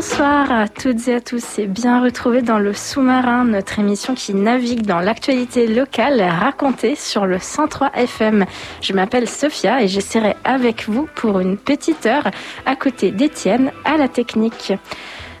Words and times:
Bonsoir 0.00 0.52
à 0.52 0.68
toutes 0.68 1.08
et 1.08 1.14
à 1.16 1.20
tous 1.20 1.58
et 1.58 1.66
bien 1.66 2.00
retrouvés 2.00 2.40
dans 2.40 2.60
le 2.60 2.72
sous-marin, 2.72 3.42
notre 3.42 3.80
émission 3.80 4.14
qui 4.14 4.32
navigue 4.32 4.82
dans 4.82 5.00
l'actualité 5.00 5.66
locale 5.66 6.22
racontée 6.22 6.94
sur 6.94 7.26
le 7.26 7.40
103 7.40 7.90
FM. 7.96 8.46
Je 8.80 8.92
m'appelle 8.92 9.28
Sophia 9.28 9.82
et 9.82 9.88
j'essaierai 9.88 10.36
avec 10.44 10.88
vous 10.88 11.08
pour 11.16 11.40
une 11.40 11.56
petite 11.56 12.06
heure 12.06 12.28
à 12.64 12.76
côté 12.76 13.10
d'Étienne 13.10 13.72
à 13.84 13.96
la 13.96 14.06
technique. 14.06 14.72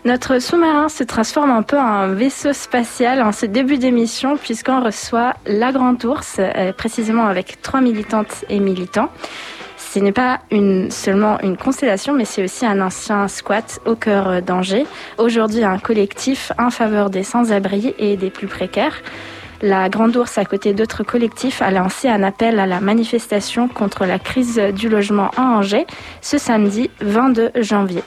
Notre 0.04 0.40
sous-marin 0.40 0.88
se 0.88 1.04
transforme 1.04 1.52
un 1.52 1.62
peu 1.62 1.78
en 1.78 2.08
vaisseau 2.08 2.52
spatial 2.52 3.22
en 3.22 3.30
ce 3.30 3.46
début 3.46 3.78
d'émission 3.78 4.36
puisqu'on 4.36 4.82
reçoit 4.82 5.34
la 5.46 5.70
Grande 5.70 6.04
Ours, 6.04 6.34
euh, 6.40 6.72
précisément 6.72 7.26
avec 7.26 7.62
trois 7.62 7.80
militantes 7.80 8.44
et 8.48 8.58
militants 8.58 9.10
ce 9.98 10.04
n'est 10.04 10.12
pas 10.12 10.38
seulement 10.90 11.40
une 11.40 11.56
constellation, 11.56 12.14
mais 12.14 12.24
c'est 12.24 12.44
aussi 12.44 12.64
un 12.64 12.80
ancien 12.80 13.26
squat 13.26 13.80
au 13.84 13.96
cœur 13.96 14.40
d'Angers. 14.42 14.86
Aujourd'hui, 15.18 15.64
un 15.64 15.78
collectif 15.78 16.52
en 16.56 16.70
faveur 16.70 17.10
des 17.10 17.24
sans-abri 17.24 17.96
et 17.98 18.16
des 18.16 18.30
plus 18.30 18.46
précaires. 18.46 19.02
La 19.60 19.88
Grande 19.88 20.16
Ourse, 20.16 20.38
à 20.38 20.44
côté 20.44 20.72
d'autres 20.72 21.02
collectifs, 21.02 21.62
a 21.62 21.72
lancé 21.72 22.06
un 22.06 22.22
appel 22.22 22.60
à 22.60 22.66
la 22.66 22.78
manifestation 22.78 23.66
contre 23.66 24.06
la 24.06 24.20
crise 24.20 24.60
du 24.72 24.88
logement 24.88 25.32
à 25.36 25.42
Angers 25.42 25.86
ce 26.20 26.38
samedi 26.38 26.90
22 27.00 27.50
janvier. 27.60 28.04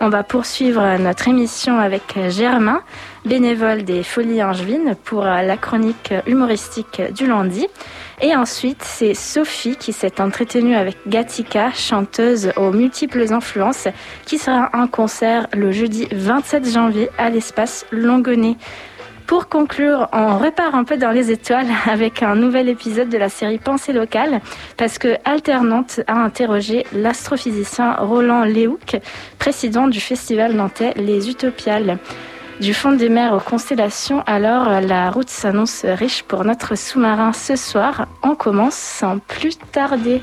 On 0.00 0.08
va 0.08 0.22
poursuivre 0.22 0.96
notre 0.98 1.28
émission 1.28 1.78
avec 1.78 2.18
Germain, 2.28 2.80
bénévole 3.26 3.82
des 3.82 4.02
Folies 4.02 4.42
Angevines, 4.42 4.94
pour 5.04 5.24
la 5.24 5.56
chronique 5.58 6.14
humoristique 6.26 7.02
du 7.14 7.26
lundi. 7.26 7.66
Et 8.22 8.34
ensuite, 8.34 8.82
c'est 8.82 9.12
Sophie 9.12 9.76
qui 9.76 9.92
s'est 9.92 10.22
entretenue 10.22 10.74
avec 10.74 10.96
Gatika, 11.06 11.70
chanteuse 11.72 12.50
aux 12.56 12.70
multiples 12.70 13.30
influences, 13.32 13.88
qui 14.24 14.38
sera 14.38 14.70
en 14.72 14.86
concert 14.86 15.46
le 15.52 15.70
jeudi 15.70 16.08
27 16.10 16.66
janvier 16.66 17.10
à 17.18 17.28
l'espace 17.28 17.84
Longonnet. 17.90 18.56
Pour 19.26 19.48
conclure, 19.48 20.08
on 20.12 20.38
repart 20.38 20.74
un 20.74 20.84
peu 20.84 20.96
dans 20.96 21.10
les 21.10 21.30
étoiles 21.30 21.66
avec 21.86 22.22
un 22.22 22.36
nouvel 22.36 22.70
épisode 22.70 23.10
de 23.10 23.18
la 23.18 23.28
série 23.28 23.58
Pensée 23.58 23.92
locale, 23.92 24.40
parce 24.78 24.98
que 24.98 25.16
Alternante 25.24 26.00
a 26.06 26.14
interrogé 26.14 26.86
l'astrophysicien 26.92 27.96
Roland 27.96 28.44
Léouc, 28.44 28.96
président 29.38 29.88
du 29.88 30.00
festival 30.00 30.54
nantais 30.54 30.94
Les 30.96 31.28
Utopiales. 31.28 31.98
Du 32.60 32.72
fond 32.72 32.92
des 32.92 33.10
mers 33.10 33.34
aux 33.34 33.40
constellations, 33.40 34.22
alors 34.26 34.80
la 34.80 35.10
route 35.10 35.28
s'annonce 35.28 35.84
riche 35.84 36.22
pour 36.22 36.44
notre 36.44 36.74
sous-marin 36.74 37.32
ce 37.34 37.54
soir. 37.54 38.08
On 38.22 38.34
commence 38.34 38.74
sans 38.74 39.18
plus 39.18 39.58
tarder. 39.72 40.22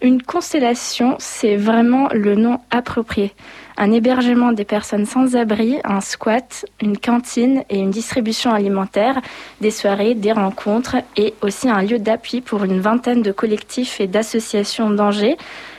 Une 0.00 0.22
constellation, 0.22 1.16
c'est 1.18 1.56
vraiment 1.56 2.08
le 2.12 2.36
nom 2.36 2.60
approprié 2.70 3.34
un 3.78 3.92
hébergement 3.92 4.52
des 4.52 4.64
personnes 4.64 5.06
sans 5.06 5.36
abri, 5.36 5.78
un 5.84 6.00
squat, 6.00 6.66
une 6.82 6.98
cantine 6.98 7.62
et 7.70 7.78
une 7.78 7.90
distribution 7.90 8.52
alimentaire, 8.52 9.20
des 9.60 9.70
soirées, 9.70 10.14
des 10.14 10.32
rencontres 10.32 10.96
et 11.16 11.34
aussi 11.42 11.70
un 11.70 11.82
lieu 11.82 11.98
d'appui 11.98 12.40
pour 12.40 12.64
une 12.64 12.80
vingtaine 12.80 13.22
de 13.22 13.32
collectifs 13.32 14.00
et 14.00 14.08
d'associations 14.08 14.90
d'Angers. 14.90 15.36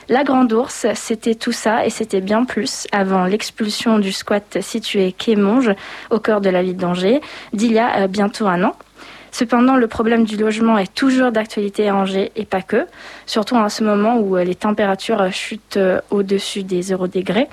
La 0.08 0.24
Grande 0.24 0.52
Ourse, 0.54 0.88
c'était 0.96 1.36
tout 1.36 1.52
ça 1.52 1.86
et 1.86 1.90
c'était 1.90 2.22
bien 2.22 2.46
plus 2.46 2.88
avant 2.92 3.26
l'expulsion 3.26 4.00
du 4.00 4.12
squat 4.12 4.58
situé 4.62 5.12
quai 5.12 5.36
Monge, 5.36 5.72
au 6.10 6.20
cœur 6.20 6.42
de 6.42 6.50
la 6.50 6.64
ville 6.64 6.78
d'Angers, 6.78 7.22
d'il 7.54 7.74
y 7.74 7.80
a 7.80 7.98
euh, 7.98 8.08
bientôt 8.08 8.48
un 8.48 8.64
an. 8.64 8.76
Cependant, 9.32 9.76
le 9.76 9.88
problème 9.88 10.24
du 10.24 10.38
logement 10.38 10.78
est 10.78 10.92
toujours 10.96 11.32
d'actualité 11.32 11.90
à 11.90 11.96
Angers 11.96 12.32
et 12.36 12.46
pas 12.46 12.64
que, 12.64 12.88
surtout 13.28 13.56
en 13.56 13.70
ce 13.70 13.84
moment 13.84 14.18
où 14.18 14.38
euh, 14.38 14.44
les 14.44 14.56
températures 14.56 15.32
chutent 15.32 15.78
euh, 15.78 16.02
au-dessus 16.10 16.64
des 16.64 16.82
0 16.82 17.08
degrés. 17.08 17.48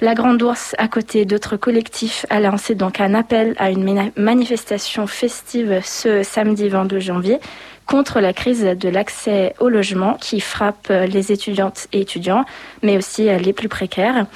La 0.00 0.14
Grande 0.14 0.42
Ourse, 0.42 0.74
à 0.78 0.88
côté 0.88 1.24
d'autres 1.24 1.56
collectifs, 1.56 2.26
a 2.28 2.40
lancé 2.40 2.74
donc 2.74 3.00
un 3.00 3.14
appel 3.14 3.54
à 3.58 3.70
une 3.70 4.10
manifestation 4.16 5.06
festive 5.06 5.80
ce 5.84 6.22
samedi 6.24 6.68
22 6.68 6.98
janvier 6.98 7.38
contre 7.86 8.20
la 8.20 8.32
crise 8.32 8.64
de 8.64 8.88
l'accès 8.88 9.54
au 9.60 9.68
logement 9.68 10.14
qui 10.20 10.40
frappe 10.40 10.88
les 10.88 11.30
étudiantes 11.30 11.86
et 11.92 12.00
étudiants, 12.00 12.44
mais 12.82 12.96
aussi 12.96 13.24
les 13.24 13.52
plus 13.52 13.68
précaires. 13.68 14.26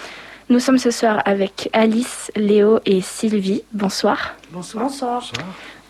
Nous 0.48 0.60
sommes 0.60 0.78
ce 0.78 0.90
soir 0.90 1.20
avec 1.24 1.68
Alice, 1.72 2.30
Léo 2.36 2.78
et 2.86 3.00
Sylvie. 3.00 3.62
Bonsoir. 3.72 4.36
Bonsoir. 4.50 4.84
Bonsoir. 4.84 5.22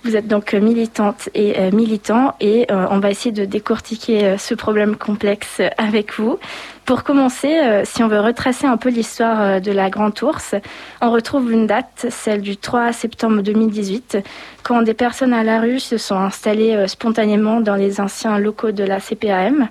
Vous 0.05 0.15
êtes 0.15 0.29
donc 0.29 0.55
militante 0.55 1.29
et 1.35 1.59
euh, 1.59 1.73
militant 1.73 2.35
et 2.41 2.67
euh, 2.71 2.87
on 2.91 3.01
va 3.01 3.11
essayer 3.11 3.33
de 3.33 3.45
décortiquer 3.45 4.25
euh, 4.25 4.39
ce 4.39 4.55
problème 4.55 4.95
complexe 4.95 5.61
avec 5.77 6.15
vous. 6.15 6.39
Pour 6.85 7.03
commencer, 7.03 7.83
si 7.85 8.03
on 8.03 8.09
veut 8.09 8.21
retracer 8.21 8.67
un 8.67 8.79
peu 8.79 8.89
l'histoire 8.89 9.61
de 9.61 9.73
la 9.73 9.91
Grande 9.91 10.15
Ourse, 10.23 10.55
on 11.03 11.11
retrouve 11.11 11.53
une 11.53 11.67
date, 11.67 12.07
celle 12.09 12.41
du 12.41 12.57
3 12.57 12.95
septembre 12.95 13.43
2018, 13.43 14.17
quand 14.63 14.81
des 14.81 14.95
personnes 14.95 15.35
à 15.35 15.45
la 15.45 15.61
rue 15.61 15.81
se 15.81 15.99
sont 15.99 16.17
installées 16.17 16.89
spontanément 16.89 17.61
dans 17.61 17.75
les 17.75 18.01
anciens 18.01 18.39
locaux 18.39 18.73
de 18.73 18.85
la 18.85 19.01
CPAM 19.01 19.69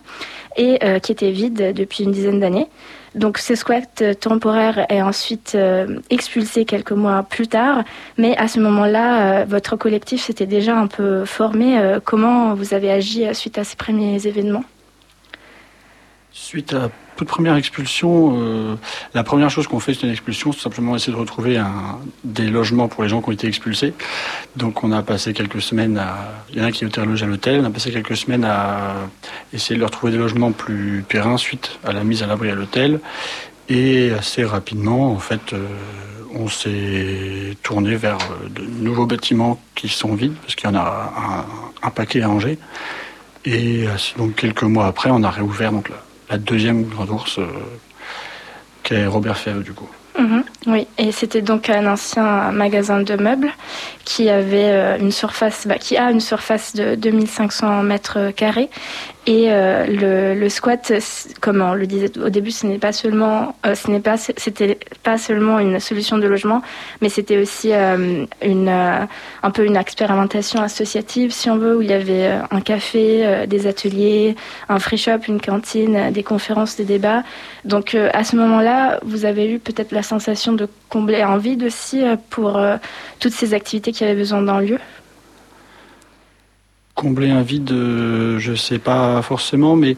et 0.57 0.77
qui 1.01 1.11
étaient 1.11 1.31
vides 1.31 1.73
depuis 1.73 2.03
une 2.03 2.11
dizaine 2.11 2.39
d'années. 2.39 2.67
Donc 3.15 3.37
ce 3.37 3.55
squat 3.55 4.01
euh, 4.01 4.13
temporaire 4.13 4.85
est 4.89 5.01
ensuite 5.01 5.53
euh, 5.55 5.99
expulsé 6.09 6.65
quelques 6.65 6.91
mois 6.91 7.23
plus 7.23 7.47
tard, 7.47 7.83
mais 8.17 8.35
à 8.37 8.47
ce 8.47 8.59
moment-là, 8.59 9.41
euh, 9.41 9.45
votre 9.45 9.75
collectif 9.75 10.23
s'était 10.23 10.45
déjà 10.45 10.77
un 10.77 10.87
peu 10.87 11.25
formé. 11.25 11.97
comment 12.03 12.53
vous 12.53 12.73
avez 12.73 12.91
agi 12.91 13.23
suite 13.33 13.57
à 13.57 13.63
ces 13.63 13.75
premiers 13.75 14.25
événements? 14.27 14.63
Suite 16.31 16.73
à 16.73 16.89
toute 17.17 17.27
première 17.27 17.55
expulsion, 17.55 18.37
euh, 18.37 18.75
la 19.13 19.23
première 19.23 19.49
chose 19.49 19.67
qu'on 19.67 19.79
fait, 19.79 19.93
c'est 19.93 20.03
une 20.03 20.11
expulsion, 20.11 20.53
c'est 20.53 20.61
simplement 20.61 20.95
essayer 20.95 21.11
de 21.11 21.17
retrouver 21.17 21.57
un, 21.57 21.99
des 22.23 22.47
logements 22.47 22.87
pour 22.87 23.03
les 23.03 23.09
gens 23.09 23.21
qui 23.21 23.29
ont 23.29 23.33
été 23.33 23.47
expulsés. 23.47 23.93
Donc 24.55 24.83
on 24.83 24.91
a 24.91 25.01
passé 25.01 25.33
quelques 25.33 25.61
semaines 25.61 25.97
à... 25.97 26.45
Il 26.51 26.59
y 26.59 26.61
en 26.61 26.65
a 26.65 26.71
qui 26.71 26.85
ont 26.85 26.87
été 26.87 27.01
relogés 27.01 27.25
à 27.25 27.27
l'hôtel, 27.27 27.61
on 27.61 27.65
a 27.65 27.71
passé 27.71 27.91
quelques 27.91 28.15
semaines 28.15 28.45
à 28.45 28.93
essayer 29.51 29.75
de 29.75 29.81
leur 29.81 29.91
trouver 29.91 30.11
des 30.11 30.19
logements 30.19 30.51
plus 30.51 31.03
pérennes 31.07 31.37
suite 31.37 31.79
à 31.83 31.91
la 31.91 32.03
mise 32.03 32.23
à 32.23 32.27
l'abri 32.27 32.51
à 32.51 32.55
l'hôtel. 32.55 32.99
Et 33.67 34.11
assez 34.11 34.45
rapidement, 34.45 35.11
en 35.11 35.19
fait, 35.19 35.53
euh, 35.53 35.65
on 36.33 36.47
s'est 36.47 37.57
tourné 37.63 37.95
vers 37.95 38.17
euh, 38.17 38.47
de 38.49 38.61
nouveaux 38.61 39.07
bâtiments 39.07 39.59
qui 39.75 39.89
sont 39.89 40.13
vides, 40.13 40.35
parce 40.35 40.55
qu'il 40.55 40.69
y 40.69 40.71
en 40.71 40.75
a 40.75 41.45
un, 41.81 41.89
paquet 41.89 42.21
à 42.21 42.29
Angers. 42.29 42.59
Et 43.45 43.85
donc 44.17 44.35
quelques 44.35 44.63
mois 44.63 44.85
après, 44.85 45.09
on 45.09 45.23
a 45.23 45.31
réouvert 45.31 45.71
donc 45.71 45.89
là 45.89 45.95
la 46.29 46.37
deuxième 46.37 46.83
grande 46.83 47.09
ours, 47.09 47.39
euh, 47.39 47.47
qui 48.83 48.95
est 48.95 49.05
Robert 49.05 49.37
Ferre 49.37 49.59
du 49.59 49.73
coup. 49.73 49.89
Mhm. 50.17 50.43
oui, 50.65 50.87
et 50.97 51.11
c'était 51.11 51.43
donc 51.43 51.69
un 51.69 51.85
ancien 51.85 52.51
magasin 52.51 53.01
de 53.01 53.15
meubles 53.15 53.51
qui 54.03 54.29
avait 54.29 54.71
euh, 54.71 54.97
une 54.97 55.11
surface, 55.11 55.67
bah, 55.67 55.77
qui 55.77 55.95
a 55.95 56.09
une 56.09 56.21
surface 56.21 56.75
de 56.75 56.95
2500 56.95 57.83
mètres 57.83 58.31
carrés 58.31 58.69
et 59.27 59.51
euh, 59.51 59.85
le, 59.85 60.39
le, 60.39 60.47
squat, 60.47 60.93
comme 61.41 61.61
on 61.61 61.73
le 61.73 61.85
disait 61.85 62.17
au 62.17 62.29
début, 62.29 62.51
ce 62.51 62.65
n'est 62.65 62.77
pas 62.77 62.93
seulement, 62.93 63.55
euh, 63.65 63.75
ce 63.75 63.91
n'est 63.91 63.99
pas, 63.99 64.15
c'était 64.15 64.79
pas 65.03 65.17
seulement 65.17 65.59
une 65.59 65.81
solution 65.81 66.17
de 66.17 66.25
logement, 66.27 66.61
mais 67.01 67.09
c'était 67.09 67.37
aussi 67.37 67.73
euh, 67.73 68.25
une, 68.41 68.69
un 68.69 69.51
peu 69.51 69.65
une 69.65 69.75
expérimentation 69.75 70.61
associative, 70.61 71.33
si 71.33 71.49
on 71.49 71.57
veut, 71.57 71.75
où 71.75 71.81
il 71.81 71.89
y 71.89 71.93
avait 71.93 72.39
un 72.51 72.61
café, 72.61 73.45
des 73.47 73.67
ateliers, 73.67 74.37
un 74.69 74.79
free 74.79 74.97
shop, 74.97 75.19
une 75.27 75.41
cantine, 75.41 76.09
des 76.11 76.23
conférences, 76.23 76.77
des 76.77 76.85
débats. 76.85 77.23
Donc 77.65 77.95
à 77.95 78.23
ce 78.23 78.37
moment-là, 78.37 78.99
vous 79.03 79.25
avez 79.25 79.51
eu 79.51 79.59
peut-être 79.59 79.91
la 79.91 80.03
sensation 80.03 80.53
de 80.53 80.69
combler 80.87 81.21
un 81.21 81.37
vide 81.37 81.63
aussi 81.63 82.01
pour 82.29 82.61
toutes 83.19 83.33
ces 83.33 83.53
activités 83.53 83.91
qui 83.91 84.05
avaient 84.05 84.15
besoin 84.15 84.41
d'un 84.41 84.61
lieu? 84.61 84.79
Combler 86.97 87.29
un 87.29 87.43
vide, 87.43 87.71
euh, 87.71 88.39
je 88.39 88.51
ne 88.51 88.55
sais 88.55 88.79
pas 88.79 89.21
forcément, 89.21 89.75
mais 89.75 89.95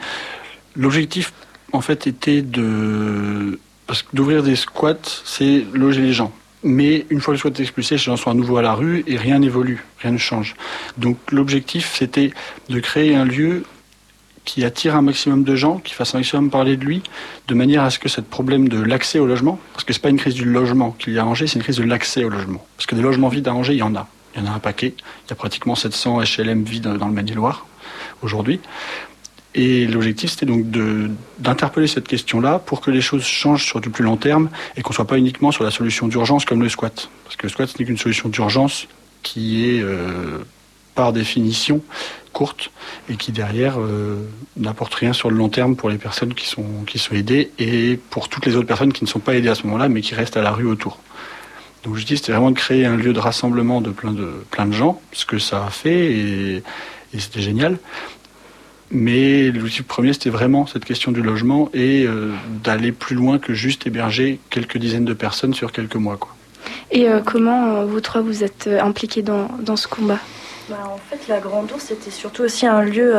l'objectif, 0.76 1.32
en 1.72 1.80
fait, 1.80 2.08
était 2.08 2.42
de. 2.42 3.58
Parce 3.88 4.04
que 4.04 4.10
d'ouvrir 4.14 4.44
des 4.44 4.58
squats, 4.58 5.22
c'est 5.24 5.64
loger 5.74 6.02
les 6.02 6.12
gens. 6.12 6.34
Mais 6.62 7.06
une 7.10 7.22
fois 7.22 7.34
le 7.34 7.38
squat 7.38 7.58
expulsé, 7.58 7.96
les 7.96 8.00
gens 8.00 8.18
sont 8.18 8.30
à 8.30 8.34
nouveau 8.34 8.58
à 8.58 8.62
la 8.62 8.74
rue 8.74 9.06
et 9.08 9.16
rien 9.16 9.40
n'évolue, 9.40 9.86
rien 10.00 10.12
ne 10.12 10.18
change. 10.18 10.56
Donc 10.98 11.18
l'objectif, 11.32 11.96
c'était 11.96 12.32
de 12.68 12.80
créer 12.82 13.16
un 13.16 13.24
lieu 13.24 13.64
qui 14.44 14.66
attire 14.66 14.96
un 14.96 15.02
maximum 15.02 15.44
de 15.44 15.56
gens, 15.56 15.78
qui 15.78 15.94
fasse 15.94 16.16
un 16.16 16.20
maximum 16.20 16.50
parler 16.50 16.76
de 16.76 16.84
lui, 16.84 17.02
de 17.48 17.54
manière 17.54 17.84
à 17.84 17.90
ce 17.90 18.00
que 18.00 18.10
ce 18.10 18.20
problème 18.20 18.68
de 18.68 18.82
l'accès 18.82 19.20
au 19.20 19.26
logement, 19.26 19.58
parce 19.74 19.86
que 19.86 19.94
c'est 19.94 20.02
pas 20.02 20.10
une 20.10 20.18
crise 20.18 20.34
du 20.34 20.44
logement 20.44 20.92
qu'il 20.92 21.14
y 21.14 21.20
a 21.20 21.24
à 21.24 21.26
Angers, 21.26 21.48
c'est 21.48 21.56
une 21.56 21.64
crise 21.64 21.78
de 21.78 21.84
l'accès 21.84 22.26
au 22.26 22.30
logement. 22.30 22.66
Parce 22.76 22.86
que 22.86 22.96
des 22.96 23.02
logements 23.02 23.30
vides 23.30 23.48
à 23.48 23.54
Angers, 23.54 23.74
il 23.74 23.80
y 23.80 23.84
en 23.84 23.96
a. 23.96 24.08
Il 24.36 24.42
y 24.42 24.48
en 24.48 24.52
a 24.52 24.56
un 24.56 24.60
paquet. 24.60 24.94
Il 24.98 25.30
y 25.30 25.34
a 25.34 25.36
pratiquement 25.36 25.76
700 25.76 26.22
HLM 26.22 26.64
vides 26.64 26.84
dans 26.84 27.08
le 27.08 27.14
Maine-et-Loire 27.14 27.66
aujourd'hui. 28.22 28.60
Et 29.56 29.88
l'objectif, 29.88 30.32
c'était 30.32 30.46
donc 30.46 30.66
d'interpeller 31.40 31.88
cette 31.88 32.08
question-là 32.08 32.60
pour 32.60 32.82
que 32.82 32.92
les 32.92 33.02
choses 33.02 33.24
changent 33.24 33.66
sur 33.66 33.82
du 33.82 33.90
plus 33.90 34.04
long 34.04 34.16
terme 34.16 34.50
et 34.78 34.84
qu'on 34.84 34.94
soit 34.94 35.08
pas 35.08 35.18
uniquement 35.18 35.52
sur 35.52 35.64
la 35.64 35.72
solution 35.72 36.08
d'urgence 36.08 36.46
comme 36.46 36.62
le 36.62 36.70
squat. 36.70 37.10
Parce 37.24 37.36
que 37.36 37.44
le 37.44 37.50
squat, 37.50 37.68
ce 37.68 37.78
n'est 37.80 37.86
qu'une 37.86 37.98
solution 37.98 38.30
d'urgence 38.30 38.88
qui 39.24 39.68
est, 39.68 39.82
euh, 39.82 40.40
par 40.94 41.14
définition, 41.14 41.82
courte 42.32 42.70
et 43.10 43.16
qui, 43.16 43.32
derrière, 43.32 43.80
euh, 43.80 44.24
n'apporte 44.56 44.94
rien 44.94 45.14
sur 45.14 45.32
le 45.32 45.38
long 45.38 45.50
terme 45.50 45.76
pour 45.76 45.90
les 45.90 45.98
personnes 45.98 46.36
qui 46.36 46.46
sont, 46.46 46.84
qui 46.86 47.00
sont 47.00 47.16
aidées 47.16 47.52
et 47.58 48.00
pour 48.12 48.30
toutes 48.30 48.46
les 48.46 48.56
autres 48.56 48.68
personnes 48.68 48.94
qui 48.94 49.04
ne 49.04 49.10
sont 49.10 49.20
pas 49.20 49.34
aidées 49.34 49.50
à 49.50 49.56
ce 49.56 49.64
moment-là, 49.64 49.90
mais 49.90 50.02
qui 50.02 50.14
restent 50.14 50.38
à 50.38 50.44
la 50.44 50.52
rue 50.52 50.68
autour. 50.68 51.00
Donc 51.84 51.96
je 51.96 52.06
dis, 52.06 52.18
c'était 52.18 52.32
vraiment 52.32 52.52
de 52.52 52.56
créer 52.56 52.86
un 52.86 52.98
lieu 52.98 53.14
de 53.14 53.20
rassemblement 53.20 53.82
de 53.82 53.90
plein 53.90 54.12
de, 54.12 54.32
plein 54.52 54.66
de 54.66 54.74
gens, 54.74 55.02
ce 55.14 55.26
que 55.26 55.40
ça 55.40 55.66
a 55.66 55.70
fait 55.70 56.12
et, 56.12 56.64
c'était 57.18 57.42
génial. 57.42 57.78
Mais 58.92 59.50
l'outil 59.52 59.82
premier, 59.84 60.14
c'était 60.14 60.30
vraiment 60.30 60.66
cette 60.68 60.86
question 60.86 61.12
du 61.12 61.22
logement 61.22 61.70
et 61.74 62.06
euh, 62.06 62.32
d'aller 62.64 62.92
plus 62.92 63.16
loin 63.16 63.40
que 63.40 63.54
juste 63.54 63.86
héberger 63.88 64.40
quelques 64.50 64.78
dizaines 64.78 65.06
de 65.06 65.14
personnes 65.14 65.54
sur 65.54 65.72
quelques 65.72 65.96
mois. 65.96 66.18
Quoi. 66.18 66.36
Et 66.92 67.08
euh, 67.08 67.20
comment 67.24 67.76
euh, 67.76 67.86
vous 67.86 68.02
trois 68.02 68.22
vous 68.22 68.44
êtes 68.44 68.68
impliqués 68.68 69.22
dans, 69.22 69.48
dans 69.62 69.76
ce 69.76 69.88
combat? 69.88 70.20
Bah, 70.70 70.78
en 70.94 70.98
fait, 70.98 71.28
la 71.28 71.40
Grande 71.40 71.72
Ourse, 71.72 71.86
c'était 71.86 72.12
surtout 72.12 72.44
aussi 72.44 72.68
un 72.68 72.82
lieu 72.82 73.16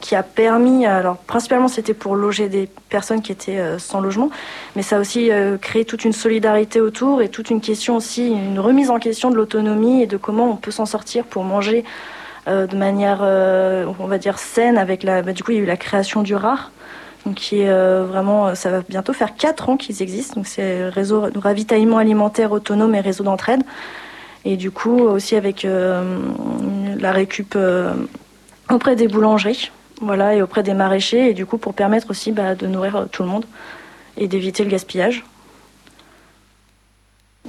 qui 0.00 0.14
a 0.14 0.22
permis, 0.22 0.86
alors 0.86 1.16
principalement 1.16 1.68
c'était 1.68 1.94
pour 1.94 2.14
loger 2.14 2.48
des 2.48 2.68
personnes 2.88 3.22
qui 3.22 3.32
étaient 3.32 3.78
sans 3.78 4.00
logement, 4.00 4.30
mais 4.76 4.82
ça 4.82 4.96
a 4.96 5.00
aussi 5.00 5.30
créé 5.60 5.84
toute 5.84 6.04
une 6.04 6.12
solidarité 6.12 6.80
autour 6.80 7.22
et 7.22 7.28
toute 7.28 7.50
une 7.50 7.60
question 7.60 7.96
aussi, 7.96 8.28
une 8.28 8.60
remise 8.60 8.90
en 8.90 8.98
question 8.98 9.30
de 9.30 9.36
l'autonomie 9.36 10.02
et 10.02 10.06
de 10.06 10.16
comment 10.16 10.50
on 10.50 10.56
peut 10.56 10.70
s'en 10.70 10.86
sortir 10.86 11.24
pour 11.24 11.44
manger 11.44 11.84
euh, 12.48 12.66
de 12.66 12.76
manière, 12.76 13.20
euh, 13.22 13.86
on 13.98 14.06
va 14.06 14.18
dire, 14.18 14.38
saine. 14.38 14.78
Avec 14.78 15.02
la, 15.02 15.22
bah, 15.22 15.32
du 15.32 15.42
coup, 15.42 15.52
il 15.52 15.58
y 15.58 15.60
a 15.60 15.62
eu 15.62 15.66
la 15.66 15.76
création 15.76 16.22
du 16.22 16.34
RAR, 16.34 16.72
donc 17.26 17.34
qui 17.36 17.60
est 17.60 17.68
euh, 17.68 18.04
vraiment, 18.04 18.54
ça 18.54 18.70
va 18.70 18.82
bientôt 18.88 19.12
faire 19.12 19.34
4 19.36 19.68
ans 19.68 19.76
qu'ils 19.76 20.02
existent. 20.02 20.36
Donc 20.36 20.46
c'est 20.46 20.88
réseau 20.88 21.30
de 21.30 21.38
ravitaillement 21.38 21.98
alimentaire 21.98 22.52
autonome 22.52 22.94
et 22.94 23.00
réseau 23.00 23.24
d'entraide. 23.24 23.62
Et 24.44 24.56
du 24.56 24.70
coup, 24.70 25.00
aussi 25.00 25.36
avec 25.36 25.64
la 25.64 27.12
récup 27.12 27.56
auprès 28.70 28.96
des 28.96 29.08
boulangeries, 29.08 29.70
voilà, 30.00 30.34
et 30.34 30.42
auprès 30.42 30.62
des 30.62 30.74
maraîchers, 30.74 31.30
et 31.30 31.34
du 31.34 31.44
coup 31.44 31.58
pour 31.58 31.74
permettre 31.74 32.10
aussi 32.10 32.32
bah, 32.32 32.54
de 32.54 32.66
nourrir 32.66 33.06
tout 33.12 33.22
le 33.22 33.28
monde 33.28 33.44
et 34.16 34.28
d'éviter 34.28 34.64
le 34.64 34.70
gaspillage. 34.70 35.24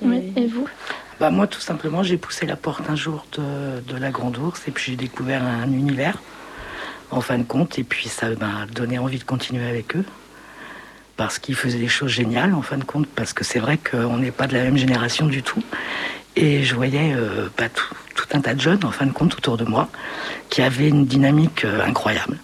et 0.04 0.48
vous? 0.48 0.68
Bah, 1.20 1.30
moi, 1.30 1.46
tout 1.46 1.60
simplement, 1.60 2.02
j'ai 2.02 2.18
poussé 2.18 2.48
la 2.48 2.56
porte 2.56 2.90
un 2.90 2.96
jour 2.96 3.28
de, 3.34 3.98
la 3.98 4.10
Grande 4.10 4.38
Ourse 4.40 4.68
et 4.68 4.72
puis 4.72 4.92
j'ai 4.92 4.98
découvert 4.98 5.44
un 5.44 5.72
univers, 5.72 6.18
en 7.12 7.22
fin 7.22 7.38
de 7.38 7.44
compte, 7.44 7.78
et 7.78 7.84
puis 7.84 8.10
ça 8.10 8.30
m'a 8.30 8.66
donné 8.74 8.98
envie 8.98 9.20
de 9.20 9.24
continuer 9.24 9.70
avec 9.70 9.96
eux. 9.96 10.06
Parce 11.18 11.38
qu'ils 11.38 11.56
faisaient 11.56 11.78
des 11.78 11.88
choses 11.88 12.10
géniales, 12.10 12.56
en 12.56 12.64
fin 12.64 12.78
de 12.78 12.84
compte, 12.84 13.06
parce 13.08 13.34
que 13.34 13.44
c'est 13.44 13.60
vrai 13.60 13.78
qu'on 13.78 14.18
n'est 14.18 14.32
pas 14.32 14.48
de 14.48 14.56
la 14.56 14.64
même 14.64 14.78
génération 14.78 15.28
du 15.28 15.44
tout. 15.44 15.62
Et 16.36 16.64
je 16.64 16.76
voyais 16.76 17.14
euh, 17.14 17.50
bah, 17.58 17.66
tout, 17.70 18.26
un 18.34 18.42
tas 18.42 18.54
de 18.54 18.62
jeunes, 18.62 18.84
en 18.84 18.92
fin 18.92 19.06
de 19.06 19.12
compte, 19.12 19.36
autour 19.36 19.58
de 19.58 19.66
moi, 19.66 19.90
qui 20.50 20.62
avaient 20.62 20.88
une 20.88 21.06
dynamique 21.06 21.66
euh, 21.66 21.86
incroyable. 21.86 22.38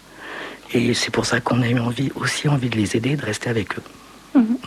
Et 0.74 0.94
c'est 0.94 1.12
pour 1.12 1.26
ça 1.26 1.40
qu'on 1.40 1.62
a 1.62 1.70
eu 1.70 1.80
envie, 1.80 2.12
aussi 2.16 2.50
envie 2.50 2.70
de 2.70 2.76
les 2.76 2.98
aider, 2.98 3.16
de 3.16 3.26
rester 3.26 3.50
avec 3.50 3.78
eux. 3.78 3.84
Mhm. 4.36 4.58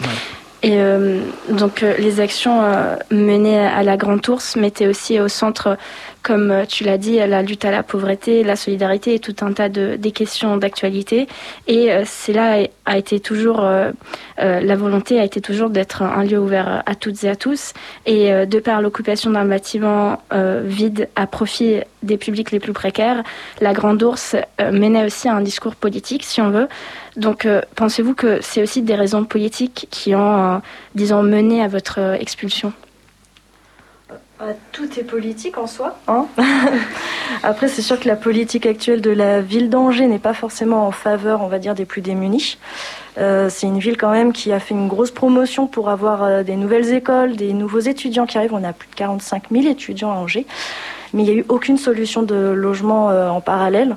Et 0.62 0.75
euh, 0.75 1.22
donc 1.49 1.81
les 1.81 2.20
actions 2.20 2.62
menées 3.11 3.58
à 3.58 3.82
la 3.82 3.96
Grande 3.96 4.26
Ourse 4.28 4.56
mettaient 4.56 4.87
aussi 4.87 5.19
au 5.19 5.28
centre, 5.28 5.78
comme 6.22 6.64
tu 6.69 6.84
l'as 6.84 6.99
dit, 6.99 7.17
la 7.17 7.43
lutte 7.43 7.64
à 7.64 7.70
la 7.70 7.82
pauvreté, 7.82 8.44
la 8.44 8.56
solidarité 8.56 9.14
et 9.14 9.19
tout 9.19 9.37
un 9.40 9.52
tas 9.52 9.69
de 9.69 9.96
des 9.96 10.12
questions 10.12 10.56
d'actualité. 10.56 11.26
Et 11.67 11.90
c'est 12.05 12.32
là 12.32 12.67
a 12.87 12.99
été 12.99 13.20
toujours 13.20 13.62
la 14.38 14.76
volonté 14.76 15.20
a 15.20 15.25
été 15.25 15.40
toujours 15.40 15.70
d'être 15.70 16.02
un 16.02 16.25
lieu 16.25 16.38
ouvert 16.38 16.82
à 16.87 16.94
toutes 16.94 17.25
et 17.25 17.28
à 17.28 17.37
tous. 17.37 17.72
Et 18.06 18.46
de 18.46 18.58
par 18.61 18.82
l'occupation 18.82 19.31
d'un 19.31 19.44
bâtiment 19.44 20.22
vide 20.64 21.08
à 21.17 21.26
profit 21.26 21.81
des 22.02 22.17
publics 22.17 22.50
les 22.50 22.61
plus 22.61 22.73
précaires, 22.73 23.23
la 23.61 23.73
Grande 23.73 24.02
Ourse 24.02 24.37
menait 24.58 25.05
aussi 25.05 25.28
un 25.28 25.40
discours 25.40 25.75
politique, 25.75 26.25
si 26.25 26.40
on 26.40 26.50
veut. 26.50 26.69
Donc, 27.16 27.44
euh, 27.44 27.61
pensez-vous 27.75 28.14
que 28.14 28.38
c'est 28.40 28.62
aussi 28.62 28.82
des 28.82 28.94
raisons 28.94 29.25
politiques 29.25 29.88
qui 29.90 30.14
ont, 30.14 30.55
euh, 30.55 30.58
disons, 30.94 31.23
mené 31.23 31.62
à 31.62 31.69
votre 31.69 32.00
euh, 32.00 32.14
expulsion? 32.14 32.73
Tout 34.72 34.88
est 34.98 35.04
politique 35.04 35.58
en 35.58 35.66
soi. 35.66 35.96
Hein 36.08 36.26
Après, 37.42 37.69
c'est 37.69 37.82
sûr 37.82 37.98
que 37.98 38.08
la 38.08 38.16
politique 38.16 38.66
actuelle 38.66 39.00
de 39.00 39.10
la 39.10 39.40
ville 39.40 39.70
d'Angers 39.70 40.06
n'est 40.06 40.19
pas 40.19 40.34
forcément 40.34 40.87
en 40.87 40.90
faveur, 40.90 41.42
on 41.42 41.48
va 41.48 41.58
dire, 41.58 41.75
des 41.75 41.84
plus 41.84 42.02
démunis. 42.02 42.58
c'est 43.16 43.66
une 43.66 43.78
ville 43.78 43.96
quand 43.96 44.10
même 44.10 44.32
qui 44.32 44.52
a 44.52 44.60
fait 44.60 44.75
une 44.75 44.88
grosse 44.88 45.10
promotion 45.10 45.66
pour 45.66 45.90
avoir 45.90 46.44
des 46.44 46.56
nouvelles 46.56 46.92
écoles, 46.92 47.37
des 47.37 47.52
nouveaux 47.52 47.81
étudiants 47.81 48.26
qui 48.26 48.38
arrivent. 48.38 48.54
On 48.54 48.64
a 48.64 48.72
plus 48.72 48.88
de 48.88 48.94
45 48.94 49.44
000 49.50 49.66
étudiants 49.66 50.10
à 50.10 50.14
Angers 50.14 50.46
mais 51.12 51.22
il 51.22 51.26
n'y 51.26 51.32
a 51.32 51.34
eu 51.34 51.44
aucune 51.48 51.76
solution 51.76 52.22
de 52.22 52.34
logement 52.34 53.10
euh, 53.10 53.28
en 53.28 53.40
parallèle. 53.40 53.96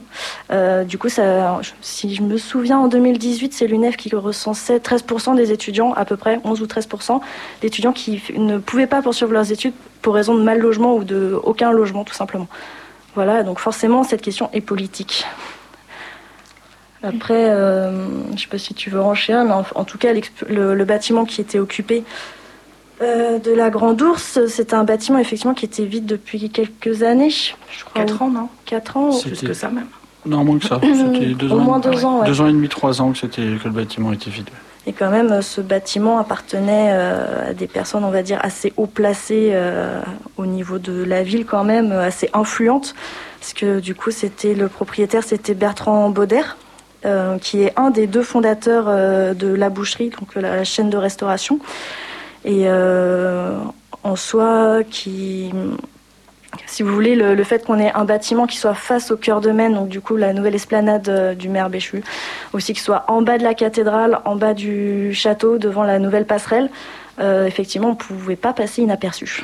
Euh, 0.52 0.84
du 0.84 0.98
coup, 0.98 1.10
si 1.10 2.16
je 2.16 2.22
me 2.22 2.38
souviens, 2.38 2.80
en 2.80 2.88
2018, 2.88 3.54
c'est 3.54 3.68
l'UNEF 3.68 3.98
qui 3.98 4.14
recensait 4.16 4.78
13% 4.78 5.36
des 5.36 5.52
étudiants, 5.52 5.94
à 5.94 6.06
peu 6.06 6.18
près 6.18 6.40
11 6.44 6.62
ou 6.62 6.66
13% 6.66 7.22
d'étudiants 7.62 7.94
qui 7.94 8.22
ne 8.36 8.58
pouvaient 8.58 8.88
pas 8.88 9.02
poursuivre 9.02 9.32
leurs 9.32 9.52
études 9.52 9.74
pour 10.04 10.14
raison 10.14 10.36
de 10.36 10.44
mal 10.44 10.60
logement 10.60 10.96
ou 10.96 11.04
de 11.04 11.40
aucun 11.44 11.72
logement, 11.72 12.04
tout 12.04 12.14
simplement. 12.14 12.48
Voilà, 13.16 13.42
donc 13.42 13.60
forcément, 13.60 14.04
cette 14.04 14.22
question 14.22 14.50
est 14.54 14.62
politique. 14.62 15.26
Après, 17.02 17.50
euh, 17.50 18.08
je 18.28 18.34
ne 18.34 18.38
sais 18.38 18.48
pas 18.48 18.58
si 18.58 18.74
tu 18.74 18.90
veux 18.90 19.02
enchaîner, 19.02 19.44
mais 19.46 19.54
en, 19.76 19.84
tout 19.84 19.98
cas, 19.98 20.14
le, 20.48 20.84
bâtiment 20.86 21.26
qui 21.26 21.42
était 21.42 21.60
occupé 21.60 22.04
euh, 23.02 23.40
de 23.40 23.52
la 23.52 23.70
Grande 23.70 24.02
Ourse, 24.02 24.40
c'est 24.48 24.74
un 24.74 24.84
bâtiment 24.84 25.20
effectivement 25.20 25.54
qui 25.54 25.66
était 25.66 25.86
vide 25.86 26.06
depuis 26.06 26.50
quelques 26.50 27.04
années. 27.04 27.30
Je 27.30 27.84
crois. 27.84 28.06
4 28.06 28.22
ans, 28.22 28.30
non? 28.30 28.50
4 28.66 28.98
ans 28.98 29.20
Plus 29.20 29.42
que 29.42 29.54
ça 29.54 29.70
même. 29.70 29.88
Non, 30.26 30.44
moins 30.44 30.58
que 30.60 30.66
ça. 30.66 30.80
C'était 30.82 31.34
deux 31.34 31.52
Au 31.52 31.60
moins 31.60 31.80
deux 31.80 32.06
ans. 32.06 32.24
Deux 32.24 32.40
ans 32.40 32.48
et 32.48 32.54
demi, 32.54 32.70
trois 32.70 33.02
ans 33.02 33.12
que, 33.12 33.18
c'était, 33.18 33.42
que 33.42 33.66
le 33.66 33.72
bâtiment 33.72 34.14
était 34.14 34.30
vide. 34.30 34.50
Et 34.86 34.94
quand 34.94 35.10
même, 35.10 35.42
ce 35.42 35.62
bâtiment 35.62 36.18
appartenait 36.18 36.90
euh, 36.92 37.52
à 37.52 37.54
des 37.54 37.68
personnes, 37.68 38.04
on 38.04 38.12
va 38.12 38.22
dire, 38.22 38.40
assez 38.42 38.74
haut 38.76 38.86
placées 38.86 39.52
euh, 39.54 40.02
au 40.38 40.46
niveau 40.46 40.78
de 40.78 41.04
la 41.04 41.24
ville, 41.24 41.46
quand 41.46 41.64
même, 41.64 41.92
assez 41.92 42.30
influentes. 42.34 42.94
Parce 43.40 43.54
que 43.54 43.80
du 43.80 43.96
coup, 43.96 44.12
c'était 44.12 44.54
le 44.54 44.68
propriétaire, 44.68 45.24
c'était 45.24 45.54
Bertrand 45.54 46.10
Bauder, 46.10 46.44
qui 47.42 47.62
est 47.62 47.74
un 47.78 47.90
des 47.90 48.08
deux 48.08 48.24
fondateurs 48.24 48.86
de 49.36 49.54
la 49.54 49.70
boucherie, 49.70 50.10
donc 50.10 50.36
la 50.36 50.64
chaîne 50.64 50.90
de 50.90 50.96
restauration 50.96 51.60
et 52.46 52.64
euh, 52.68 53.58
en 54.04 54.16
soi 54.16 54.84
qui 54.90 55.52
si 56.66 56.84
vous 56.84 56.94
voulez, 56.94 57.16
le, 57.16 57.44
fait 57.44 57.66
qu'on 57.66 57.80
ait 57.80 57.92
un 57.94 58.06
bâtiment 58.06 58.48
qui 58.48 58.58
soit 58.58 58.74
face 58.74 59.12
au 59.12 59.18
cœur 59.18 59.42
de 59.42 59.52
Maine, 59.52 59.74
donc 59.74 59.90
du 59.90 60.02
coup 60.02 60.16
la 60.16 60.34
nouvelle 60.34 60.56
esplanade 60.56 61.10
euh, 61.10 61.36
du 61.36 61.50
maire 61.50 61.70
Béchu, 61.70 62.04
aussi 62.54 62.74
qu'il 62.74 62.82
soit 62.82 63.06
en 63.08 63.22
bas 63.22 63.38
de 63.38 63.44
la 63.44 63.54
cathédrale, 63.54 64.20
en 64.26 64.36
bas 64.36 64.54
du 64.54 65.14
château, 65.14 65.58
devant 65.58 65.84
la 65.84 66.00
nouvelle 66.00 66.26
passerelle, 66.26 66.70
euh, 67.20 67.46
effectivement, 67.46 67.90
on 67.90 67.92
ne 67.92 67.98
pouvait 67.98 68.36
pas 68.36 68.54
passer 68.54 68.82
inaperçu. 68.82 69.44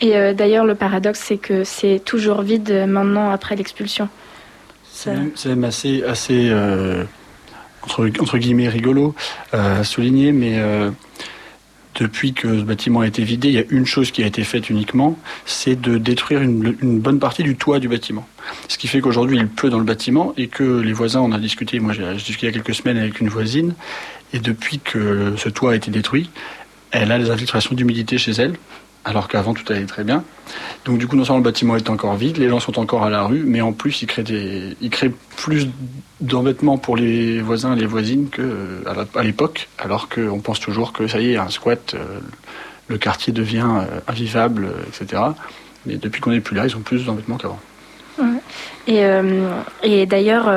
Et 0.00 0.32
d'ailleurs, 0.32 0.64
le 0.64 0.76
paradoxe, 0.76 1.18
c'est 1.18 1.38
que 1.38 1.64
c'est 1.64 2.00
toujours 2.04 2.42
vide 2.42 2.86
maintenant 2.86 3.30
après 3.32 3.56
l'expulsion. 3.56 4.08
C'est 4.92 5.12
même, 5.46 5.64
assez, 5.64 6.04
assez 6.04 6.52
entre, 7.82 8.08
entre, 8.20 8.38
guillemets, 8.38 8.68
rigolo 8.68 9.16
à 9.50 9.82
souligner, 9.82 10.30
mais 10.30 10.60
depuis 11.94 12.32
que 12.32 12.58
ce 12.58 12.62
bâtiment 12.62 13.00
a 13.00 13.06
été 13.06 13.24
vidé, 13.24 13.48
il 13.48 13.54
y 13.54 13.58
a 13.58 13.64
une 13.70 13.86
chose 13.86 14.10
qui 14.10 14.22
a 14.22 14.26
été 14.26 14.44
faite 14.44 14.70
uniquement, 14.70 15.18
c'est 15.46 15.80
de 15.80 15.98
détruire 15.98 16.42
une, 16.42 17.00
bonne 17.00 17.18
partie 17.18 17.42
du 17.42 17.56
toit 17.56 17.78
du 17.78 17.88
bâtiment. 17.88 18.26
Ce 18.68 18.78
qui 18.78 18.88
fait 18.88 19.00
qu'aujourd'hui 19.00 19.38
il 19.38 19.48
pleut 19.48 19.70
dans 19.70 19.78
le 19.78 19.84
bâtiment 19.84 20.32
et 20.36 20.48
que 20.48 20.80
les 20.80 20.92
voisins, 20.92 21.20
on 21.20 21.32
a 21.32 21.38
discuté, 21.38 21.80
moi 21.80 21.92
j'ai 21.92 22.12
discuté 22.14 22.46
il 22.46 22.50
y 22.50 22.52
a 22.52 22.52
quelques 22.52 22.74
semaines 22.74 22.98
avec 22.98 23.20
une 23.20 23.28
voisine, 23.28 23.74
et 24.32 24.38
depuis 24.38 24.78
que 24.78 25.34
ce 25.36 25.48
toit 25.48 25.72
a 25.72 25.74
été 25.74 25.90
détruit, 25.90 26.30
elle 26.90 27.12
a 27.12 27.18
des 27.18 27.30
infiltrations 27.30 27.74
d'humidité 27.74 28.18
chez 28.18 28.32
elle, 28.32 28.54
alors 29.04 29.28
qu'avant 29.28 29.54
tout 29.54 29.64
allait 29.72 29.86
très 29.86 30.04
bien. 30.04 30.24
Donc 30.84 30.98
du 30.98 31.06
coup, 31.06 31.16
non 31.16 31.24
seulement 31.24 31.38
le 31.38 31.44
bâtiment 31.44 31.76
est 31.76 31.90
encore 31.90 32.14
vide, 32.16 32.38
les 32.38 32.48
gens 32.48 32.60
sont 32.60 32.78
encore 32.78 33.04
à 33.04 33.10
la 33.10 33.22
rue, 33.22 33.42
mais 33.44 33.60
en 33.60 33.72
plus, 33.72 34.02
il 34.02 34.06
crée, 34.06 34.22
des, 34.22 34.76
plus 35.36 35.68
d'embêtements 36.20 36.78
pour 36.78 36.96
les 36.96 37.40
voisins 37.40 37.74
et 37.74 37.78
les 37.78 37.86
voisines 37.86 38.28
qu'à 38.28 38.92
à 39.14 39.22
l'époque, 39.22 39.68
alors 39.78 40.08
qu'on 40.08 40.40
pense 40.40 40.60
toujours 40.60 40.92
que 40.92 41.06
ça 41.06 41.20
y 41.20 41.32
est, 41.32 41.36
un 41.36 41.48
squat, 41.48 41.94
euh, 41.94 42.20
le 42.88 42.98
quartier 42.98 43.32
devient 43.32 43.66
euh, 43.66 44.00
invivable, 44.08 44.66
euh, 44.66 44.82
etc. 44.88 45.22
Mais 45.86 45.96
depuis 45.96 46.20
qu'on 46.20 46.30
n'est 46.30 46.40
plus 46.40 46.56
là, 46.56 46.66
ils 46.66 46.76
ont 46.76 46.80
plus 46.80 47.04
d'embêtements 47.04 47.36
qu'avant. 47.36 47.60
Et, 48.88 49.04
et 49.84 50.06
d'ailleurs, 50.06 50.52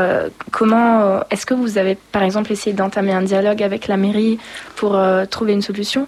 comment 0.50 1.22
est-ce 1.30 1.46
que 1.46 1.54
vous 1.54 1.78
avez 1.78 1.96
par 2.12 2.24
exemple 2.24 2.52
essayé 2.52 2.76
d'entamer 2.76 3.12
un 3.12 3.22
dialogue 3.22 3.62
avec 3.62 3.88
la 3.88 3.98
mairie 3.98 4.40
pour 4.76 5.00
trouver 5.30 5.54
une 5.54 5.62
solution? 5.62 6.08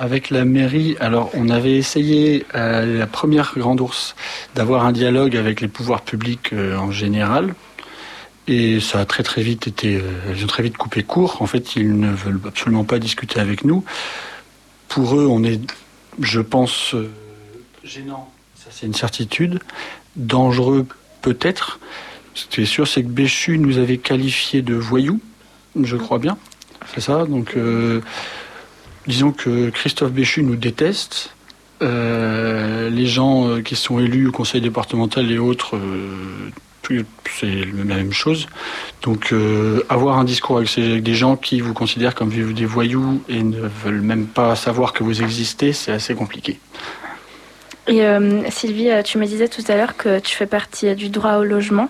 Avec 0.00 0.30
la 0.30 0.44
mairie, 0.44 0.96
alors 0.98 1.30
on 1.34 1.48
avait 1.50 1.76
essayé 1.76 2.44
à 2.52 2.80
la 2.84 3.06
première 3.06 3.52
Grande 3.56 3.80
Ourse 3.80 4.16
d'avoir 4.56 4.84
un 4.84 4.92
dialogue 4.92 5.36
avec 5.36 5.60
les 5.60 5.68
pouvoirs 5.68 6.02
publics 6.02 6.52
en 6.52 6.90
général, 6.90 7.54
et 8.48 8.80
ça 8.80 8.98
a 8.98 9.04
très 9.04 9.22
très 9.22 9.42
vite 9.42 9.68
été, 9.68 10.02
ils 10.34 10.42
ont 10.42 10.48
très 10.48 10.62
vite 10.62 10.76
coupé 10.76 11.04
court. 11.04 11.40
En 11.40 11.46
fait, 11.46 11.76
ils 11.76 12.00
ne 12.00 12.10
veulent 12.10 12.40
absolument 12.44 12.82
pas 12.82 12.98
discuter 12.98 13.38
avec 13.38 13.64
nous. 13.64 13.84
Pour 14.88 15.16
eux, 15.16 15.26
on 15.26 15.44
est, 15.44 15.60
je 16.20 16.40
pense, 16.40 16.96
gênant. 17.84 18.32
Ça, 18.56 18.70
c'est 18.70 18.86
une 18.86 18.94
certitude. 18.94 19.60
Dangereux, 20.16 20.86
peut-être. 21.22 21.78
Ce 22.34 22.46
qui 22.46 22.62
est 22.62 22.66
sûr, 22.66 22.88
c'est 22.88 23.04
que 23.04 23.08
Béchu 23.08 23.58
nous 23.58 23.78
avait 23.78 23.98
qualifiés 23.98 24.62
de 24.62 24.74
voyous, 24.74 25.20
je 25.80 25.96
crois 25.96 26.18
bien. 26.18 26.36
C'est 26.92 27.00
ça. 27.00 27.26
Donc, 27.26 27.56
euh, 27.56 28.00
disons 29.10 29.32
que 29.32 29.70
Christophe 29.70 30.12
Béchu 30.12 30.42
nous 30.42 30.56
déteste. 30.56 31.34
Euh, 31.82 32.90
les 32.90 33.06
gens 33.06 33.48
euh, 33.48 33.62
qui 33.62 33.74
sont 33.74 33.98
élus 34.00 34.28
au 34.28 34.32
conseil 34.32 34.60
départemental 34.60 35.30
et 35.30 35.38
autres 35.38 35.78
c'est 37.28 37.64
la 37.64 37.96
même 37.96 38.12
chose. 38.12 38.48
Donc 39.02 39.32
euh, 39.32 39.84
avoir 39.88 40.18
un 40.18 40.24
discours 40.24 40.58
avec, 40.58 41.02
des 41.02 41.14
gens 41.14 41.36
qui 41.36 41.60
vous 41.60 41.74
considèrent 41.74 42.14
comme 42.14 42.30
des 42.30 42.66
voyous 42.66 43.22
et 43.28 43.42
ne 43.42 43.60
veulent 43.84 44.00
même 44.00 44.26
pas 44.26 44.56
savoir 44.56 44.92
que 44.92 45.04
vous 45.04 45.22
existez, 45.22 45.72
c'est 45.72 45.92
assez 45.92 46.14
compliqué. 46.14 46.58
Et 47.86 48.04
euh, 48.04 48.48
Sylvie, 48.50 48.90
euh, 48.90 49.02
tu 49.02 49.18
me 49.18 49.26
disais 49.26 49.48
tout 49.48 49.62
à 49.68 49.74
l'heure 49.74 49.96
que 49.96 50.18
tu 50.18 50.34
fais 50.36 50.46
partie 50.46 50.94
du 50.94 51.08
droit 51.08 51.36
au 51.36 51.44
logement. 51.44 51.88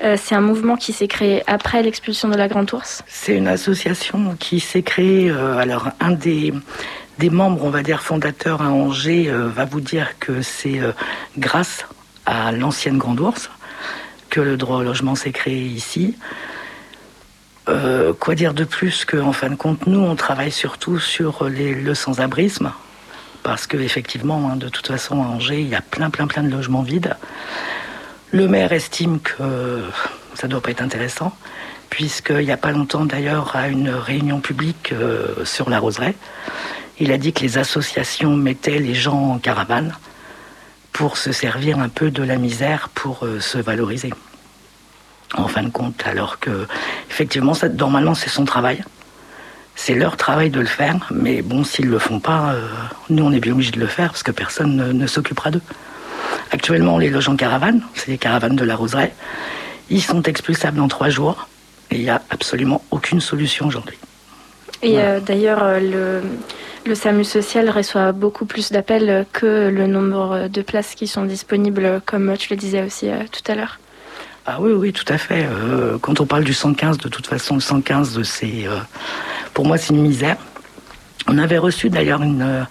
c'est 0.00 0.34
un 0.34 0.40
mouvement 0.40 0.76
qui 0.76 0.92
s'est 0.92 1.08
créé 1.08 1.42
après 1.46 1.82
l'expulsion 1.82 2.28
de 2.28 2.36
la 2.36 2.48
Grande 2.48 2.72
Ourse? 2.72 3.02
C'est 3.06 3.36
une 3.36 3.48
association 3.48 4.36
qui 4.38 4.60
s'est 4.60 4.82
créée. 4.82 5.30
alors, 5.30 5.88
un 6.00 6.12
des, 6.12 6.52
des 7.18 7.30
membres, 7.30 7.64
on 7.64 7.70
va 7.70 7.82
dire, 7.82 8.02
fondateurs 8.02 8.62
à 8.62 8.70
Angers, 8.70 9.30
va 9.30 9.64
vous 9.64 9.80
dire 9.80 10.18
que 10.18 10.42
c'est 10.42 10.80
grâce 11.38 11.86
à 12.26 12.52
l'ancienne 12.52 12.98
Grande 12.98 13.20
Ourse 13.20 13.50
que 14.30 14.40
le 14.40 14.56
droit 14.56 14.78
au 14.78 14.82
logement 14.82 15.14
s'est 15.14 15.32
créé 15.32 15.62
ici. 15.64 16.16
Euh, 17.68 18.12
quoi 18.12 18.34
dire 18.34 18.54
de 18.54 18.64
plus 18.64 19.04
qu'en 19.04 19.32
fin 19.32 19.50
de 19.50 19.54
compte, 19.54 19.86
nous, 19.86 20.00
on 20.00 20.16
travaille 20.16 20.50
surtout 20.50 20.98
sur 20.98 21.48
les, 21.48 21.74
le 21.74 21.94
sans-abrisme, 21.94 22.72
parce 23.42 23.66
qu'effectivement, 23.66 24.50
hein, 24.50 24.56
de 24.56 24.68
toute 24.68 24.86
façon, 24.86 25.22
à 25.22 25.26
Angers, 25.26 25.60
il 25.60 25.68
y 25.68 25.74
a 25.74 25.80
plein, 25.80 26.10
plein, 26.10 26.26
plein 26.26 26.42
de 26.42 26.50
logements 26.50 26.82
vides. 26.82 27.16
Le 28.32 28.46
maire 28.48 28.72
estime 28.72 29.20
que 29.20 29.82
ça 30.34 30.46
ne 30.46 30.52
doit 30.52 30.60
pas 30.60 30.70
être 30.70 30.82
intéressant, 30.82 31.36
puisqu'il 31.88 32.44
n'y 32.44 32.52
a 32.52 32.56
pas 32.56 32.72
longtemps, 32.72 33.04
d'ailleurs, 33.04 33.56
à 33.56 33.68
une 33.68 33.90
réunion 33.90 34.40
publique 34.40 34.92
euh, 34.92 35.44
sur 35.44 35.68
la 35.68 35.78
Roseraie, 35.78 36.14
il 36.98 37.12
a 37.12 37.18
dit 37.18 37.32
que 37.32 37.40
les 37.40 37.58
associations 37.58 38.36
mettaient 38.36 38.78
les 38.78 38.94
gens 38.94 39.32
en 39.32 39.38
caravane 39.38 39.94
pour 40.92 41.16
se 41.16 41.32
servir 41.32 41.78
un 41.78 41.88
peu 41.88 42.10
de 42.10 42.22
la 42.22 42.36
misère 42.36 42.90
pour 42.90 43.24
euh, 43.24 43.40
se 43.40 43.58
valoriser. 43.58 44.12
En 45.34 45.48
fin 45.48 45.62
de 45.62 45.70
compte, 45.70 46.02
alors 46.06 46.40
que 46.40 46.66
effectivement, 47.08 47.52
normalement, 47.74 48.14
c'est 48.14 48.28
son 48.28 48.44
travail. 48.44 48.82
C'est 49.74 49.94
leur 49.94 50.16
travail 50.16 50.50
de 50.50 50.60
le 50.60 50.66
faire, 50.66 50.96
mais 51.10 51.42
bon, 51.42 51.64
s'ils 51.64 51.88
le 51.88 51.98
font 51.98 52.20
pas, 52.20 52.52
euh, 52.52 52.66
nous, 53.08 53.24
on 53.24 53.32
est 53.32 53.40
bien 53.40 53.52
obligés 53.52 53.70
de 53.70 53.80
le 53.80 53.86
faire 53.86 54.10
parce 54.10 54.22
que 54.22 54.30
personne 54.30 54.92
ne, 54.92 55.06
s'occupera 55.06 55.50
d'eux. 55.50 55.62
Actuellement, 56.50 56.96
on 56.96 56.98
les 56.98 57.10
loge 57.10 57.28
en 57.28 57.36
caravane, 57.36 57.82
c'est 57.94 58.10
les 58.10 58.18
caravanes 58.18 58.56
de 58.56 58.64
la 58.64 58.76
Roseraie. 58.76 59.14
Ils 59.88 60.02
sont 60.02 60.22
expulsables 60.22 60.76
dans 60.76 60.88
trois 60.88 61.08
jours 61.08 61.48
et 61.90 61.96
il 61.96 62.02
n'y 62.02 62.10
a 62.10 62.20
absolument 62.30 62.84
aucune 62.90 63.20
solution 63.20 63.66
aujourd'hui. 63.66 63.98
Et 64.82 64.98
euh, 64.98 65.20
d'ailleurs, 65.20 65.80
le, 65.80 66.22
le 66.86 66.94
SAMU 66.94 67.24
social 67.24 67.68
reçoit 67.68 68.12
beaucoup 68.12 68.46
plus 68.46 68.72
d'appels 68.72 69.26
que 69.32 69.68
le 69.68 69.86
nombre 69.86 70.48
de 70.48 70.62
places 70.62 70.94
qui 70.94 71.06
sont 71.06 71.24
disponibles, 71.24 72.00
comme 72.06 72.36
tu 72.38 72.50
le 72.50 72.56
disais 72.56 72.82
aussi 72.82 73.08
euh, 73.08 73.22
tout 73.30 73.50
à 73.50 73.54
l'heure. 73.54 73.78
Ah 74.46 74.58
oui, 74.60 74.72
oui, 74.72 74.92
tout 74.92 75.04
à 75.12 75.18
fait. 75.18 75.46
Euh, 75.46 75.98
quand 76.00 76.20
on 76.20 76.26
parle 76.26 76.44
du 76.44 76.54
115, 76.54 76.96
de 76.98 77.08
toute 77.08 77.26
façon, 77.26 77.54
le 77.56 77.60
115, 77.60 78.22
c'est, 78.22 78.66
euh, 78.66 78.78
pour 79.54 79.66
moi, 79.66 79.78
c'est 79.78 79.94
une 79.94 80.02
misère. 80.02 80.36
On 81.26 81.38
avait 81.38 81.58
reçu 81.58 81.90
d'ailleurs 81.90 82.22
une, 82.22 82.66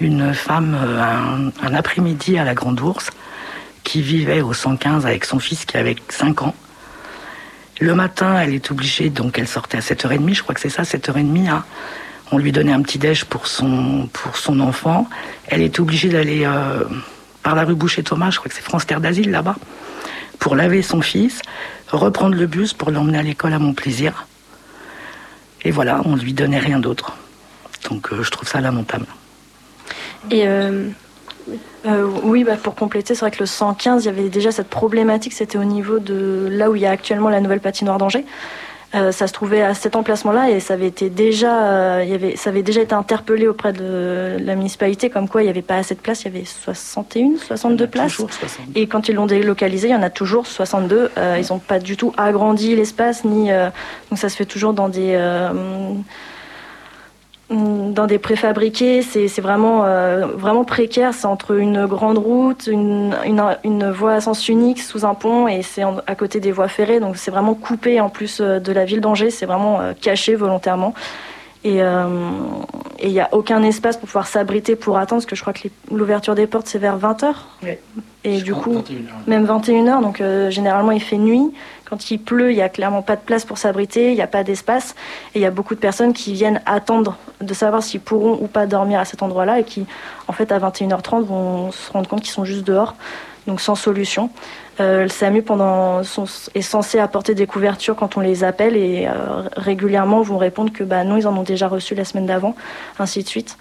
une 0.00 0.34
femme 0.34 0.74
un, 0.74 1.50
un 1.66 1.74
après-midi 1.74 2.38
à 2.38 2.44
la 2.44 2.54
Grande 2.54 2.80
Ourse 2.80 3.10
qui 3.84 4.02
vivait 4.02 4.42
au 4.42 4.52
115 4.52 5.06
avec 5.06 5.24
son 5.24 5.38
fils 5.38 5.64
qui 5.64 5.76
avait 5.76 5.96
5 6.08 6.42
ans. 6.42 6.54
Le 7.80 7.94
matin, 7.94 8.38
elle 8.40 8.54
est 8.54 8.70
obligée, 8.70 9.08
donc 9.08 9.38
elle 9.38 9.46
sortait 9.46 9.78
à 9.78 9.80
7h30, 9.80 10.34
je 10.34 10.42
crois 10.42 10.54
que 10.54 10.60
c'est 10.60 10.68
ça, 10.68 10.82
7h30, 10.82 11.48
hein, 11.48 11.64
on 12.32 12.38
lui 12.38 12.50
donnait 12.52 12.72
un 12.72 12.82
petit 12.82 12.98
déj 12.98 13.24
pour 13.24 13.46
son, 13.46 14.08
pour 14.12 14.36
son 14.36 14.58
enfant. 14.60 15.08
Elle 15.46 15.62
était 15.62 15.80
obligée 15.80 16.08
d'aller 16.08 16.44
euh, 16.44 16.84
par 17.42 17.54
la 17.54 17.64
rue 17.64 17.76
Boucher-Thomas, 17.76 18.30
je 18.30 18.38
crois 18.38 18.48
que 18.48 18.54
c'est 18.54 18.64
France 18.64 18.84
Terre 18.84 19.00
d'Asile 19.00 19.30
là-bas, 19.30 19.56
pour 20.38 20.56
laver 20.56 20.82
son 20.82 21.00
fils, 21.00 21.40
reprendre 21.88 22.34
le 22.34 22.46
bus 22.46 22.74
pour 22.74 22.90
l'emmener 22.90 23.18
à 23.18 23.22
l'école 23.22 23.52
à 23.52 23.58
mon 23.58 23.72
plaisir. 23.72 24.26
Et 25.64 25.70
voilà, 25.70 26.02
on 26.04 26.16
lui 26.16 26.32
donnait 26.32 26.58
rien 26.58 26.78
d'autre. 26.78 27.16
Donc 27.88 28.12
euh, 28.12 28.22
je 28.22 28.30
trouve 28.30 28.48
ça 28.48 28.60
lamentable. 28.60 29.06
Et 30.30 30.46
euh, 30.46 30.88
oui, 32.22 32.44
bah, 32.44 32.56
pour 32.56 32.74
compléter, 32.74 33.14
c'est 33.14 33.20
vrai 33.20 33.30
que 33.30 33.40
le 33.40 33.46
115, 33.46 34.04
il 34.04 34.06
y 34.06 34.08
avait 34.08 34.28
déjà 34.28 34.52
cette 34.52 34.68
problématique, 34.68 35.32
c'était 35.32 35.58
au 35.58 35.64
niveau 35.64 35.98
de 35.98 36.48
là 36.50 36.70
où 36.70 36.76
il 36.76 36.82
y 36.82 36.86
a 36.86 36.90
actuellement 36.90 37.28
la 37.28 37.40
nouvelle 37.40 37.60
patinoire 37.60 37.98
d'Angers. 37.98 38.24
Euh, 38.94 39.12
ça 39.12 39.26
se 39.26 39.34
trouvait 39.34 39.60
à 39.60 39.74
cet 39.74 39.96
emplacement-là 39.96 40.50
et 40.50 40.60
ça 40.60 40.74
avait 40.74 40.86
été 40.86 41.10
déjà, 41.10 41.62
euh, 41.62 42.02
il 42.04 42.10
y 42.10 42.14
avait, 42.14 42.36
ça 42.36 42.48
avait 42.48 42.62
déjà 42.62 42.80
été 42.80 42.94
interpellé 42.94 43.46
auprès 43.46 43.74
de 43.74 44.38
la 44.40 44.54
municipalité 44.54 45.10
comme 45.10 45.28
quoi 45.28 45.42
il 45.42 45.44
n'y 45.44 45.50
avait 45.50 45.60
pas 45.60 45.76
assez 45.76 45.94
de 45.94 46.00
place. 46.00 46.22
Il 46.22 46.32
y 46.32 46.36
avait 46.36 46.46
61, 46.46 47.36
62 47.36 47.86
places. 47.86 48.22
Et 48.74 48.86
quand 48.86 49.08
ils 49.08 49.14
l'ont 49.14 49.26
délocalisé, 49.26 49.88
il 49.88 49.90
y 49.90 49.94
en 49.94 50.02
a 50.02 50.08
toujours 50.08 50.46
62. 50.46 51.10
Euh, 51.18 51.38
ils 51.38 51.52
n'ont 51.52 51.58
pas 51.58 51.78
du 51.78 51.98
tout 51.98 52.14
agrandi 52.16 52.74
l'espace 52.74 53.24
ni 53.24 53.48
donc 53.48 54.18
ça 54.18 54.28
se 54.28 54.36
fait 54.36 54.46
toujours 54.46 54.72
dans 54.72 54.88
des 54.88 55.16
Mm, 55.52 56.02
dans 57.50 58.06
des 58.06 58.18
préfabriqués, 58.18 59.00
c'est 59.00 59.40
vraiment, 59.40 59.84
euh, 59.84 60.26
vraiment 60.26 60.64
précaire. 60.64 61.14
C'est 61.14 61.26
entre 61.26 61.58
une 61.58 61.86
grande 61.86 62.18
route, 62.18 62.68
une, 62.70 63.90
voie 63.90 64.14
à 64.14 64.20
sens 64.20 64.48
unique 64.48 64.80
sous 64.80 65.06
un 65.06 65.14
pont 65.14 65.48
et 65.48 65.62
c'est 65.62 65.82
à 66.06 66.14
côté 66.14 66.40
des 66.40 66.52
voies 66.52 66.68
ferrées. 66.68 67.00
Donc 67.00 67.16
c'est 67.16 67.30
vraiment 67.30 67.54
coupé 67.54 68.00
en 68.00 68.10
plus 68.10 68.40
euh, 68.40 68.60
de 68.60 68.72
la 68.72 68.84
ville 68.84 69.00
d'Angers. 69.00 69.30
C'est 69.30 69.46
vraiment 69.46 69.80
euh, 69.80 69.92
caché 69.98 70.34
volontairement. 70.34 70.92
Et 71.64 71.80
il 73.02 73.10
n'y 73.10 73.20
a 73.20 73.28
aucun 73.32 73.62
espace 73.62 73.96
pour 73.96 74.06
pouvoir 74.06 74.26
s'abriter 74.26 74.76
pour 74.76 74.96
attendre, 74.96 75.20
parce 75.20 75.26
que 75.26 75.36
je 75.36 75.40
crois 75.40 75.52
que 75.52 75.68
l'ouverture 75.90 76.34
des 76.34 76.46
portes 76.46 76.66
c'est 76.66 76.78
vers 76.78 76.98
20h. 76.98 77.34
Et 78.24 78.40
du 78.40 78.54
coup, 78.54 78.82
même 79.26 79.46
21h, 79.46 80.02
donc 80.02 80.22
généralement 80.50 80.92
il 80.92 81.02
fait 81.02 81.18
nuit. 81.18 81.52
Quand 81.84 82.10
il 82.10 82.18
pleut, 82.18 82.52
il 82.52 82.56
n'y 82.56 82.62
a 82.62 82.68
clairement 82.68 83.00
pas 83.00 83.16
de 83.16 83.22
place 83.22 83.46
pour 83.46 83.56
s'abriter, 83.56 84.10
il 84.10 84.14
n'y 84.14 84.20
a 84.20 84.26
pas 84.26 84.44
d'espace. 84.44 84.94
Et 85.34 85.38
il 85.38 85.42
y 85.42 85.46
a 85.46 85.50
beaucoup 85.50 85.74
de 85.74 85.80
personnes 85.80 86.12
qui 86.12 86.34
viennent 86.34 86.60
attendre 86.66 87.16
de 87.40 87.54
savoir 87.54 87.82
s'ils 87.82 88.00
pourront 88.00 88.38
ou 88.42 88.46
pas 88.46 88.66
dormir 88.66 89.00
à 89.00 89.06
cet 89.06 89.22
endroit-là 89.22 89.60
et 89.60 89.64
qui, 89.64 89.86
en 90.26 90.32
fait, 90.34 90.52
à 90.52 90.58
21h30, 90.58 91.22
vont 91.22 91.72
se 91.72 91.90
rendre 91.90 92.06
compte 92.06 92.20
qu'ils 92.20 92.32
sont 92.32 92.44
juste 92.44 92.64
dehors, 92.64 92.94
donc 93.48 93.60
sans 93.60 93.74
solution. 93.74 94.30
Euh, 94.78 95.02
le 95.04 95.08
SAMU 95.08 95.42
est 96.54 96.62
censé 96.62 97.00
apporter 97.00 97.34
des 97.34 97.46
couvertures 97.46 97.96
quand 97.96 98.16
on 98.16 98.20
les 98.20 98.44
appelle 98.44 98.76
et 98.76 99.08
euh, 99.08 99.42
régulièrement 99.56 100.22
vont 100.22 100.38
répondre 100.38 100.72
que 100.72 100.84
bah, 100.84 101.02
non, 101.02 101.16
ils 101.16 101.26
en 101.26 101.36
ont 101.36 101.42
déjà 101.42 101.66
reçu 101.66 101.96
la 101.96 102.04
semaine 102.04 102.26
d'avant, 102.26 102.54
ainsi 103.00 103.24
de 103.24 103.28
suite. 103.28 103.58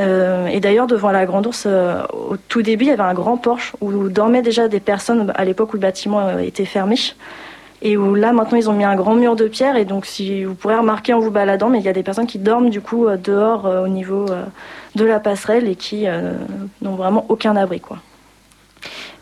Euh, 0.00 0.46
et 0.46 0.60
d'ailleurs, 0.60 0.86
devant 0.86 1.10
la 1.10 1.26
Grande 1.26 1.46
Ourse, 1.46 1.66
au 1.66 2.36
tout 2.48 2.62
début, 2.62 2.84
il 2.84 2.88
y 2.88 2.92
avait 2.92 3.02
un 3.02 3.14
grand 3.14 3.36
porche 3.36 3.74
où 3.82 4.08
dormaient 4.08 4.42
déjà 4.42 4.68
des 4.68 4.80
personnes 4.80 5.32
à 5.34 5.44
l'époque 5.44 5.74
où 5.74 5.76
le 5.76 5.82
bâtiment 5.82 6.38
était 6.38 6.64
fermé 6.64 6.96
et 7.82 7.96
où 7.96 8.14
là 8.14 8.32
maintenant 8.32 8.56
ils 8.56 8.70
ont 8.70 8.72
mis 8.72 8.84
un 8.84 8.94
grand 8.94 9.14
mur 9.14 9.36
de 9.36 9.46
pierre 9.46 9.76
et 9.76 9.84
donc 9.84 10.06
si 10.06 10.44
vous 10.44 10.54
pourrez 10.54 10.76
remarquer 10.76 11.12
en 11.12 11.18
vous 11.18 11.30
baladant 11.30 11.68
mais 11.68 11.80
il 11.80 11.84
y 11.84 11.88
a 11.88 11.92
des 11.92 12.04
personnes 12.04 12.26
qui 12.26 12.38
dorment 12.38 12.70
du 12.70 12.80
coup 12.80 13.06
dehors 13.22 13.66
au 13.66 13.88
niveau 13.88 14.26
de 14.94 15.04
la 15.04 15.20
passerelle 15.20 15.68
et 15.68 15.74
qui 15.74 16.06
n'ont 16.80 16.94
vraiment 16.94 17.26
aucun 17.28 17.56
abri 17.56 17.80
quoi. 17.80 17.98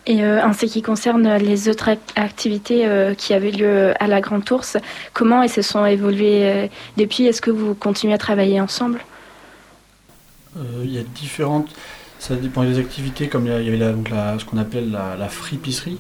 Et 0.07 0.25
en 0.25 0.53
ce 0.53 0.67
qui 0.67 0.83
concerne 0.83 1.37
les 1.37 1.69
autres 1.69 1.91
activités 2.17 2.89
qui 3.17 3.35
avaient 3.35 3.53
lieu 3.53 3.95
à 4.01 4.09
la 4.09 4.21
Grande 4.21 4.51
Ourse, 4.51 4.77
comment 5.13 5.43
elles 5.43 5.49
se 5.49 5.63
sont 5.63 5.87
évoluées 5.87 6.71
depuis? 6.97 7.27
Est-ce 7.27 7.41
que 7.41 7.53
vous 7.53 7.75
continuez 7.75 8.15
à 8.15 8.19
travailler 8.19 8.61
ensemble? 8.61 9.01
Il 10.83 10.93
y 10.93 10.99
a 10.99 11.03
différentes. 11.03 11.69
Ça 12.19 12.37
dépend 12.37 12.65
des 12.65 12.79
activités, 12.79 13.29
comme 13.29 13.47
il 13.47 13.53
y 13.53 13.69
avait 13.69 13.77
la, 13.77 14.39
ce 14.39 14.45
qu'on 14.45 14.59
appelle 14.59 14.91
la, 14.91 15.17
la 15.17 15.29
fripisserie, 15.29 15.99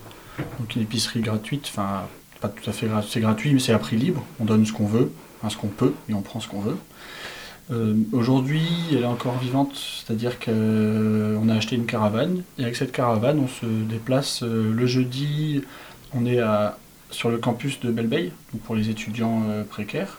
donc 0.58 0.76
une 0.76 0.82
épicerie 0.82 1.20
gratuite, 1.20 1.68
enfin 1.72 2.02
pas 2.40 2.48
tout 2.48 2.68
à 2.68 2.72
fait 2.72 2.86
gratuit, 2.86 3.10
c'est 3.12 3.20
gratuit, 3.20 3.54
mais 3.54 3.60
c'est 3.60 3.72
à 3.72 3.78
prix 3.78 3.96
libre. 3.96 4.24
On 4.40 4.44
donne 4.44 4.66
ce 4.66 4.72
qu'on 4.72 4.86
veut, 4.86 5.12
ce 5.48 5.56
qu'on 5.56 5.68
peut, 5.68 5.94
et 6.08 6.14
on 6.14 6.22
prend 6.22 6.40
ce 6.40 6.48
qu'on 6.48 6.60
veut. 6.60 6.76
Euh, 7.72 7.94
aujourd'hui, 8.12 8.68
elle 8.90 9.02
est 9.02 9.06
encore 9.06 9.38
vivante, 9.38 9.72
c'est-à-dire 9.74 10.38
qu'on 10.38 11.48
a 11.48 11.54
acheté 11.54 11.76
une 11.76 11.86
caravane, 11.86 12.42
et 12.58 12.64
avec 12.64 12.76
cette 12.76 12.92
caravane, 12.92 13.38
on 13.38 13.48
se 13.48 13.66
déplace 13.66 14.42
euh, 14.42 14.72
le 14.74 14.86
jeudi, 14.86 15.62
on 16.14 16.26
est 16.26 16.40
à, 16.40 16.76
sur 17.10 17.30
le 17.30 17.38
campus 17.38 17.80
de 17.80 17.90
Belleveille, 17.90 18.32
pour 18.64 18.74
les 18.74 18.90
étudiants 18.90 19.44
euh, 19.48 19.64
précaires. 19.64 20.18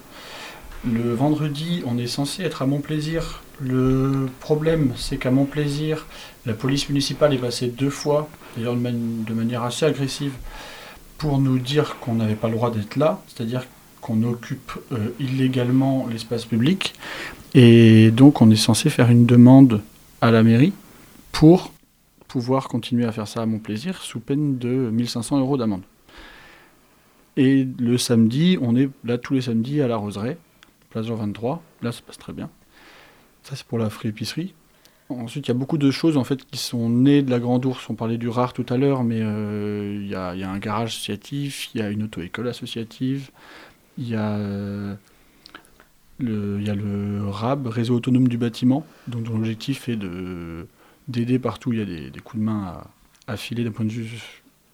Le 0.85 1.13
vendredi, 1.13 1.83
on 1.85 1.97
est 1.97 2.07
censé 2.07 2.43
être 2.43 2.63
à 2.63 2.65
Montplaisir. 2.65 3.43
Le 3.61 4.27
problème, 4.39 4.93
c'est 4.97 5.17
qu'à 5.17 5.31
Montplaisir, 5.31 6.07
la 6.45 6.53
police 6.53 6.89
municipale 6.89 7.33
est 7.35 7.37
passée 7.37 7.67
deux 7.67 7.91
fois, 7.91 8.29
d'ailleurs 8.57 8.75
de, 8.75 9.33
manière 9.33 9.63
assez 9.63 9.85
agressive, 9.85 10.33
pour 11.19 11.37
nous 11.37 11.59
dire 11.59 11.97
qu'on 11.99 12.15
n'avait 12.15 12.35
pas 12.35 12.47
le 12.47 12.55
droit 12.55 12.71
d'être 12.71 12.95
là, 12.95 13.21
c'est-à-dire 13.27 13.65
qu'on 14.01 14.23
occupe 14.23 14.73
illégalement 15.19 16.07
l'espace 16.11 16.43
public. 16.43 16.93
Et 17.53 18.11
donc 18.11 18.41
on 18.41 18.49
est 18.49 18.55
censé 18.55 18.89
faire 18.89 19.09
une 19.09 19.25
demande 19.25 19.81
à 20.21 20.31
la 20.31 20.43
mairie 20.43 20.73
pour 21.31 21.71
pouvoir 22.27 22.67
continuer 22.67 23.05
à 23.05 23.11
faire 23.11 23.27
ça 23.27 23.41
à 23.41 23.45
mon 23.45 23.59
plaisir 23.59 24.01
sous 24.01 24.19
peine 24.19 24.57
de 24.57 24.69
1500 24.69 25.39
euros 25.39 25.57
d'amende. 25.57 25.83
Et 27.37 27.67
le 27.79 27.97
samedi, 27.97 28.57
on 28.61 28.75
est 28.75 28.89
là 29.03 29.17
tous 29.17 29.33
les 29.33 29.41
samedis 29.41 29.81
à 29.81 29.87
la 29.87 29.97
Roseraie, 29.97 30.37
place 30.89 31.05
Jean 31.05 31.15
23. 31.15 31.61
Là, 31.81 31.91
ça 31.91 32.01
passe 32.05 32.17
très 32.17 32.33
bien. 32.33 32.49
Ça, 33.43 33.55
c'est 33.55 33.65
pour 33.65 33.79
la 33.79 33.89
épicerie. 34.03 34.53
Ensuite, 35.09 35.47
il 35.47 35.49
y 35.49 35.51
a 35.51 35.55
beaucoup 35.55 35.77
de 35.77 35.91
choses 35.91 36.17
en 36.17 36.23
fait 36.23 36.45
qui 36.45 36.57
sont 36.57 36.89
nées 36.89 37.21
de 37.21 37.29
la 37.29 37.39
Grande 37.39 37.65
Ours. 37.65 37.89
On 37.89 37.95
parlait 37.95 38.17
du 38.17 38.29
rare 38.29 38.53
tout 38.53 38.65
à 38.69 38.77
l'heure, 38.77 39.03
mais 39.03 39.19
euh, 39.21 39.99
il 40.01 40.07
y, 40.07 40.15
a, 40.15 40.29
un 40.31 40.59
garage 40.59 40.89
associatif, 40.89 41.69
il 41.73 41.81
y 41.81 41.83
a 41.83 41.89
une 41.89 42.03
auto-école 42.03 42.47
associative, 42.47 43.29
il 43.97 44.09
y 44.09 44.15
a 44.15 44.37
il 46.19 46.63
y 46.63 46.69
a 46.69 46.75
le 46.75 47.27
RAB, 47.27 47.67
Réseau 47.67 47.95
Autonome 47.95 48.27
du 48.27 48.37
Bâtiment, 48.37 48.85
dont, 49.07 49.21
l'objectif 49.21 49.89
est 49.89 49.95
de, 49.95 50.67
d'aider 51.07 51.39
partout 51.39 51.69
où 51.69 51.73
il 51.73 51.79
y 51.79 51.81
a 51.81 52.09
des, 52.09 52.19
coups 52.19 52.39
de 52.39 52.45
main 52.45 52.81
à, 53.27 53.37
filer 53.37 53.63
d'un 53.63 53.71
point 53.71 53.85
de 53.85 53.91
vue 53.91 54.21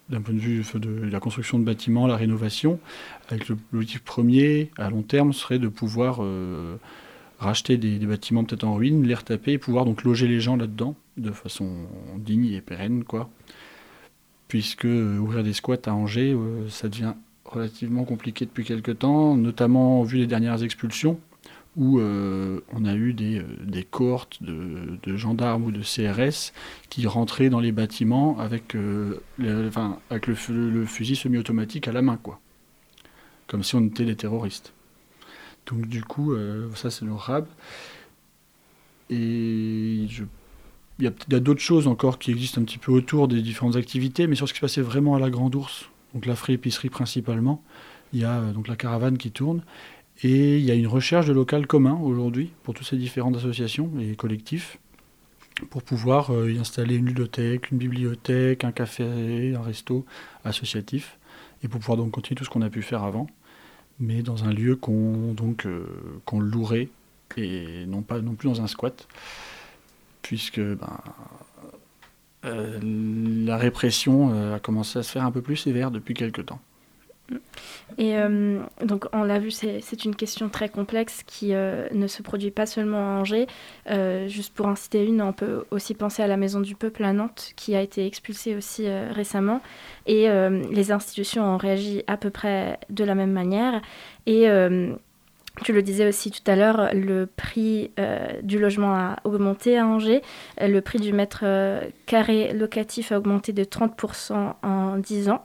d'un 0.09 0.21
point 0.21 0.33
de 0.33 0.39
vue 0.39 0.63
de 0.73 1.07
la 1.11 1.19
construction 1.19 1.59
de 1.59 1.63
bâtiments, 1.63 2.07
la 2.07 2.15
rénovation, 2.15 2.79
avec 3.29 3.47
l'objectif 3.47 4.01
premier 4.01 4.71
à 4.75 4.89
long 4.89 5.03
terme 5.03 5.33
serait 5.33 5.59
de 5.59 5.67
pouvoir 5.67 6.23
euh, 6.23 6.77
racheter 7.37 7.77
des, 7.77 7.99
bâtiments 7.99 8.43
peut-être 8.43 8.63
en 8.63 8.73
ruine, 8.73 9.05
les 9.05 9.13
retaper 9.13 9.51
et 9.53 9.57
pouvoir 9.59 9.85
donc 9.85 10.03
loger 10.03 10.27
les 10.27 10.39
gens 10.39 10.55
là-dedans 10.55 10.95
de 11.17 11.29
façon 11.29 11.69
digne 12.17 12.47
et 12.47 12.61
pérenne, 12.61 13.03
quoi. 13.03 13.29
Puisque 14.47 14.85
euh, 14.85 15.19
ouvrir 15.19 15.43
des 15.43 15.53
squats 15.53 15.77
à 15.85 15.91
Angers, 15.91 16.33
euh, 16.33 16.67
ça 16.69 16.89
devient 16.89 17.13
relativement 17.45 18.03
compliqué 18.03 18.45
depuis 18.45 18.63
quelques 18.63 18.97
temps, 18.97 19.35
notamment 19.37 20.01
vu 20.01 20.17
les 20.17 20.25
dernières 20.25 20.63
expulsions 20.63 21.19
où 21.75 21.99
euh, 21.99 22.61
on 22.73 22.85
a 22.85 22.93
eu 22.95 23.13
des, 23.13 23.39
euh, 23.39 23.83
cohortes 23.89 24.41
de, 24.41 25.15
gendarmes 25.15 25.63
ou 25.65 25.71
de 25.71 25.81
CRS 25.81 26.51
qui 26.89 27.07
rentraient 27.07 27.49
dans 27.49 27.59
les 27.59 27.71
bâtiments 27.71 28.37
avec, 28.39 28.75
euh, 28.75 29.21
le, 29.37 29.69
avec 30.09 30.27
le, 30.27 30.35
fusil 30.85 31.15
semi-automatique 31.15 31.87
à 31.87 31.91
la 31.91 32.01
main, 32.01 32.17
quoi. 32.17 32.39
Comme 33.47 33.63
si 33.63 33.75
on 33.75 33.85
était 33.85 34.05
des 34.05 34.15
terroristes. 34.15 34.73
Donc 35.65 35.87
du 35.87 36.03
coup, 36.03 36.35
ça 36.75 36.89
c'est 36.89 37.05
le 37.05 37.13
RAB. 37.13 37.47
Et 39.09 39.15
il 39.15 40.27
y 40.99 41.07
a, 41.07 41.39
d'autres 41.39 41.61
choses 41.61 41.87
encore 41.87 42.19
qui 42.19 42.31
existent 42.31 42.61
un 42.61 42.63
petit 42.63 42.77
peu 42.77 42.91
autour 42.91 43.27
des 43.27 43.41
différentes 43.41 43.75
activités, 43.75 44.27
mais 44.27 44.35
sur 44.35 44.47
ce 44.47 44.53
qui 44.53 44.57
se 44.57 44.61
passait 44.61 44.81
vraiment 44.81 45.15
à 45.15 45.19
la 45.19 45.29
Grande 45.29 45.55
Ourse, 45.55 45.89
donc 46.13 46.25
la 46.25 46.35
épicerie 46.49 46.89
principalement, 46.89 47.63
il 48.13 48.19
y 48.19 48.23
a 48.23 48.41
donc 48.51 48.67
la 48.67 48.75
caravane 48.75 49.17
qui 49.17 49.31
tourne, 49.31 49.63
et 50.21 50.57
il 50.57 50.65
y 50.65 50.71
a 50.71 50.73
une 50.73 50.87
recherche 50.87 51.27
de 51.27 51.33
local 51.33 51.67
commun 51.67 51.97
aujourd'hui 52.01 52.51
pour 52.63 52.73
toutes 52.73 52.87
ces 52.87 52.97
différentes 52.97 53.37
associations 53.37 53.91
et 53.99 54.15
collectifs 54.15 54.77
pour 55.69 55.83
pouvoir 55.83 56.31
euh, 56.31 56.51
y 56.51 56.57
installer 56.57 56.95
une 56.95 57.05
ludothèque, 57.05 57.71
une 57.71 57.77
bibliothèque, 57.77 58.63
un 58.63 58.71
café, 58.71 59.55
un 59.55 59.61
resto 59.61 60.05
associatif, 60.43 61.17
et 61.63 61.67
pour 61.67 61.79
pouvoir 61.79 61.97
donc 61.97 62.11
continuer 62.11 62.37
tout 62.37 62.45
ce 62.45 62.49
qu'on 62.49 62.61
a 62.61 62.69
pu 62.69 62.81
faire 62.81 63.03
avant, 63.03 63.27
mais 63.99 64.21
dans 64.21 64.45
un 64.45 64.53
lieu 64.53 64.75
qu'on 64.75 65.33
donc 65.33 65.65
euh, 65.65 65.85
qu'on 66.25 66.39
louerait 66.39 66.89
et 67.37 67.85
non 67.85 68.01
pas 68.01 68.19
non 68.21 68.33
plus 68.33 68.49
dans 68.49 68.61
un 68.61 68.67
squat, 68.67 69.07
puisque 70.21 70.59
ben, 70.59 70.99
euh, 72.45 72.79
la 72.81 73.57
répression 73.57 74.53
a 74.55 74.59
commencé 74.59 74.99
à 74.99 75.03
se 75.03 75.11
faire 75.11 75.25
un 75.25 75.31
peu 75.31 75.41
plus 75.41 75.57
sévère 75.57 75.91
depuis 75.91 76.13
quelques 76.13 76.45
temps. 76.45 76.59
Et 77.97 78.17
euh, 78.17 78.61
donc, 78.83 79.05
on 79.13 79.23
l'a 79.23 79.39
vu, 79.39 79.51
c'est 79.51 80.05
une 80.05 80.15
question 80.15 80.49
très 80.49 80.69
complexe 80.69 81.23
qui 81.25 81.53
euh, 81.53 81.87
ne 81.91 82.07
se 82.07 82.21
produit 82.21 82.51
pas 82.51 82.65
seulement 82.65 82.97
à 82.97 83.19
Angers. 83.19 83.47
Euh, 83.89 84.27
juste 84.27 84.53
pour 84.53 84.67
en 84.67 84.75
citer 84.75 85.05
une, 85.05 85.21
on 85.21 85.33
peut 85.33 85.65
aussi 85.71 85.93
penser 85.95 86.23
à 86.23 86.27
la 86.27 86.37
Maison 86.37 86.61
du 86.61 86.75
Peuple 86.75 87.03
à 87.03 87.13
Nantes, 87.13 87.53
qui 87.55 87.75
a 87.75 87.81
été 87.81 88.05
expulsée 88.05 88.55
aussi 88.55 88.87
récemment. 88.89 89.61
Et 90.05 90.27
les 90.71 90.91
institutions 90.91 91.43
ont 91.43 91.57
réagi 91.57 92.03
à 92.07 92.17
peu 92.17 92.29
près 92.29 92.79
de 92.89 93.03
la 93.03 93.15
même 93.15 93.31
manière. 93.31 93.81
Et 94.25 94.47
tu 95.63 95.73
le 95.73 95.81
disais 95.81 96.07
aussi 96.07 96.31
tout 96.31 96.49
à 96.49 96.55
l'heure, 96.55 96.89
le 96.93 97.25
prix 97.25 97.91
du 98.43 98.59
logement 98.59 98.93
a 98.93 99.17
augmenté 99.23 99.77
à 99.77 99.85
Angers. 99.85 100.21
Le 100.59 100.79
prix 100.79 100.99
du 100.99 101.13
mètre 101.13 101.43
carré 102.05 102.53
locatif 102.53 103.11
a 103.11 103.17
augmenté 103.17 103.53
de 103.53 103.63
30% 103.63 104.53
en 104.63 104.97
10 104.97 105.29
ans. 105.29 105.43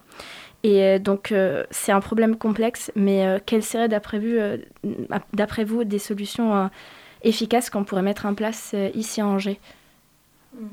Et 0.65 0.83
euh, 0.83 0.99
donc, 0.99 1.31
euh, 1.31 1.65
c'est 1.71 1.93
un 1.93 2.01
problème 2.01 2.37
complexe, 2.37 2.91
mais 2.97 3.27
euh, 3.27 3.39
quelles 3.45 3.63
seraient, 3.63 3.89
d'après 3.89 4.19
vous, 5.65 5.85
des 5.85 5.99
solutions 5.99 6.71
efficaces 7.23 7.71
qu'on 7.71 7.85
pourrait 7.85 8.03
mettre 8.03 8.27
en 8.27 8.35
place 8.35 8.75
ici 8.95 9.21
à 9.21 9.27
Angers? 9.27 9.61
Mmh. 10.55 10.67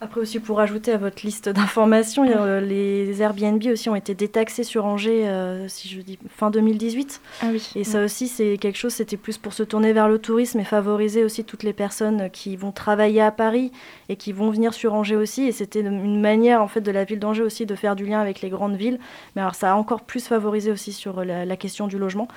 Après 0.00 0.20
aussi 0.20 0.40
pour 0.40 0.60
ajouter 0.60 0.92
à 0.92 0.98
votre 0.98 1.24
liste 1.24 1.48
d'informations, 1.48 2.22
les 2.60 3.22
Airbnb 3.22 3.62
aussi 3.72 3.88
ont 3.88 3.96
été 3.96 4.14
détaxés 4.14 4.62
sur 4.62 4.84
Angers, 4.84 5.26
euh, 5.26 5.68
si 5.68 5.88
je 5.88 6.02
dis 6.02 6.18
fin 6.28 6.50
2018. 6.50 7.22
Ah 7.40 7.46
oui. 7.50 7.70
Et 7.74 7.84
ça 7.84 8.04
aussi 8.04 8.28
c'est 8.28 8.58
quelque 8.58 8.76
chose, 8.76 8.92
c'était 8.92 9.16
plus 9.16 9.38
pour 9.38 9.54
se 9.54 9.62
tourner 9.62 9.94
vers 9.94 10.08
le 10.08 10.18
tourisme 10.18 10.60
et 10.60 10.64
favoriser 10.64 11.24
aussi 11.24 11.44
toutes 11.44 11.62
les 11.62 11.72
personnes 11.72 12.28
qui 12.30 12.56
vont 12.56 12.72
travailler 12.72 13.22
à 13.22 13.30
Paris 13.30 13.72
et 14.10 14.16
qui 14.16 14.32
vont 14.32 14.50
venir 14.50 14.74
sur 14.74 14.92
Angers 14.92 15.16
aussi. 15.16 15.44
Et 15.44 15.52
c'était 15.52 15.80
une 15.80 16.20
manière 16.20 16.60
en 16.60 16.68
fait 16.68 16.82
de 16.82 16.90
la 16.90 17.04
ville 17.04 17.18
d'Angers 17.18 17.44
aussi 17.44 17.64
de 17.64 17.74
faire 17.74 17.96
du 17.96 18.04
lien 18.04 18.20
avec 18.20 18.42
les 18.42 18.50
grandes 18.50 18.76
villes. 18.76 18.98
Mais 19.34 19.40
alors 19.40 19.54
ça 19.54 19.72
a 19.72 19.76
encore 19.76 20.02
plus 20.02 20.26
favorisé 20.26 20.70
aussi 20.70 20.92
sur 20.92 21.24
la 21.24 21.56
question 21.56 21.86
du 21.86 21.98
logement. 21.98 22.28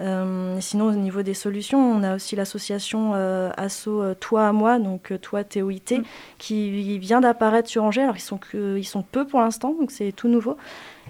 Euh, 0.00 0.58
sinon, 0.60 0.86
au 0.86 0.92
niveau 0.92 1.22
des 1.22 1.34
solutions, 1.34 1.78
on 1.78 2.02
a 2.02 2.14
aussi 2.14 2.36
l'association 2.36 3.12
euh, 3.14 3.50
Asso 3.56 3.88
euh, 3.88 4.14
Toi 4.14 4.48
à 4.48 4.52
moi, 4.52 4.78
donc 4.78 5.12
Toi 5.20 5.42
TOIT, 5.44 5.98
mm. 5.98 6.02
qui 6.38 6.98
vient 6.98 7.20
d'apparaître 7.20 7.68
sur 7.68 7.82
Angers. 7.84 8.02
Alors, 8.02 8.16
ils 8.16 8.20
sont, 8.20 8.38
que, 8.38 8.78
ils 8.78 8.84
sont 8.84 9.02
peu 9.02 9.26
pour 9.26 9.40
l'instant, 9.40 9.74
donc 9.74 9.90
c'est 9.90 10.12
tout 10.12 10.28
nouveau. 10.28 10.56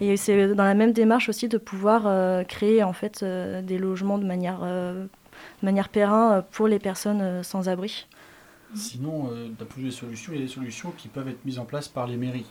Et 0.01 0.16
c'est 0.16 0.55
dans 0.55 0.64
la 0.64 0.74
même 0.74 0.92
démarche 0.92 1.29
aussi 1.29 1.48
de 1.48 1.59
pouvoir 1.59 2.46
créer 2.46 2.85
en 2.85 2.92
fait 2.92 3.24
des 3.24 3.79
logements 3.79 4.18
de 4.18 4.24
manière, 4.24 4.61
de 4.61 5.09
manière 5.61 5.88
périn 5.88 6.44
pour 6.53 6.68
les 6.68 6.79
personnes 6.79 7.42
sans 7.42 7.68
abri. 7.68 8.07
Sinon, 8.77 9.24
d'un 9.24 9.64
point 9.64 9.79
de 9.79 9.83
vue 9.83 9.88
des 9.88 9.90
solutions, 9.90 10.33
il 10.33 10.38
y 10.38 10.42
a 10.42 10.46
des 10.46 10.53
solutions 10.53 10.92
qui 10.96 11.09
peuvent 11.09 11.27
être 11.27 11.44
mises 11.44 11.59
en 11.59 11.64
place 11.64 11.88
par 11.88 12.07
les 12.07 12.16
mairies. 12.16 12.46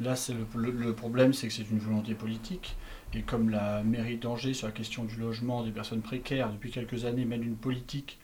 Là, 0.00 0.16
c'est 0.16 0.34
le, 0.34 0.92
problème, 0.92 1.32
c'est 1.32 1.48
que 1.48 1.52
c'est 1.54 1.70
une 1.70 1.78
volonté 1.78 2.14
politique. 2.14 2.76
Et 3.14 3.22
comme 3.22 3.50
la 3.50 3.82
mairie 3.82 4.16
d'Angers, 4.16 4.54
sur 4.54 4.66
la 4.66 4.72
question 4.72 5.04
du 5.04 5.16
logement 5.16 5.62
des 5.62 5.70
personnes 5.70 6.00
précaires, 6.00 6.50
depuis 6.50 6.70
quelques 6.70 7.04
années, 7.04 7.24
mène 7.24 7.42
une 7.42 7.56
politique 7.56 8.18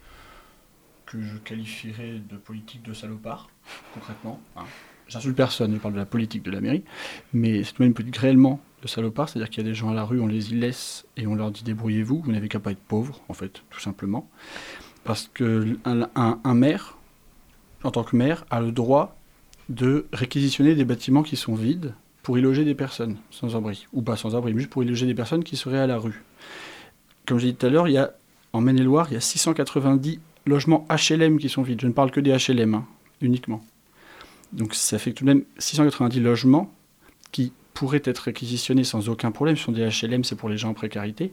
que 1.05 1.21
je 1.21 1.37
qualifierais 1.39 2.21
de 2.29 2.37
politique 2.37 2.83
de 2.83 2.93
salopard, 2.93 3.51
concrètement. 3.95 4.41
Hein. 4.57 4.65
J'insulte 5.09 5.37
personne, 5.37 5.73
je 5.75 5.79
parle 5.79 5.95
de 5.95 5.99
la 5.99 6.07
politique 6.07 6.43
de 6.43 6.51
la 6.51 6.61
mairie, 6.61 6.85
mais 7.33 7.65
c'est 7.65 7.79
une 7.81 7.95
politique 7.95 8.19
réellement 8.19 8.61
de 8.83 8.89
salopard, 8.89 9.29
c'est-à-dire 9.29 9.49
qu'il 9.49 9.63
y 9.63 9.67
a 9.67 9.69
des 9.69 9.75
gens 9.75 9.91
à 9.91 9.95
la 9.95 10.05
rue, 10.05 10.21
on 10.21 10.27
les 10.27 10.53
y 10.53 10.55
laisse 10.55 11.07
et 11.17 11.27
on 11.27 11.35
leur 11.35 11.51
dit 11.51 11.65
débrouillez-vous, 11.65 12.21
vous, 12.21 12.33
n'avez 12.33 12.49
qu'à 12.49 12.61
pas 12.61 12.73
être 12.73 12.79
pauvre, 12.79 13.21
en 13.29 13.35
fait, 13.35 13.63
tout 13.71 13.81
simplement. 13.81 14.29
Parce 15.05 15.31
qu'un 15.33 15.77
un 16.15 16.55
maire, 16.55 16.99
en 17.85 17.91
tant 17.91 18.05
que 18.05 18.17
maire, 18.17 18.45
a 18.51 18.61
le 18.61 18.73
droit 18.73 19.17
de 19.69 20.07
réquisitionner 20.13 20.75
des 20.75 20.85
bâtiments 20.85 21.23
qui 21.23 21.37
sont 21.37 21.55
vides 21.55 21.95
pour 22.29 22.37
y 22.37 22.43
loger 22.43 22.67
des 22.67 22.75
personnes 22.75 23.17
sans 23.31 23.57
abri, 23.57 23.87
ou 23.95 24.03
pas 24.03 24.15
sans 24.15 24.37
abri, 24.37 24.53
mais 24.53 24.61
juste 24.61 24.71
pour 24.71 24.85
y 24.85 24.87
loger 24.87 25.07
des 25.07 25.15
personnes 25.15 25.43
qui 25.43 25.57
seraient 25.57 25.79
à 25.79 25.87
la 25.87 25.97
rue. 25.97 26.23
Comme 27.25 27.39
j'ai 27.39 27.53
dit 27.53 27.55
tout 27.55 27.65
à 27.65 27.71
l'heure, 27.71 27.87
en 28.53 28.61
Maine-et-Loire, 28.61 29.07
il 29.09 29.15
y 29.15 29.17
a 29.17 29.21
690 29.23 30.21
logements 30.45 30.87
HLM 30.91 31.39
qui 31.39 31.49
sont 31.49 31.63
vides. 31.63 31.81
Je 31.81 31.87
ne 31.87 31.95
parle 31.95 32.11
que 32.11 32.21
des 32.21 32.37
HLM, 32.37 32.75
hein, 32.75 32.87
uniquement. 33.23 33.65
Donc 34.53 34.75
ça 34.75 34.99
fait 34.99 35.15
tout 35.15 35.25
de 35.25 35.31
même 35.31 35.45
690 35.57 36.21
logements 36.21 36.71
qui 37.33 37.55
pourraient 37.73 38.03
être 38.05 38.19
réquisitionnés 38.19 38.85
sans 38.85 39.09
aucun 39.09 39.31
problème. 39.31 39.57
Ce 39.57 39.65
sont 39.65 39.73
des 39.73 39.89
HLM, 39.89 40.23
c'est 40.23 40.37
pour 40.37 40.51
les 40.51 40.59
gens 40.59 40.69
en 40.69 40.75
précarité, 40.75 41.33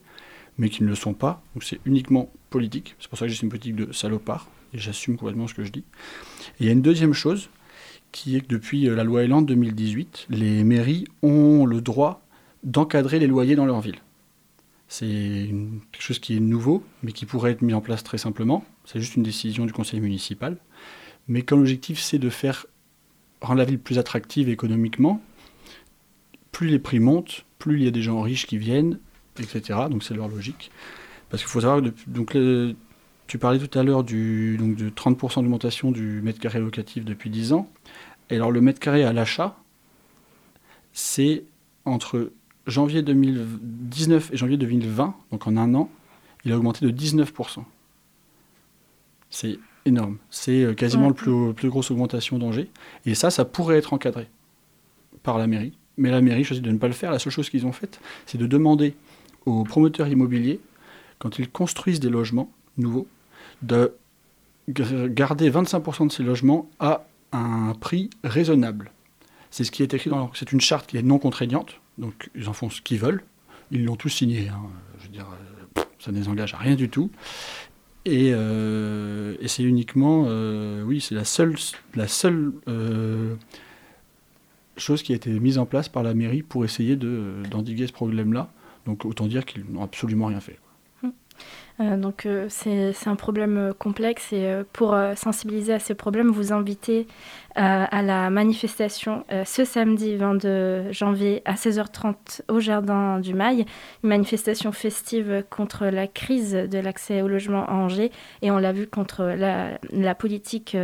mais 0.57 0.69
qui 0.69 0.81
ne 0.81 0.87
le 0.87 0.95
sont 0.95 1.13
pas. 1.13 1.43
Donc 1.55 1.65
c'est 1.65 1.81
uniquement 1.83 2.31
politique. 2.49 2.95
C'est 2.99 3.09
pour 3.09 3.19
ça 3.19 3.25
que 3.25 3.33
j'ai 3.33 3.43
une 3.43 3.49
politique 3.49 3.75
de 3.75 3.91
salopard, 3.91 4.47
et 4.73 4.77
j'assume 4.77 5.17
complètement 5.17 5.47
ce 5.47 5.55
que 5.55 5.65
je 5.65 5.73
dis. 5.73 5.83
Et 6.61 6.61
il 6.61 6.65
y 6.67 6.69
a 6.69 6.71
une 6.71 6.81
deuxième 6.81 7.11
chose, 7.11 7.49
qui 8.15 8.37
est 8.37 8.41
que 8.41 8.47
depuis 8.47 8.87
euh, 8.87 8.95
la 8.95 9.03
loi 9.03 9.23
Elan 9.23 9.41
2018, 9.41 10.27
les 10.29 10.63
mairies 10.63 11.05
ont 11.21 11.65
le 11.65 11.81
droit 11.81 12.21
d'encadrer 12.63 13.19
les 13.19 13.27
loyers 13.27 13.57
dans 13.57 13.65
leur 13.65 13.81
ville. 13.81 13.99
C'est 14.87 15.49
quelque 15.91 16.01
chose 16.01 16.19
qui 16.19 16.37
est 16.37 16.39
nouveau, 16.39 16.81
mais 17.03 17.11
qui 17.11 17.25
pourrait 17.25 17.51
être 17.51 17.61
mis 17.61 17.73
en 17.73 17.81
place 17.81 18.03
très 18.05 18.17
simplement. 18.17 18.63
C'est 18.85 19.01
juste 19.01 19.17
une 19.17 19.23
décision 19.23 19.65
du 19.65 19.73
conseil 19.73 19.99
municipal. 19.99 20.55
Mais 21.27 21.41
quand 21.41 21.57
l'objectif, 21.57 21.99
c'est 21.99 22.17
de 22.17 22.29
faire 22.29 22.67
rendre 23.41 23.57
la 23.59 23.65
ville 23.65 23.79
plus 23.79 23.99
attractive 23.99 24.47
économiquement, 24.47 25.21
plus 26.53 26.69
les 26.69 26.79
prix 26.79 26.99
montent, 26.99 27.43
plus 27.59 27.79
il 27.79 27.83
y 27.83 27.87
a 27.87 27.91
des 27.91 28.01
gens 28.01 28.21
riches 28.21 28.47
qui 28.47 28.57
viennent, 28.57 28.97
etc. 29.39 29.77
Donc 29.89 30.05
c'est 30.05 30.13
leur 30.13 30.29
logique. 30.29 30.71
Parce 31.29 31.43
qu'il 31.43 31.51
faut 31.51 31.59
savoir 31.59 31.81
que 31.81 31.91
donc, 32.07 32.33
tu 33.27 33.37
parlais 33.37 33.59
tout 33.59 33.77
à 33.77 33.83
l'heure 33.83 34.03
du, 34.03 34.57
donc 34.57 34.75
de 34.75 34.89
30% 34.89 35.41
d'augmentation 35.41 35.91
du 35.91 36.21
mètre 36.21 36.39
carré 36.39 36.59
locatif 36.59 37.05
depuis 37.05 37.29
10 37.29 37.53
ans. 37.53 37.69
Et 38.29 38.35
alors 38.35 38.51
le 38.51 38.61
mètre 38.61 38.79
carré 38.79 39.03
à 39.03 39.13
l'achat, 39.13 39.57
c'est 40.93 41.43
entre 41.85 42.31
janvier 42.67 43.01
2019 43.01 44.33
et 44.33 44.37
janvier 44.37 44.57
2020, 44.57 45.15
donc 45.31 45.47
en 45.47 45.57
un 45.57 45.73
an, 45.75 45.89
il 46.43 46.51
a 46.51 46.57
augmenté 46.57 46.85
de 46.85 46.91
19%. 46.91 47.63
C'est 49.29 49.59
énorme. 49.85 50.17
C'est 50.29 50.63
euh, 50.63 50.73
quasiment 50.73 51.09
la 51.09 51.15
le 51.25 51.53
plus, 51.53 51.69
grosse 51.69 51.91
augmentation 51.91 52.37
d'Angers. 52.37 52.69
Et 53.05 53.15
ça, 53.15 53.29
ça 53.29 53.45
pourrait 53.45 53.77
être 53.77 53.93
encadré 53.93 54.27
par 55.23 55.37
la 55.37 55.47
mairie. 55.47 55.73
Mais 55.97 56.11
la 56.11 56.21
mairie 56.21 56.43
choisit 56.43 56.63
de 56.63 56.71
ne 56.71 56.77
pas 56.77 56.87
le 56.87 56.93
faire. 56.93 57.11
La 57.11 57.19
seule 57.19 57.31
chose 57.31 57.49
qu'ils 57.49 57.65
ont 57.65 57.71
faite, 57.71 57.99
c'est 58.25 58.37
de 58.37 58.47
demander 58.47 58.95
aux 59.45 59.63
promoteurs 59.63 60.07
immobiliers, 60.07 60.59
quand 61.19 61.39
ils 61.39 61.49
construisent 61.49 61.99
des 61.99 62.09
logements 62.09 62.51
nouveaux, 62.77 63.07
de 63.61 63.93
garder 64.67 65.49
25% 65.49 66.07
de 66.07 66.11
ces 66.11 66.23
logements 66.23 66.69
à 66.79 67.05
un 67.31 67.73
prix 67.79 68.09
raisonnable. 68.23 68.91
C'est 69.51 69.63
ce 69.63 69.71
qui 69.71 69.83
est 69.83 69.93
écrit 69.93 70.09
dans. 70.09 70.31
C'est 70.33 70.51
une 70.51 70.61
charte 70.61 70.87
qui 70.87 70.97
est 70.97 71.01
non 71.01 71.19
contraignante, 71.19 71.79
donc 71.97 72.29
ils 72.35 72.49
en 72.49 72.53
font 72.53 72.69
ce 72.69 72.81
qu'ils 72.81 72.99
veulent. 72.99 73.23
Ils 73.71 73.85
l'ont 73.85 73.95
tous 73.95 74.09
signé. 74.09 74.49
Hein. 74.49 74.61
Je 74.99 75.07
veux 75.07 75.23
euh, 75.23 75.83
ça 75.99 76.11
ne 76.11 76.17
les 76.17 76.27
engage 76.27 76.53
à 76.53 76.57
rien 76.57 76.75
du 76.75 76.89
tout. 76.89 77.09
Et, 78.05 78.31
euh, 78.33 79.35
c'est 79.47 79.63
uniquement, 79.63 80.25
euh, 80.27 80.83
oui, 80.83 81.01
c'est 81.01 81.15
la 81.15 81.25
seule, 81.25 81.55
la 81.95 82.07
seule 82.07 82.53
chose 84.77 85.01
qui 85.03 85.13
a 85.13 85.15
été 85.15 85.29
mise 85.29 85.57
en 85.57 85.65
place 85.65 85.89
par 85.89 86.03
la 86.03 86.13
mairie 86.13 86.43
pour 86.43 86.65
essayer 86.65 86.95
d'endiguer 86.95 87.87
ce 87.87 87.93
problème-là. 87.93 88.51
Donc 88.85 89.05
autant 89.05 89.25
dire 89.25 89.45
qu'ils 89.45 89.65
n'ont 89.69 89.83
absolument 89.83 90.27
rien 90.27 90.39
fait. 90.39 90.59
Euh, 91.81 91.97
donc 91.97 92.25
euh, 92.25 92.47
c'est 92.49 92.93
un 93.07 93.17
problème 93.17 93.57
euh, 93.57 93.73
complexe 93.73 94.31
et 94.31 94.61
pour 94.71 94.97
sensibiliser 95.15 95.73
à 95.73 95.79
ces 95.79 95.93
problèmes, 95.93 96.29
vous 96.29 96.53
invitez 96.53 97.07
à 97.57 98.01
la 98.01 98.29
manifestation 98.29 99.23
ce 99.45 99.63
samedi 99.63 100.17
22 100.17 100.91
janvier 100.91 101.41
à 101.45 101.53
16h30 101.53 102.41
au 102.49 102.59
Jardin 102.59 103.21
du 103.21 103.33
Mail, 103.33 103.59
une 104.03 104.09
manifestation 104.09 104.73
festive 104.73 105.45
contre 105.49 105.85
la 105.85 106.05
crise 106.05 106.51
de 106.51 106.77
l'accès 106.79 107.21
au 107.21 107.29
logement 107.29 107.65
à 107.65 107.71
Angers 107.71 108.11
et 108.41 108.51
on 108.51 108.57
l'a 108.57 108.73
vu 108.73 108.87
contre 108.87 109.23
la, 109.23 110.15
politique 110.15 110.75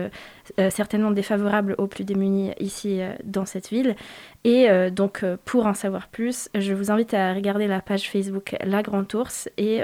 certainement 0.70 1.12
défavorable 1.12 1.76
aux 1.78 1.88
plus 1.88 2.06
démunis 2.06 2.52
ici 2.62 3.02
dans 3.26 3.46
cette 3.46 3.68
ville. 3.68 3.98
Et 4.46 4.70
donc 4.92 5.26
pour 5.44 5.66
en 5.66 5.74
savoir 5.74 6.08
plus, 6.08 6.48
je 6.56 6.74
vous 6.74 6.90
invite 6.90 7.14
à 7.14 7.34
regarder 7.34 7.68
la 7.68 7.82
page 7.82 8.10
Facebook 8.10 8.56
La 8.64 8.82
Grande 8.82 9.14
Ours 9.14 9.50
et 9.58 9.82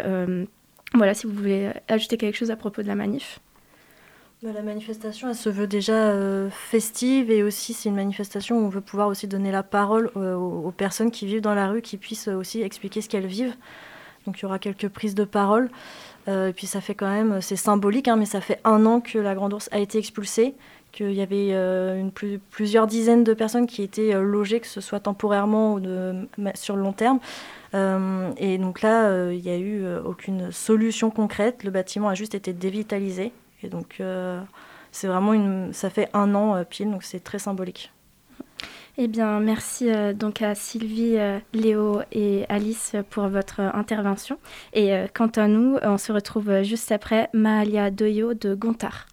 voilà, 0.94 1.14
si 1.14 1.28
vous 1.28 1.34
voulez 1.34 1.72
ajouter 1.88 2.18
quelque 2.18 2.36
chose 2.36 2.52
à 2.52 2.56
propos 2.56 2.82
de 2.82 2.88
la 2.88 2.96
manif. 2.96 3.40
Bah, 4.44 4.50
la 4.54 4.62
manifestation, 4.62 5.30
elle 5.30 5.36
se 5.36 5.50
veut 5.50 5.66
déjà 5.66 5.94
euh, 5.96 6.52
festive 6.52 7.32
et 7.32 7.42
aussi 7.42 7.74
c'est 7.74 7.90
une 7.90 7.96
manifestation 7.96 8.60
où 8.60 8.66
on 8.66 8.70
veut 8.70 8.82
pouvoir 8.82 9.08
aussi 9.08 9.28
donner 9.28 9.52
la 9.52 9.64
parole 9.64 10.12
euh, 10.16 10.36
aux, 10.36 10.70
personnes 10.70 11.10
qui 11.10 11.26
vivent 11.26 11.42
dans 11.42 11.56
la 11.56 11.70
rue, 11.70 11.82
qui 11.82 11.98
puissent 11.98 12.28
aussi 12.28 12.62
expliquer 12.62 13.02
ce 13.02 13.10
qu'elles 13.10 13.26
vivent. 13.26 13.56
Donc 14.28 14.38
il 14.40 14.44
y 14.44 14.46
aura 14.46 14.60
quelques 14.60 14.90
prises 14.90 15.16
de 15.16 15.24
parole. 15.24 15.72
Euh, 16.28 16.50
et 16.50 16.54
puis 16.54 16.68
ça 16.68 16.82
fait 16.82 16.94
quand 16.94 17.10
même, 17.10 17.42
c'est 17.42 17.56
symbolique, 17.56 18.08
hein, 18.08 18.16
mais 18.16 18.26
ça 18.26 18.40
fait 18.40 18.60
un 18.64 18.86
an 18.86 19.02
que 19.02 19.18
la 19.18 19.34
Grande 19.34 19.54
Ourse 19.54 19.70
a 19.72 19.80
été 19.80 19.98
expulsée, 19.98 20.54
qu'il 20.92 21.14
y 21.14 21.22
avait 21.22 21.52
une, 21.52 22.12
plusieurs 22.50 22.88
dizaines 22.88 23.24
de 23.24 23.34
personnes 23.34 23.68
qui 23.68 23.84
étaient 23.84 24.14
logées, 24.14 24.60
que 24.60 24.68
ce 24.68 24.82
soit 24.82 25.00
temporairement 25.00 25.76
ou 25.76 25.82
sur 26.56 26.76
le 26.76 26.82
long 26.82 26.94
terme. 26.94 27.20
Euh, 27.74 28.32
et 28.38 28.58
donc 28.58 28.82
là, 28.82 29.08
euh, 29.08 29.34
il 29.34 29.42
n'y 29.42 29.50
a 29.50 29.58
eu 29.58 29.84
euh, 29.84 30.02
aucune 30.04 30.52
solution 30.52 31.10
concrète. 31.10 31.64
Le 31.64 31.72
bâtiment 31.72 32.10
a 32.10 32.14
juste 32.14 32.36
été 32.36 32.54
dévitalisé. 32.54 33.32
Et 33.64 33.70
donc, 33.70 34.02
c'est 34.92 35.08
vraiment 35.08 35.34
une. 35.34 35.74
Ça 35.74 35.90
fait 35.90 36.10
un 36.14 36.36
an 36.36 36.64
pile, 36.64 36.92
donc 36.92 37.04
c'est 37.04 37.20
très 37.20 37.40
symbolique. 37.40 37.92
Eh 39.00 39.08
bien, 39.08 39.40
merci 39.40 39.90
donc 40.14 40.44
à 40.44 40.54
Sylvie, 40.54 41.18
Léo 41.54 42.02
et 42.12 42.46
Alice 42.50 42.96
pour 43.10 43.28
votre 43.30 43.62
intervention. 43.62 44.38
Et 44.74 44.92
quant 45.16 45.32
à 45.36 45.48
nous, 45.48 45.78
on 45.82 45.98
se 45.98 46.12
retrouve 46.12 46.62
juste 46.62 46.92
après 46.92 47.30
Mahalia 47.34 47.90
Doyo 47.90 48.36
de 48.36 48.54
Gontard. 48.54 49.08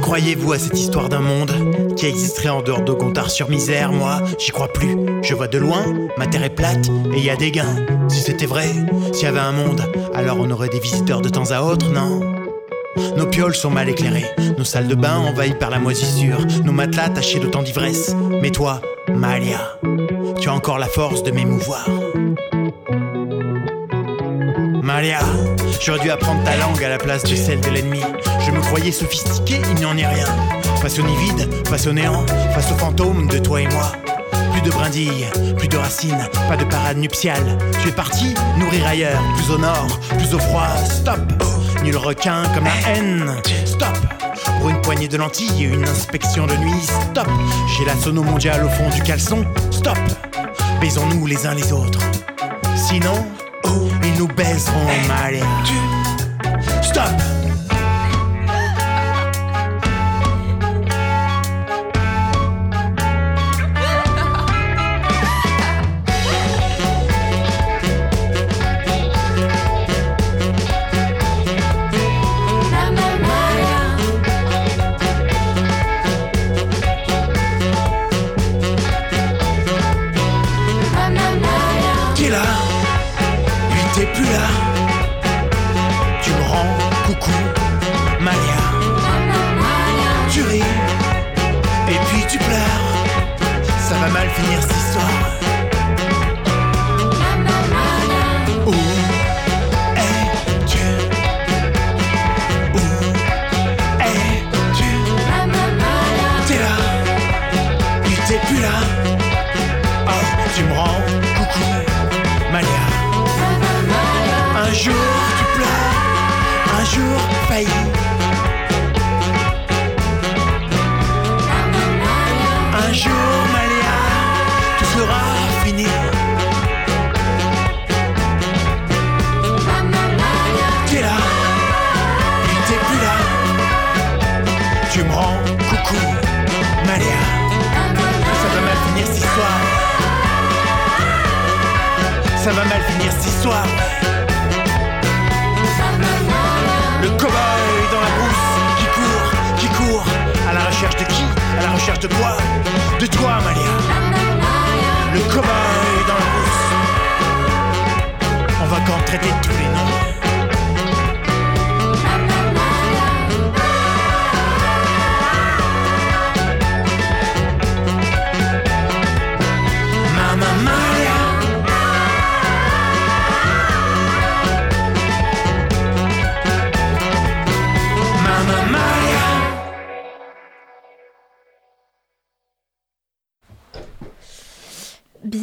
Croyez-vous 0.00 0.52
à 0.52 0.58
cette 0.60 0.78
histoire 0.78 1.08
d'un 1.08 1.18
monde 1.18 1.50
qui 1.96 2.06
existerait 2.06 2.48
en 2.48 2.62
dehors 2.62 2.82
de 2.82 2.92
Gontard 2.92 3.30
sur 3.30 3.48
misère? 3.48 3.90
Moi, 3.90 4.22
j'y 4.38 4.52
crois 4.52 4.68
plus. 4.68 4.96
Je 5.22 5.34
vois 5.34 5.48
de 5.48 5.58
loin, 5.58 5.82
ma 6.16 6.28
terre 6.28 6.44
est 6.44 6.54
plate 6.54 6.88
et 7.12 7.20
y 7.20 7.30
a 7.30 7.36
des 7.36 7.50
gains. 7.50 7.84
Si 8.08 8.20
c'était 8.20 8.46
vrai, 8.46 8.68
s'il 9.12 9.24
y 9.24 9.26
avait 9.26 9.40
un 9.40 9.50
monde, 9.50 9.82
alors 10.14 10.36
on 10.38 10.48
aurait 10.52 10.68
des 10.68 10.78
visiteurs 10.78 11.20
de 11.20 11.28
temps 11.28 11.50
à 11.50 11.62
autre, 11.62 11.90
non? 11.90 12.43
Nos 13.16 13.26
pioles 13.26 13.54
sont 13.54 13.70
mal 13.70 13.88
éclairées, 13.88 14.26
nos 14.58 14.64
salles 14.64 14.88
de 14.88 14.94
bain 14.94 15.18
envahies 15.18 15.54
par 15.54 15.70
la 15.70 15.78
moisissure, 15.78 16.38
nos 16.64 16.72
matelas 16.72 17.08
tachés 17.08 17.38
d'autant 17.38 17.62
d'ivresse. 17.62 18.14
Mais 18.40 18.50
toi, 18.50 18.80
Malia, 19.08 19.78
tu 20.40 20.48
as 20.48 20.54
encore 20.54 20.78
la 20.78 20.86
force 20.86 21.22
de 21.22 21.30
m'émouvoir. 21.30 21.88
Malia, 24.82 25.20
j'aurais 25.80 26.00
dû 26.00 26.10
apprendre 26.10 26.42
ta 26.44 26.56
langue 26.56 26.82
à 26.84 26.88
la 26.88 26.98
place 26.98 27.22
de 27.24 27.34
celle 27.34 27.60
de 27.60 27.70
l'ennemi. 27.70 28.00
Je 28.46 28.50
me 28.50 28.60
croyais 28.60 28.92
sophistiqué, 28.92 29.60
il 29.74 29.82
n'en 29.82 29.96
est 29.96 30.06
rien. 30.06 30.26
Face 30.80 30.98
au 30.98 31.02
nid 31.02 31.16
vide, 31.16 31.48
face 31.66 31.86
au 31.86 31.92
néant, 31.92 32.26
face 32.54 32.70
aux 32.70 32.76
fantômes 32.76 33.26
de 33.28 33.38
toi 33.38 33.62
et 33.62 33.68
moi. 33.68 33.92
Plus 34.52 34.60
de 34.60 34.70
brindilles, 34.70 35.26
plus 35.56 35.68
de 35.68 35.76
racines, 35.76 36.28
pas 36.48 36.56
de 36.56 36.64
parade 36.64 36.98
nuptiale. 36.98 37.58
Tu 37.82 37.88
es 37.88 37.92
parti 37.92 38.34
nourrir 38.58 38.86
ailleurs, 38.86 39.22
plus 39.36 39.54
au 39.54 39.58
nord, 39.58 39.98
plus 40.18 40.34
au 40.34 40.38
froid. 40.38 40.68
Stop, 40.88 41.20
nul 41.84 41.96
requin 41.96 42.42
comme 42.54 42.64
la 42.64 42.90
haine. 42.90 43.30
Stop, 43.66 43.96
pour 44.58 44.70
une 44.70 44.80
poignée 44.80 45.08
de 45.08 45.16
lentilles 45.16 45.64
et 45.64 45.66
une 45.66 45.84
inspection 45.84 46.46
de 46.46 46.56
nuit. 46.56 46.82
Stop, 46.82 47.28
j'ai 47.76 47.84
la 47.84 47.94
sono 47.94 48.22
mondiale 48.22 48.64
au 48.64 48.68
fond 48.68 48.88
du 48.88 49.02
caleçon. 49.02 49.44
Stop, 49.70 49.98
baisons-nous 50.80 51.26
les 51.26 51.46
uns 51.46 51.54
les 51.54 51.72
autres. 51.72 52.00
Sinon, 52.74 53.26
oh, 53.64 53.88
ils 54.02 54.18
nous 54.18 54.28
baiseront 54.28 54.86
mal. 55.08 55.34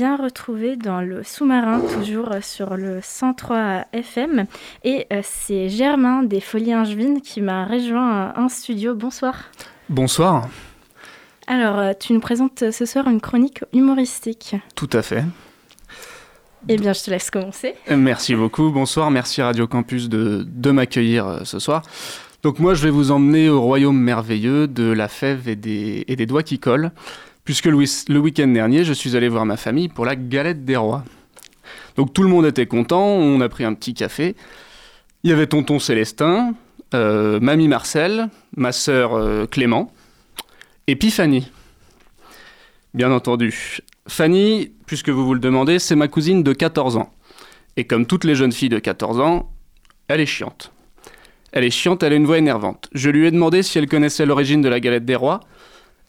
Bien 0.01 0.17
retrouvé 0.17 0.77
dans 0.77 1.01
le 1.01 1.21
sous-marin, 1.21 1.79
toujours 1.79 2.29
sur 2.41 2.75
le 2.75 3.01
103 3.03 3.85
FM. 3.93 4.47
Et 4.83 5.05
euh, 5.13 5.21
c'est 5.23 5.69
Germain 5.69 6.23
des 6.23 6.41
Folies 6.41 6.73
Angevines 6.73 7.21
qui 7.21 7.39
m'a 7.39 7.65
rejoint 7.65 8.33
en 8.35 8.49
studio. 8.49 8.95
Bonsoir. 8.95 9.35
Bonsoir, 9.89 10.49
Alors, 11.45 11.77
euh, 11.77 11.91
tu 11.99 12.13
nous 12.13 12.19
présentes 12.19 12.71
ce 12.71 12.85
soir 12.87 13.07
une 13.09 13.21
chronique 13.21 13.59
humoristique. 13.73 14.55
tout 14.75 14.89
à 14.91 15.03
fait. 15.03 15.23
Eh 16.67 16.77
bien, 16.77 16.93
je 16.93 17.03
te 17.03 17.11
laisse 17.11 17.29
commencer. 17.29 17.75
Euh, 17.91 17.95
Merci 17.95 18.33
beaucoup, 18.33 18.71
bonsoir, 18.71 19.11
merci 19.11 19.43
Radio 19.43 19.67
Campus 19.67 20.09
de, 20.09 20.43
de 20.47 20.71
m'accueillir 20.71 21.27
euh, 21.27 21.39
ce 21.43 21.59
soir. 21.59 21.83
Donc 22.41 22.57
moi 22.57 22.73
je 22.73 22.81
vais 22.83 22.89
vous 22.89 23.11
emmener 23.11 23.49
au 23.49 23.61
royaume 23.61 23.99
merveilleux 23.99 24.67
de 24.67 24.91
la 24.91 25.07
fève 25.07 25.47
et 25.47 25.55
des, 25.55 26.05
et 26.07 26.15
des 26.15 26.25
doigts 26.25 26.41
qui 26.41 26.57
collent, 26.57 26.91
puisque 27.43 27.65
le, 27.65 27.75
week-end 27.75 28.47
dernier 28.47 28.84
je 28.84 28.93
suis 28.93 29.15
allé 29.15 29.30
voir 29.30 29.45
ma 29.45 29.58
famille 29.58 29.89
pour 29.89 30.06
la 30.06 30.15
galette 30.15 30.65
des 30.65 30.75
rois. 30.75 31.04
Donc 31.95 32.13
tout 32.13 32.23
le 32.23 32.30
monde 32.30 32.45
était 32.45 32.67
content, 32.67 33.04
on 33.04 33.41
a 33.41 33.49
pris 33.49 33.63
un 33.63 33.73
petit 33.73 33.93
café. 33.93 34.36
Il 35.23 35.30
y 35.30 35.34
avait 35.34 35.47
tonton 35.47 35.80
Célestin, 35.80 36.56
euh, 36.93 37.39
mamie 37.39 37.67
Marcel, 37.67 38.30
ma 38.56 38.71
sœur 38.71 39.13
euh, 39.13 39.45
Clément, 39.45 39.91
et 40.88 40.95
puis 40.95 41.12
Fanny. 41.12 41.47
Bien 42.93 43.12
entendu. 43.12 43.80
Fanny, 44.08 44.71
puisque 44.86 45.10
vous 45.10 45.25
vous 45.25 45.34
le 45.34 45.39
demandez, 45.39 45.80
c'est 45.80 45.95
ma 45.95 46.08
cousine 46.08 46.43
de 46.43 46.54
14 46.54 46.97
ans. 46.97 47.13
Et 47.77 47.86
comme 47.86 48.06
toutes 48.06 48.23
les 48.23 48.36
jeunes 48.36 48.51
filles 48.51 48.69
de 48.69 48.80
14 48.80 49.19
ans, 49.19 49.49
elle 50.08 50.19
est 50.19 50.25
chiante. 50.25 50.71
Elle 51.51 51.63
est 51.63 51.69
chiante, 51.69 52.04
elle 52.04 52.13
a 52.13 52.15
une 52.15 52.25
voix 52.25 52.38
énervante. 52.38 52.89
Je 52.93 53.10
lui 53.10 53.27
ai 53.27 53.32
demandé 53.32 53.63
si 53.63 53.77
elle 53.77 53.88
connaissait 53.88 54.25
l'origine 54.25 54.62
de 54.62 54.69
la 54.69 54.80
galette 54.80 55.06
des 55.06 55.15
rois. 55.15 55.41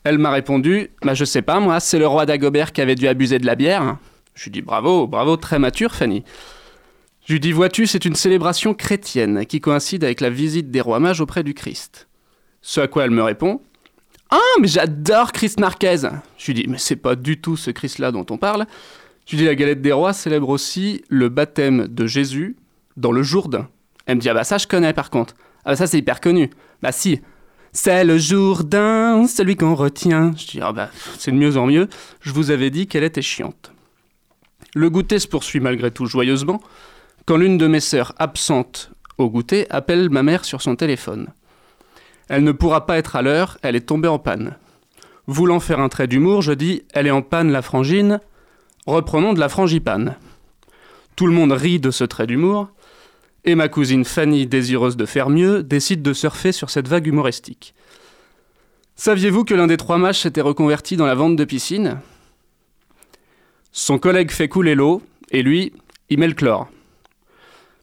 Elle 0.04 0.18
m'a 0.18 0.30
répondu 0.30 0.90
Bah, 1.02 1.14
je 1.14 1.24
sais 1.24 1.42
pas, 1.42 1.60
moi, 1.60 1.80
c'est 1.80 1.98
le 1.98 2.06
roi 2.06 2.26
d'Agobert 2.26 2.72
qui 2.72 2.80
avait 2.80 2.94
dû 2.94 3.06
abuser 3.06 3.38
de 3.38 3.46
la 3.46 3.54
bière. 3.54 3.98
Je 4.34 4.44
lui 4.44 4.50
dis 4.50 4.62
Bravo, 4.62 5.06
bravo, 5.06 5.36
très 5.36 5.58
mature, 5.58 5.94
Fanny. 5.94 6.24
Je 7.26 7.34
lui 7.34 7.40
dis 7.40 7.52
Vois-tu, 7.52 7.86
c'est 7.86 8.04
une 8.04 8.14
célébration 8.14 8.74
chrétienne 8.74 9.46
qui 9.46 9.60
coïncide 9.60 10.04
avec 10.04 10.20
la 10.20 10.30
visite 10.30 10.70
des 10.70 10.80
rois 10.80 11.00
mages 11.00 11.20
auprès 11.20 11.42
du 11.42 11.54
Christ. 11.54 12.08
Ce 12.60 12.80
à 12.80 12.88
quoi 12.88 13.04
elle 13.04 13.10
me 13.10 13.22
répond 13.22 13.60
Ah, 14.30 14.38
mais 14.60 14.68
j'adore 14.68 15.32
Christ 15.32 15.60
Marquez 15.60 15.96
Je 16.36 16.46
lui 16.46 16.54
dis 16.54 16.66
Mais 16.68 16.78
c'est 16.78 16.96
pas 16.96 17.14
du 17.14 17.40
tout 17.40 17.56
ce 17.56 17.70
Christ-là 17.70 18.10
dont 18.12 18.26
on 18.30 18.38
parle. 18.38 18.66
Je 19.26 19.32
lui 19.32 19.38
dis 19.38 19.44
La 19.46 19.54
galette 19.54 19.82
des 19.82 19.92
rois 19.92 20.12
célèbre 20.12 20.48
aussi 20.48 21.04
le 21.08 21.28
baptême 21.28 21.86
de 21.88 22.06
Jésus 22.06 22.56
dans 22.96 23.12
le 23.12 23.22
Jourdain. 23.22 23.68
Elle 24.06 24.16
me 24.16 24.20
dit, 24.20 24.28
ah 24.28 24.34
bah 24.34 24.44
ça 24.44 24.58
je 24.58 24.66
connais 24.66 24.92
par 24.92 25.10
contre. 25.10 25.34
Ah 25.64 25.70
bah 25.70 25.76
ça 25.76 25.86
c'est 25.86 25.98
hyper 25.98 26.20
connu. 26.20 26.50
Bah 26.82 26.92
si. 26.92 27.20
C'est 27.74 28.04
le 28.04 28.18
Jourdain, 28.18 29.26
celui 29.26 29.56
qu'on 29.56 29.74
retient. 29.74 30.32
Je 30.36 30.46
dis, 30.46 30.60
ah 30.60 30.72
bah 30.72 30.90
c'est 31.18 31.30
de 31.30 31.36
mieux 31.36 31.56
en 31.56 31.66
mieux. 31.66 31.88
Je 32.20 32.30
vous 32.32 32.50
avais 32.50 32.68
dit 32.68 32.86
qu'elle 32.86 33.04
était 33.04 33.22
chiante. 33.22 33.72
Le 34.74 34.90
goûter 34.90 35.18
se 35.18 35.26
poursuit 35.26 35.60
malgré 35.60 35.90
tout 35.90 36.06
joyeusement 36.06 36.60
quand 37.24 37.36
l'une 37.36 37.56
de 37.56 37.66
mes 37.66 37.80
sœurs 37.80 38.12
absentes 38.18 38.90
au 39.16 39.30
goûter 39.30 39.70
appelle 39.70 40.10
ma 40.10 40.22
mère 40.22 40.44
sur 40.44 40.60
son 40.60 40.76
téléphone. 40.76 41.28
Elle 42.28 42.44
ne 42.44 42.52
pourra 42.52 42.86
pas 42.86 42.98
être 42.98 43.16
à 43.16 43.22
l'heure, 43.22 43.58
elle 43.62 43.76
est 43.76 43.88
tombée 43.88 44.08
en 44.08 44.18
panne. 44.18 44.56
Voulant 45.26 45.60
faire 45.60 45.80
un 45.80 45.88
trait 45.88 46.08
d'humour, 46.08 46.42
je 46.42 46.52
dis, 46.52 46.82
elle 46.92 47.06
est 47.06 47.10
en 47.10 47.22
panne 47.22 47.52
la 47.52 47.62
frangine, 47.62 48.20
reprenons 48.86 49.32
de 49.32 49.40
la 49.40 49.48
frangipane. 49.48 50.16
Tout 51.16 51.26
le 51.26 51.32
monde 51.32 51.52
rit 51.52 51.78
de 51.78 51.90
ce 51.90 52.04
trait 52.04 52.26
d'humour, 52.26 52.68
et 53.44 53.54
ma 53.54 53.68
cousine 53.68 54.04
Fanny, 54.04 54.46
désireuse 54.46 54.96
de 54.96 55.06
faire 55.06 55.30
mieux, 55.30 55.62
décide 55.62 56.02
de 56.02 56.12
surfer 56.12 56.52
sur 56.52 56.70
cette 56.70 56.88
vague 56.88 57.06
humoristique. 57.06 57.74
Saviez-vous 58.96 59.44
que 59.44 59.54
l'un 59.54 59.66
des 59.66 59.76
trois 59.76 59.98
mages 59.98 60.20
s'était 60.20 60.40
reconverti 60.40 60.96
dans 60.96 61.06
la 61.06 61.14
vente 61.14 61.36
de 61.36 61.44
piscines? 61.44 61.98
Son 63.72 63.98
collègue 63.98 64.30
fait 64.30 64.48
couler 64.48 64.74
l'eau, 64.74 65.02
et 65.30 65.42
lui, 65.42 65.72
il 66.10 66.18
met 66.18 66.28
le 66.28 66.34
chlore. 66.34 66.68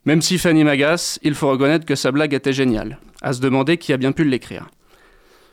Même 0.05 0.21
si 0.21 0.37
Fanny 0.37 0.63
m'agace, 0.63 1.19
il 1.23 1.35
faut 1.35 1.49
reconnaître 1.49 1.85
que 1.85 1.95
sa 1.95 2.11
blague 2.11 2.33
était 2.33 2.53
géniale, 2.53 2.99
à 3.21 3.33
se 3.33 3.41
demander 3.41 3.77
qui 3.77 3.91
a 3.91 3.97
bien 3.97 4.11
pu 4.11 4.23
l'écrire. 4.23 4.69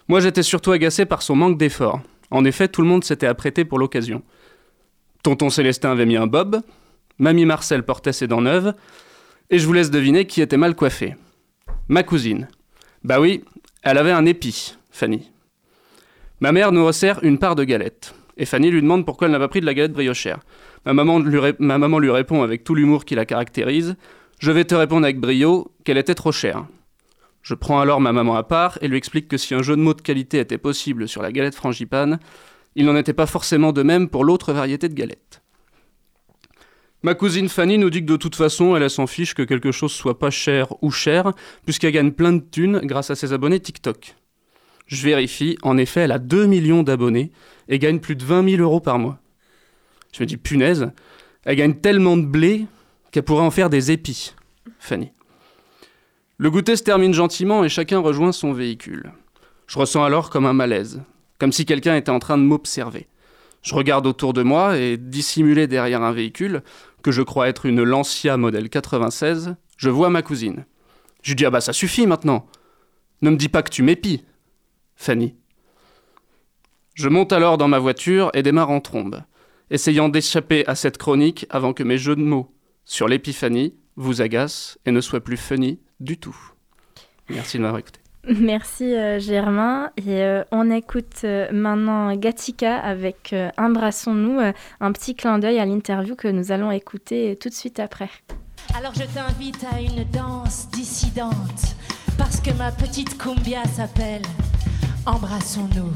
Moi 0.09 0.21
j'étais 0.21 0.43
surtout 0.43 0.73
agacé 0.73 1.05
par 1.05 1.23
son 1.23 1.35
manque 1.35 1.59
d'effort. 1.59 2.01
En 2.31 2.45
effet, 2.45 2.69
tout 2.69 2.83
le 2.83 2.89
monde 2.89 3.03
s'était 3.03 3.27
apprêté 3.27 3.65
pour 3.65 3.79
l'occasion. 3.79 4.23
Tonton 5.23 5.51
Célestin 5.51 5.91
avait 5.91 6.07
mis 6.07 6.17
un 6.17 6.27
bob, 6.27 6.61
Mamie 7.19 7.47
Marcel 7.47 7.83
portait 7.83 8.13
ses 8.13 8.27
dents 8.29 8.43
neuves, 8.43 8.75
et 9.51 9.59
je 9.59 9.67
vous 9.67 9.73
laisse 9.73 9.91
deviner 9.91 10.27
qui 10.27 10.41
était 10.41 10.57
mal 10.57 10.75
coiffé. 10.75 11.15
Ma 11.89 12.03
cousine. 12.03 12.49
Bah 13.05 13.21
oui, 13.21 13.45
elle 13.83 13.99
avait 13.99 14.13
un 14.13 14.27
épi, 14.27 14.75
Fanny. 14.91 15.31
Ma 16.41 16.53
mère 16.53 16.73
nous 16.73 16.85
resserre 16.85 17.21
une 17.23 17.39
part 17.39 17.55
de 17.55 17.65
galette, 17.65 18.15
et 18.37 18.45
Fanny 18.45 18.71
lui 18.71 18.83
demande 18.83 19.07
pourquoi 19.07 19.27
elle 19.27 19.33
n'a 19.33 19.39
pas 19.39 19.49
pris 19.49 19.61
de 19.61 19.67
la 19.67 19.75
galette 19.75 19.93
briochère. 19.93 20.41
Ma 20.85 20.93
maman 20.93 21.19
lui, 21.19 21.41
ma 21.59 21.79
maman 21.79 21.99
lui 21.99 22.11
répond 22.11 22.43
avec 22.43 22.65
tout 22.65 22.75
l'humour 22.75 23.05
qui 23.05 23.15
la 23.15 23.25
caractérise 23.25 23.97
Je 24.39 24.53
vais 24.53 24.65
te 24.65 24.75
répondre 24.75 25.05
avec 25.05 25.19
brio 25.19 25.73
qu'elle 25.85 25.99
était 25.99 26.15
trop 26.15 26.33
chère. 26.33 26.67
Je 27.43 27.55
prends 27.55 27.81
alors 27.81 28.01
ma 28.01 28.13
maman 28.13 28.35
à 28.35 28.43
part 28.43 28.77
et 28.83 28.89
lui 28.89 28.97
explique 28.97 29.29
que 29.29 29.37
si 29.37 29.55
un 29.55 29.63
jeu 29.63 29.77
de 29.77 29.81
mots 29.81 29.95
de 29.95 30.03
qualité 30.03 30.41
était 30.41 30.59
possible 30.59 31.07
sur 31.09 31.23
la 31.23 31.31
galette 31.31 31.55
frangipane, 31.55 32.19
il 32.75 32.85
n'en 32.85 32.97
était 32.97 33.13
pas 33.13 33.27
forcément 33.27 33.73
de 33.73 33.83
même 33.83 34.09
pour 34.09 34.25
l'autre 34.25 34.53
variété 34.53 34.89
de 34.89 34.95
galette. 34.95 35.43
Ma 37.07 37.15
cousine 37.15 37.49
Fanny 37.49 37.79
nous 37.79 37.89
dit 37.89 38.01
que 38.01 38.11
de 38.11 38.17
toute 38.17 38.35
façon, 38.35 38.75
elle, 38.75 38.91
s'en 38.91 39.07
fiche 39.07 39.35
que 39.35 39.45
quelque 39.45 39.71
chose 39.71 39.93
soit 39.93 40.19
pas 40.19 40.31
cher 40.31 40.75
ou 40.83 40.91
cher, 40.91 41.31
puisqu'elle 41.65 41.93
gagne 41.93 42.11
plein 42.11 42.33
de 42.33 42.41
thunes 42.41 42.81
grâce 42.83 43.11
à 43.11 43.15
ses 43.15 43.33
abonnés 43.33 43.61
TikTok. 43.61 44.17
Je 44.89 45.05
vérifie, 45.05 45.57
en 45.63 45.79
effet, 45.79 46.01
elle 46.01 46.11
a 46.11 46.19
2 46.19 46.47
millions 46.47 46.83
d'abonnés 46.83 47.31
et 47.69 47.79
gagne 47.79 48.01
plus 48.01 48.17
de 48.17 48.25
20 48.25 48.51
000 48.51 48.61
euros 48.61 48.81
par 48.81 48.99
mois. 48.99 49.21
Je 50.13 50.21
me 50.21 50.27
dis, 50.27 50.37
punaise, 50.37 50.91
elle 51.45 51.55
gagne 51.55 51.75
tellement 51.75 52.17
de 52.17 52.27
blé 52.27 52.67
qu'elle 53.13 53.23
pourrait 53.23 53.45
en 53.45 53.53
faire 53.53 53.71
des 53.71 53.93
épis, 53.93 54.35
Fanny. 54.81 55.13
Le 56.39 56.51
goûter 56.51 56.75
se 56.75 56.83
termine 56.83 57.15
gentiment 57.15 57.63
et 57.63 57.69
chacun 57.69 58.01
rejoint 58.01 58.33
son 58.33 58.53
véhicule. 58.53 59.13
Je 59.69 59.79
ressens 59.79 60.03
alors 60.03 60.29
comme 60.29 60.45
un 60.45 60.55
malaise, 60.55 61.01
comme 61.39 61.53
si 61.53 61.67
quelqu'un 61.67 61.95
était 61.95 62.11
en 62.11 62.19
train 62.19 62.37
de 62.37 62.43
m'observer. 62.43 63.07
Je 63.67 63.75
regarde 63.75 64.07
autour 64.07 64.33
de 64.33 64.45
moi 64.45 64.79
et, 64.79 64.97
dissimulé 64.97 65.67
derrière 65.67 66.03
un 66.03 66.13
véhicule, 66.13 66.63
que 67.07 67.13
je 67.13 67.23
crois 67.23 67.47
être 67.47 67.67
une 67.67 67.85
Lancia 67.85 68.37
modèle 68.37 68.69
96, 68.69 69.55
je 69.77 69.91
vois 69.91 70.11
ma 70.11 70.23
cousine. 70.23 70.67
Je 71.23 71.31
lui 71.31 71.37
dis 71.37 71.47
Ah 71.47 71.51
bah 71.51 71.61
ça 71.61 71.73
suffit 71.73 72.05
maintenant 72.05 72.49
Ne 73.23 73.31
me 73.31 73.37
dis 73.37 73.49
pas 73.49 73.63
que 73.63 73.71
tu 73.71 73.85
m'épies 73.85 74.25
Fanny. 74.97 75.37
Je 76.95 77.09
monte 77.09 77.33
alors 77.33 77.59
dans 77.59 77.69
ma 77.69 77.79
voiture 77.79 78.33
et 78.35 78.43
démarre 78.43 78.71
en 78.71 78.81
trombe, 78.81 79.23
essayant 79.71 80.09
d'échapper 80.09 80.67
à 80.67 80.75
cette 80.75 80.99
chronique 80.99 81.47
avant 81.49 81.73
que 81.73 81.85
mes 81.85 81.97
jeux 81.97 82.17
de 82.17 82.23
mots 82.23 82.53
sur 82.85 83.07
l'épiphanie 83.07 83.77
vous 83.95 84.21
agacent 84.21 84.77
et 84.85 84.91
ne 84.91 85.01
soient 85.01 85.23
plus 85.23 85.37
funny 85.37 85.79
du 86.01 86.19
tout. 86.19 86.37
Merci 87.29 87.59
de 87.59 87.63
m'avoir 87.63 87.79
écouté. 87.79 88.01
Merci 88.27 88.95
euh, 88.95 89.21
Germain. 89.21 89.91
Et 89.97 90.23
euh, 90.23 90.43
on 90.51 90.71
écoute 90.71 91.23
euh, 91.25 91.47
maintenant 91.53 92.15
Gatika 92.17 92.77
avec 92.77 93.35
Embrassons-nous, 93.57 94.41
un 94.81 94.93
petit 94.93 95.15
clin 95.15 95.39
d'œil 95.39 95.59
à 95.59 95.67
l'interview 95.67 96.17
que 96.17 96.29
nous 96.29 96.53
allons 96.53 96.71
écouter 96.71 97.37
tout 97.41 97.49
de 97.49 97.55
suite 97.55 97.79
après. 97.79 98.11
Alors 98.77 98.93
je 98.95 99.05
t'invite 99.05 99.65
à 99.73 99.81
une 99.81 100.05
danse 100.11 100.69
dissidente 100.71 101.77
parce 102.19 102.41
que 102.41 102.51
ma 102.55 102.73
petite 102.73 103.17
cumbia 103.17 103.65
s'appelle 103.65 104.23
Embrassons-nous. 105.07 105.93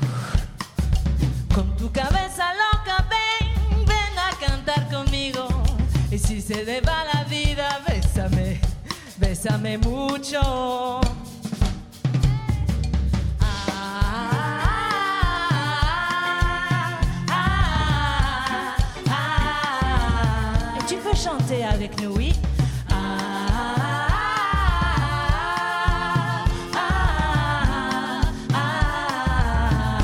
Con 1.52 1.66
tu 1.76 1.88
cabeza 1.90 2.44
loca, 2.54 3.04
ven, 3.10 3.84
ven 3.84 4.16
a 4.16 4.46
cantar 4.46 4.88
conmigo. 4.88 5.48
Y 6.12 6.18
si 6.18 6.40
se 6.40 6.54
te 6.54 6.80
la 6.80 7.24
vida, 7.24 7.80
bésame, 7.86 8.60
bésame 9.18 9.78
mucho. 9.78 11.00
avec. 21.80 22.34
Ah, 22.90 22.94
ah, 26.74 28.20
ah, 28.52 29.98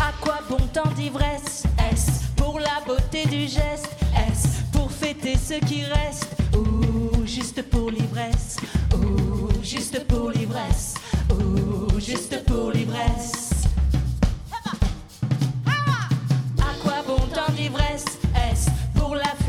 à 0.00 0.12
quoi 0.20 0.40
bon 0.48 0.58
tant 0.72 0.90
d'ivresse? 0.94 1.62
Est-ce 1.90 2.10
pour 2.36 2.58
la 2.60 2.80
beauté 2.86 3.24
du 3.26 3.48
geste? 3.48 3.88
Est-ce 4.14 4.62
pour 4.72 4.90
fêter 4.90 5.36
ce 5.36 5.54
qui 5.64 5.84
reste? 5.84 6.28
Ou 6.54 7.24
juste 7.26 7.62
pour 7.70 7.90
l'ivresse? 7.90 8.58
Ou 8.94 9.62
juste 9.62 10.06
pour 10.06 10.30
l'ivresse? 10.30 10.96
Ou 11.30 11.98
juste 11.98 12.44
pour 12.44 12.72
l'ivresse? 12.72 13.49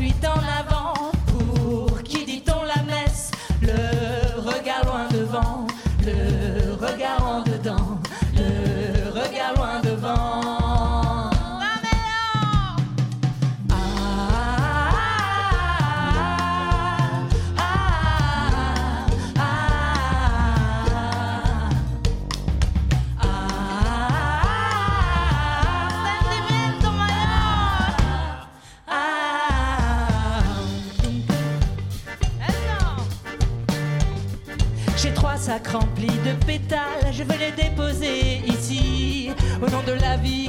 Pour 0.02 0.08
la 0.08 0.14
fuite 0.14 0.24
en 0.24 0.72
avant 0.72 0.81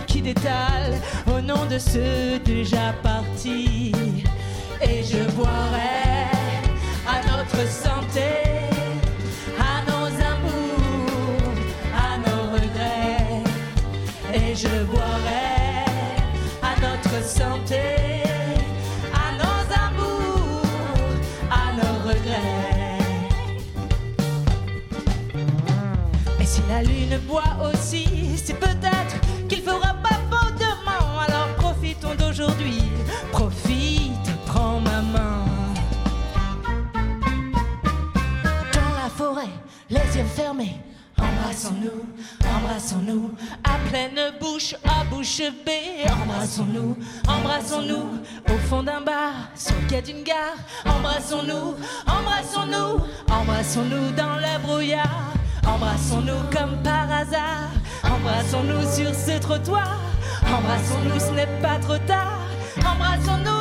qui 0.07 0.21
détale, 0.21 0.99
au 1.27 1.41
nom 1.41 1.65
de 1.65 1.77
ceux 1.79 2.39
déjà 2.45 2.93
partis. 3.01 3.91
Et 4.81 5.03
je 5.03 5.23
boirai 5.31 6.27
à 7.07 7.21
notre 7.31 7.67
santé, 7.69 8.29
à 9.59 9.81
nos 9.89 10.07
amours, 10.31 11.53
à 11.95 12.17
nos 12.17 12.53
regrets. 12.53 13.43
Et 14.33 14.55
je 14.55 14.83
boirai 14.85 15.85
à 16.61 16.73
notre 16.81 17.23
santé, 17.25 18.23
à 19.13 19.31
nos 19.41 19.63
amours, 19.87 20.61
à 21.49 21.73
nos 21.79 22.09
regrets. 22.09 22.99
Et 26.39 26.45
si 26.45 26.61
la 26.69 26.81
lune 26.83 27.19
boit 27.27 27.57
aussi, 27.71 28.37
c'est 28.43 28.53
peut-être 28.59 28.72
Embrassons-nous, 41.17 42.05
embrassons-nous, 42.55 43.31
à 43.63 43.89
pleine 43.89 44.19
bouche, 44.39 44.75
à 44.83 45.03
bouche 45.05 45.41
bée. 45.65 46.07
Embrassons-nous, 46.07 46.97
embrassons-nous, 47.27 48.19
au 48.47 48.57
fond 48.69 48.83
d'un 48.83 49.01
bar, 49.01 49.33
sur 49.55 49.73
le 49.81 49.89
quai 49.89 50.01
d'une 50.03 50.23
gare. 50.23 50.57
Embrassons-nous, 50.85 51.75
embrassons-nous, 52.05 52.99
embrassons-nous 53.27 54.11
dans 54.11 54.35
le 54.35 54.61
brouillard. 54.61 55.33
Embrassons-nous 55.65 56.41
comme 56.51 56.81
par 56.83 57.11
hasard, 57.11 57.71
embrassons-nous 58.03 58.81
sur 58.81 59.15
ce 59.15 59.39
trottoir. 59.39 59.97
Embrassons-nous, 60.45 61.19
ce 61.19 61.31
n'est 61.31 61.61
pas 61.61 61.79
trop 61.79 61.97
tard. 62.05 62.39
Embrassons-nous 62.79 63.52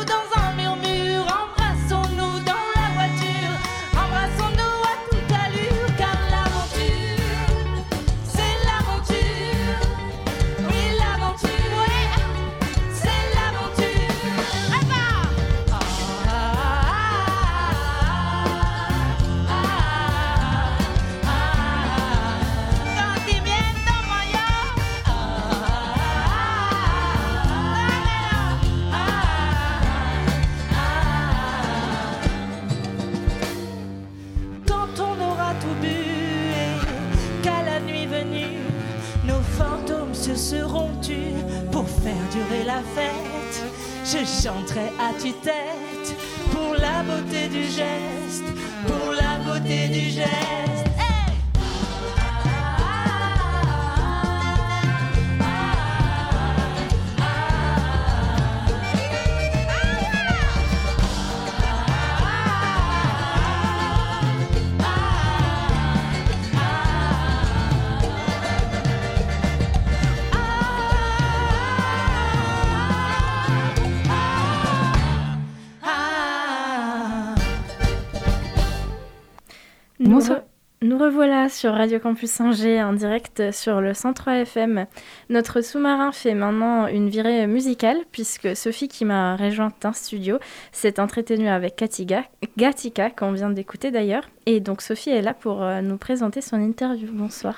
revoilà 81.03 81.49
sur 81.49 81.73
Radio 81.73 81.99
Campus 81.99 82.41
Angers 82.41 82.81
en 82.81 82.93
direct 82.93 83.51
sur 83.53 83.81
le 83.81 83.93
103 83.93 84.35
FM. 84.35 84.87
Notre 85.31 85.61
sous-marin 85.61 86.13
fait 86.13 86.33
maintenant 86.33 86.87
une 86.87 87.09
virée 87.09 87.49
musicale 87.49 87.97
puisque 88.13 88.55
Sophie 88.55 88.87
qui 88.87 89.05
m'a 89.05 89.35
rejointe 89.35 89.85
en 89.85 89.93
studio 89.93 90.39
s'est 90.71 91.01
entretenue 91.01 91.49
avec 91.49 91.75
Katiga, 91.75 92.23
Gatika 92.57 93.11
qu'on 93.11 93.33
vient 93.33 93.51
d'écouter 93.51 93.91
d'ailleurs. 93.91 94.29
Et 94.47 94.61
donc 94.61 94.81
Sophie 94.81 95.11
est 95.11 95.23
là 95.23 95.35
pour 95.35 95.65
euh, 95.65 95.81
nous 95.81 95.97
présenter 95.97 96.41
son 96.41 96.63
interview. 96.63 97.09
Bonsoir. 97.13 97.57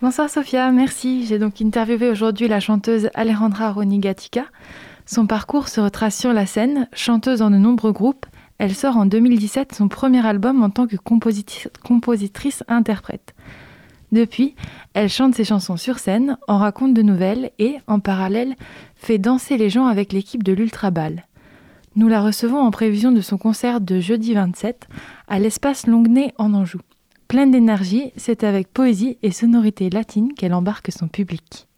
Bonsoir 0.00 0.30
Sophia, 0.30 0.70
merci. 0.70 1.26
J'ai 1.26 1.38
donc 1.38 1.60
interviewé 1.60 2.08
aujourd'hui 2.08 2.48
la 2.48 2.60
chanteuse 2.60 3.10
Alejandra 3.12 3.72
Ronigatica. 3.72 4.46
Son 5.04 5.26
parcours 5.26 5.68
se 5.68 5.82
retrace 5.82 6.16
sur 6.16 6.32
la 6.32 6.46
scène, 6.46 6.88
chanteuse 6.94 7.40
dans 7.40 7.50
de 7.50 7.56
nombreux 7.56 7.92
groupes. 7.92 8.24
Elle 8.60 8.74
sort 8.74 8.98
en 8.98 9.06
2017 9.06 9.74
son 9.74 9.88
premier 9.88 10.26
album 10.26 10.62
en 10.62 10.68
tant 10.68 10.86
que 10.86 10.96
compositrice-interprète. 11.82 13.34
Depuis, 14.12 14.54
elle 14.92 15.08
chante 15.08 15.34
ses 15.34 15.44
chansons 15.44 15.78
sur 15.78 15.98
scène, 15.98 16.36
en 16.46 16.58
raconte 16.58 16.92
de 16.92 17.00
nouvelles 17.00 17.52
et, 17.58 17.78
en 17.86 18.00
parallèle, 18.00 18.56
fait 18.96 19.16
danser 19.16 19.56
les 19.56 19.70
gens 19.70 19.86
avec 19.86 20.12
l'équipe 20.12 20.42
de 20.42 20.52
l'Ultrabal. 20.52 21.24
Nous 21.96 22.06
la 22.06 22.20
recevons 22.20 22.60
en 22.60 22.70
prévision 22.70 23.12
de 23.12 23.22
son 23.22 23.38
concert 23.38 23.80
de 23.80 23.98
jeudi 23.98 24.34
27 24.34 24.88
à 25.26 25.38
l'espace 25.38 25.86
Longuenay 25.86 26.34
en 26.36 26.52
Anjou. 26.52 26.80
Pleine 27.28 27.52
d'énergie, 27.52 28.12
c'est 28.18 28.44
avec 28.44 28.70
poésie 28.70 29.16
et 29.22 29.30
sonorité 29.30 29.88
latine 29.88 30.34
qu'elle 30.34 30.52
embarque 30.52 30.92
son 30.92 31.08
public. 31.08 31.69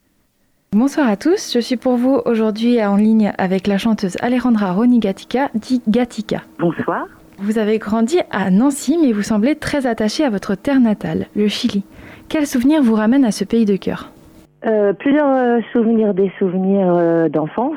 Bonsoir 0.75 1.07
à 1.07 1.17
tous, 1.17 1.53
je 1.53 1.61
suis 1.61 1.77
pour 1.77 1.97
vous 1.97 2.23
aujourd'hui 2.25 2.83
en 2.83 2.97
ligne 2.97 3.31
avec 3.37 3.67
la 3.67 3.77
chanteuse 3.77 4.17
Alejandra 4.23 4.73
Ronigatica, 4.73 5.51
dit 5.55 5.83
Gatica. 5.87 6.39
Bonsoir. 6.59 7.09
Vous 7.37 7.59
avez 7.59 7.77
grandi 7.77 8.21
à 8.31 8.51
Nancy, 8.51 8.97
mais 8.99 9.13
vous 9.13 9.21
semblez 9.21 9.55
très 9.55 9.87
attachée 9.87 10.25
à 10.25 10.31
votre 10.31 10.55
terre 10.55 10.81
natale, 10.81 11.27
le 11.37 11.47
Chili. 11.47 11.85
Quels 12.31 12.47
souvenirs 12.47 12.83
vous 12.83 12.95
ramènent 12.95 13.27
à 13.27 13.33
ce 13.33 13.45
pays 13.45 13.67
de 13.67 13.77
cœur? 13.77 14.13
Euh, 14.65 14.95
plusieurs 14.95 15.29
euh, 15.29 15.61
souvenirs, 15.73 16.15
des 16.15 16.33
souvenirs 16.39 16.95
euh, 16.97 17.29
d'enfance, 17.29 17.77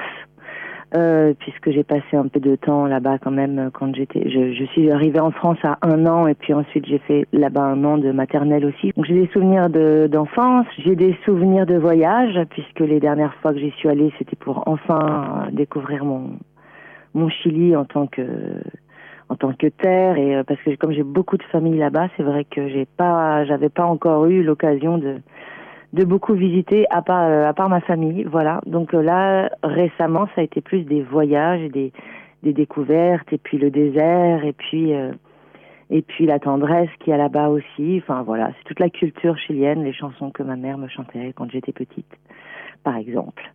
euh, 0.95 1.33
puisque 1.39 1.71
j'ai 1.71 1.83
passé 1.83 2.15
un 2.15 2.27
peu 2.27 2.39
de 2.39 2.55
temps 2.55 2.85
là-bas 2.85 3.17
quand 3.19 3.31
même 3.31 3.59
euh, 3.59 3.69
quand 3.71 3.93
j'étais. 3.95 4.29
Je, 4.29 4.53
je 4.53 4.65
suis 4.65 4.91
arrivée 4.91 5.19
en 5.19 5.31
France 5.31 5.57
à 5.63 5.77
un 5.81 6.05
an 6.05 6.27
et 6.27 6.35
puis 6.35 6.53
ensuite 6.53 6.85
j'ai 6.85 6.99
fait 6.99 7.25
là-bas 7.33 7.61
un 7.63 7.83
an 7.83 7.97
de 7.97 8.11
maternelle 8.11 8.65
aussi. 8.65 8.91
Donc 8.95 9.05
j'ai 9.05 9.13
des 9.21 9.27
souvenirs 9.33 9.69
de- 9.69 10.07
d'enfance, 10.11 10.67
j'ai 10.77 10.95
des 10.95 11.17
souvenirs 11.25 11.65
de 11.65 11.75
voyage, 11.75 12.39
puisque 12.49 12.79
les 12.79 12.99
dernières 12.99 13.33
fois 13.35 13.53
que 13.53 13.59
j'y 13.59 13.71
suis 13.71 13.89
allée, 13.89 14.13
c'était 14.17 14.35
pour 14.37 14.63
enfin 14.67 15.47
euh, 15.47 15.51
découvrir 15.51 16.05
mon 16.05 16.31
mon 17.13 17.29
Chili 17.29 17.75
en 17.75 17.85
tant 17.85 18.07
que 18.07 18.23
en 19.29 19.35
tant 19.35 19.53
que 19.53 19.67
terre 19.67 20.17
et 20.17 20.43
parce 20.43 20.61
que 20.61 20.75
comme 20.75 20.91
j'ai 20.91 21.03
beaucoup 21.03 21.37
de 21.37 21.43
famille 21.43 21.77
là-bas, 21.77 22.09
c'est 22.15 22.23
vrai 22.23 22.45
que 22.45 22.67
j'ai 22.69 22.85
pas 22.85 23.43
j'avais 23.45 23.69
pas 23.69 23.85
encore 23.85 24.27
eu 24.27 24.43
l'occasion 24.43 24.97
de 24.97 25.15
de 25.93 26.03
beaucoup 26.03 26.33
visiter 26.33 26.85
à 26.89 27.01
part 27.01 27.23
euh, 27.23 27.47
à 27.47 27.53
part 27.53 27.69
ma 27.69 27.81
famille, 27.81 28.23
voilà. 28.23 28.61
Donc 28.65 28.93
euh, 28.93 29.01
là 29.01 29.49
récemment, 29.63 30.27
ça 30.35 30.41
a 30.41 30.43
été 30.43 30.61
plus 30.61 30.83
des 30.83 31.01
voyages 31.01 31.61
et 31.61 31.69
des 31.69 31.91
des 32.43 32.53
découvertes, 32.53 33.31
et 33.33 33.37
puis 33.37 33.57
le 33.57 33.71
désert, 33.71 34.45
et 34.45 34.53
puis 34.53 34.93
et 35.89 36.01
puis 36.01 36.25
la 36.25 36.39
tendresse 36.39 36.89
qui 36.99 37.11
a 37.11 37.17
là-bas 37.17 37.49
aussi. 37.49 38.01
Enfin 38.03 38.21
voilà, 38.23 38.51
c'est 38.57 38.63
toute 38.65 38.79
la 38.79 38.89
culture 38.89 39.37
chilienne, 39.37 39.83
les 39.83 39.93
chansons 39.93 40.29
que 40.29 40.43
ma 40.43 40.55
mère 40.55 40.77
me 40.77 40.87
chantait 40.87 41.33
quand 41.35 41.49
j'étais 41.49 41.71
petite, 41.71 42.11
par 42.83 42.97
exemple. 42.97 43.51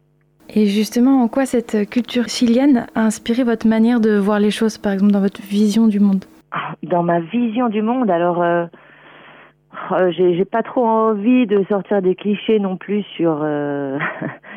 Et 0.52 0.66
justement, 0.66 1.22
en 1.22 1.28
quoi 1.28 1.46
cette 1.46 1.88
culture 1.88 2.28
chilienne 2.28 2.86
a 2.96 3.02
inspiré 3.02 3.44
votre 3.44 3.68
manière 3.68 4.00
de 4.00 4.16
voir 4.16 4.40
les 4.40 4.50
choses, 4.50 4.78
par 4.78 4.92
exemple 4.92 5.12
dans 5.12 5.20
votre 5.20 5.40
vision 5.40 5.86
du 5.86 6.00
monde? 6.00 6.24
Ah, 6.50 6.74
Dans 6.82 7.04
ma 7.04 7.20
vision 7.20 7.68
du 7.68 7.82
monde, 7.82 8.10
alors 8.10 8.42
euh, 9.72 9.94
euh, 9.94 10.10
j'ai 10.12 10.44
pas 10.44 10.62
trop 10.62 10.86
envie 10.86 11.46
de 11.46 11.64
sortir 11.68 12.02
des 12.02 12.14
clichés 12.14 12.58
non 12.58 12.76
plus 12.76 13.02
sur 13.16 13.40
euh, 13.42 13.98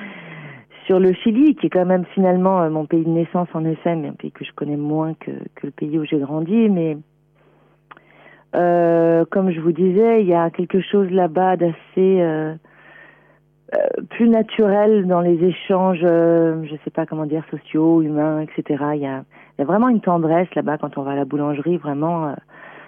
sur 0.86 0.99
le 0.99 1.14
Chili, 1.14 1.55
qui 1.55 1.68
est 1.68 1.70
quand 1.70 1.86
même 1.86 2.05
finalement 2.14 2.70
mon 2.70 2.86
pays 2.86 3.03
de 3.03 3.09
naissance 3.09 3.47
en 3.53 3.64
effet, 3.66 3.95
mais 3.95 4.09
un 4.09 4.14
pays 4.14 4.32
que 4.32 4.43
je 4.43 4.51
connais 4.53 4.78
moins 4.78 5.14
que, 5.14 5.32
que 5.55 5.68
le 5.68 5.72
pays 5.72 5.97
où 5.97 6.05
j'ai 6.05 6.20
grandi, 6.20 6.70
mais 6.70 6.97
euh, 8.55 9.26
comme 9.32 9.51
je 9.51 9.59
vous 9.59 9.72
disais, 9.72 10.22
il 10.22 10.28
y 10.28 10.34
a 10.34 10.49
quelque 10.49 10.82
chose 10.82 11.09
là-bas 11.09 11.57
d'assez 11.57 11.74
euh, 11.97 12.53
euh, 13.76 14.01
plus 14.09 14.30
naturel 14.30 15.07
dans 15.07 15.22
les 15.22 15.43
échanges, 15.43 16.01
je 16.01 16.76
sais 16.84 16.91
pas 16.91 17.05
comment 17.05 17.26
dire, 17.26 17.43
sociaux, 17.49 18.01
humains, 18.01 18.41
etc. 18.41 18.84
Il 18.95 19.01
y 19.01 19.07
a, 19.07 19.24
il 19.57 19.59
y 19.59 19.61
a 19.61 19.66
vraiment 19.66 19.89
une 19.89 20.01
tendresse 20.01 20.53
là-bas 20.55 20.78
quand 20.78 20.97
on 20.97 21.03
va 21.03 21.11
à 21.11 21.16
la 21.16 21.26
boulangerie. 21.26 21.78
Vraiment, 21.78 22.36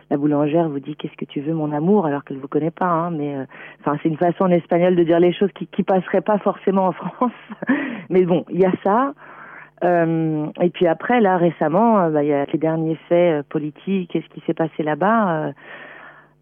la 0.09 0.17
boulangère 0.17 0.69
vous 0.69 0.79
dit 0.79 0.95
qu'est-ce 0.95 1.17
que 1.17 1.25
tu 1.25 1.41
veux, 1.41 1.53
mon 1.53 1.71
amour, 1.71 2.05
alors 2.05 2.23
qu'elle 2.23 2.37
vous 2.37 2.47
connaît 2.47 2.71
pas. 2.71 2.85
Hein, 2.85 3.11
mais 3.11 3.35
enfin, 3.81 3.97
c'est 4.01 4.09
une 4.09 4.17
façon 4.17 4.45
en 4.45 4.51
espagnol 4.51 4.95
de 4.95 5.03
dire 5.03 5.19
les 5.19 5.33
choses 5.33 5.51
qui 5.53 5.67
qui 5.67 5.83
passeraient 5.83 6.21
pas 6.21 6.37
forcément 6.39 6.87
en 6.87 6.91
France. 6.93 7.31
mais 8.09 8.23
bon, 8.25 8.45
il 8.49 8.59
y 8.59 8.65
a 8.65 8.71
ça. 8.83 9.13
Euh, 9.83 10.47
et 10.61 10.69
puis 10.69 10.87
après, 10.87 11.19
là, 11.19 11.37
récemment, 11.37 11.99
euh, 11.99 12.09
bah, 12.09 12.23
il 12.23 12.29
y 12.29 12.33
a 12.33 12.45
les 12.45 12.59
derniers 12.59 12.97
faits 13.09 13.39
euh, 13.39 13.43
politiques, 13.47 14.11
qu'est-ce 14.11 14.27
qui 14.33 14.41
s'est 14.45 14.53
passé 14.53 14.83
là-bas. 14.83 15.53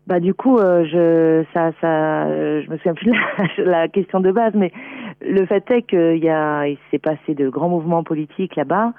bah 0.06 0.20
du 0.20 0.34
coup, 0.34 0.58
je 0.60 1.44
ça 1.54 1.72
ça, 1.82 2.28
je 2.62 2.70
me 2.70 2.78
souviens 2.78 2.94
plus 2.94 3.12
de 3.12 3.64
la, 3.64 3.88
question 3.88 4.20
de 4.20 4.32
base, 4.32 4.54
mais 4.54 4.72
le 5.22 5.46
fait 5.46 5.70
est 5.72 5.84
qu'il 5.84 6.24
y 6.24 6.30
a, 6.30 6.68
il 6.68 6.78
s'est 6.92 7.00
passé 7.00 7.34
de 7.36 7.50
grands 7.50 7.70
mouvements 7.70 8.04
politiques 8.04 8.56
là-bas. 8.56 8.94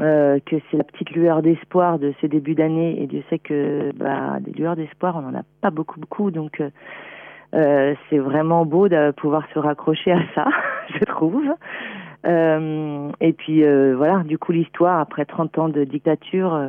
Euh, 0.00 0.38
que 0.46 0.56
c'est 0.70 0.78
la 0.78 0.84
petite 0.84 1.10
lueur 1.10 1.42
d'espoir 1.42 1.98
de 1.98 2.14
ce 2.22 2.26
début 2.26 2.54
d'année 2.54 3.02
et 3.02 3.06
Dieu 3.06 3.22
sait 3.28 3.38
que 3.38 3.92
bah, 3.94 4.38
des 4.40 4.52
lueurs 4.52 4.74
d'espoir 4.74 5.16
on 5.16 5.20
n'en 5.20 5.38
a 5.38 5.42
pas 5.60 5.70
beaucoup 5.70 6.00
beaucoup 6.00 6.30
donc 6.30 6.62
euh, 7.54 7.94
c'est 8.08 8.16
vraiment 8.16 8.64
beau 8.64 8.88
de 8.88 9.10
pouvoir 9.10 9.44
se 9.52 9.58
raccrocher 9.58 10.12
à 10.12 10.22
ça 10.34 10.48
je 10.98 11.04
trouve 11.04 11.44
euh, 12.26 13.10
et 13.20 13.32
puis 13.32 13.64
euh, 13.64 13.94
voilà, 13.96 14.22
du 14.24 14.38
coup 14.38 14.52
l'histoire, 14.52 15.00
après 15.00 15.24
30 15.24 15.58
ans 15.58 15.68
de 15.68 15.84
dictature, 15.84 16.54
euh, 16.54 16.68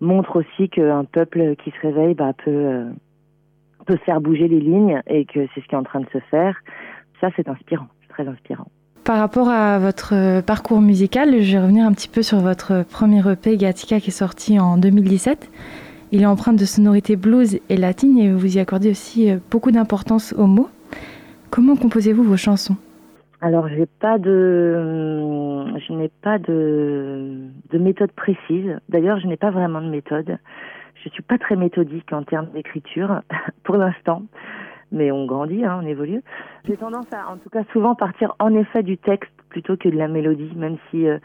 montre 0.00 0.36
aussi 0.36 0.68
qu'un 0.68 1.04
peuple 1.04 1.54
qui 1.56 1.70
se 1.70 1.80
réveille 1.80 2.14
bah, 2.14 2.32
peut, 2.44 2.86
peut 3.86 3.98
faire 4.04 4.20
bouger 4.20 4.48
les 4.48 4.60
lignes 4.60 5.00
et 5.06 5.24
que 5.26 5.46
c'est 5.54 5.60
ce 5.60 5.66
qui 5.66 5.74
est 5.74 5.78
en 5.78 5.84
train 5.84 6.00
de 6.00 6.10
se 6.12 6.18
faire. 6.30 6.58
Ça, 7.20 7.28
c'est 7.36 7.48
inspirant, 7.48 7.88
très 8.08 8.26
inspirant. 8.26 8.66
Par 9.10 9.18
rapport 9.18 9.48
à 9.48 9.80
votre 9.80 10.40
parcours 10.42 10.80
musical, 10.80 11.40
je 11.40 11.56
vais 11.56 11.60
revenir 11.60 11.84
un 11.84 11.92
petit 11.92 12.06
peu 12.06 12.22
sur 12.22 12.38
votre 12.38 12.84
premier 12.88 13.28
EP 13.28 13.56
Gatica 13.56 13.98
qui 13.98 14.10
est 14.10 14.12
sorti 14.12 14.60
en 14.60 14.76
2017. 14.76 15.50
Il 16.12 16.22
est 16.22 16.26
empreint 16.26 16.52
de 16.52 16.64
sonorités 16.64 17.16
blues 17.16 17.58
et 17.68 17.76
latines 17.76 18.18
et 18.18 18.32
vous 18.32 18.56
y 18.56 18.60
accordez 18.60 18.88
aussi 18.88 19.32
beaucoup 19.50 19.72
d'importance 19.72 20.32
aux 20.34 20.46
mots. 20.46 20.68
Comment 21.50 21.74
composez-vous 21.74 22.22
vos 22.22 22.36
chansons? 22.36 22.76
Alors 23.40 23.64
de, 23.64 23.74
je 25.76 25.92
n'ai 25.92 26.10
pas 26.22 26.38
de, 26.38 27.48
de 27.72 27.78
méthode 27.78 28.12
précise. 28.12 28.78
D'ailleurs, 28.90 29.18
je 29.18 29.26
n'ai 29.26 29.36
pas 29.36 29.50
vraiment 29.50 29.80
de 29.80 29.90
méthode. 29.90 30.38
Je 31.02 31.08
suis 31.08 31.24
pas 31.24 31.36
très 31.36 31.56
méthodique 31.56 32.12
en 32.12 32.22
termes 32.22 32.46
d'écriture 32.54 33.22
pour 33.64 33.74
l'instant, 33.74 34.22
mais 34.92 35.10
on 35.10 35.26
grandit, 35.26 35.64
hein, 35.64 35.80
on 35.82 35.86
évolue. 35.88 36.22
J'ai 36.66 36.76
tendance 36.76 37.12
à, 37.12 37.30
en 37.30 37.36
tout 37.36 37.50
cas, 37.50 37.62
souvent 37.72 37.94
partir 37.94 38.34
en 38.38 38.54
effet 38.54 38.82
du 38.82 38.98
texte 38.98 39.32
plutôt 39.48 39.76
que 39.76 39.88
de 39.88 39.96
la 39.96 40.08
mélodie, 40.08 40.52
même 40.56 40.76
si 40.90 41.08
euh, 41.08 41.18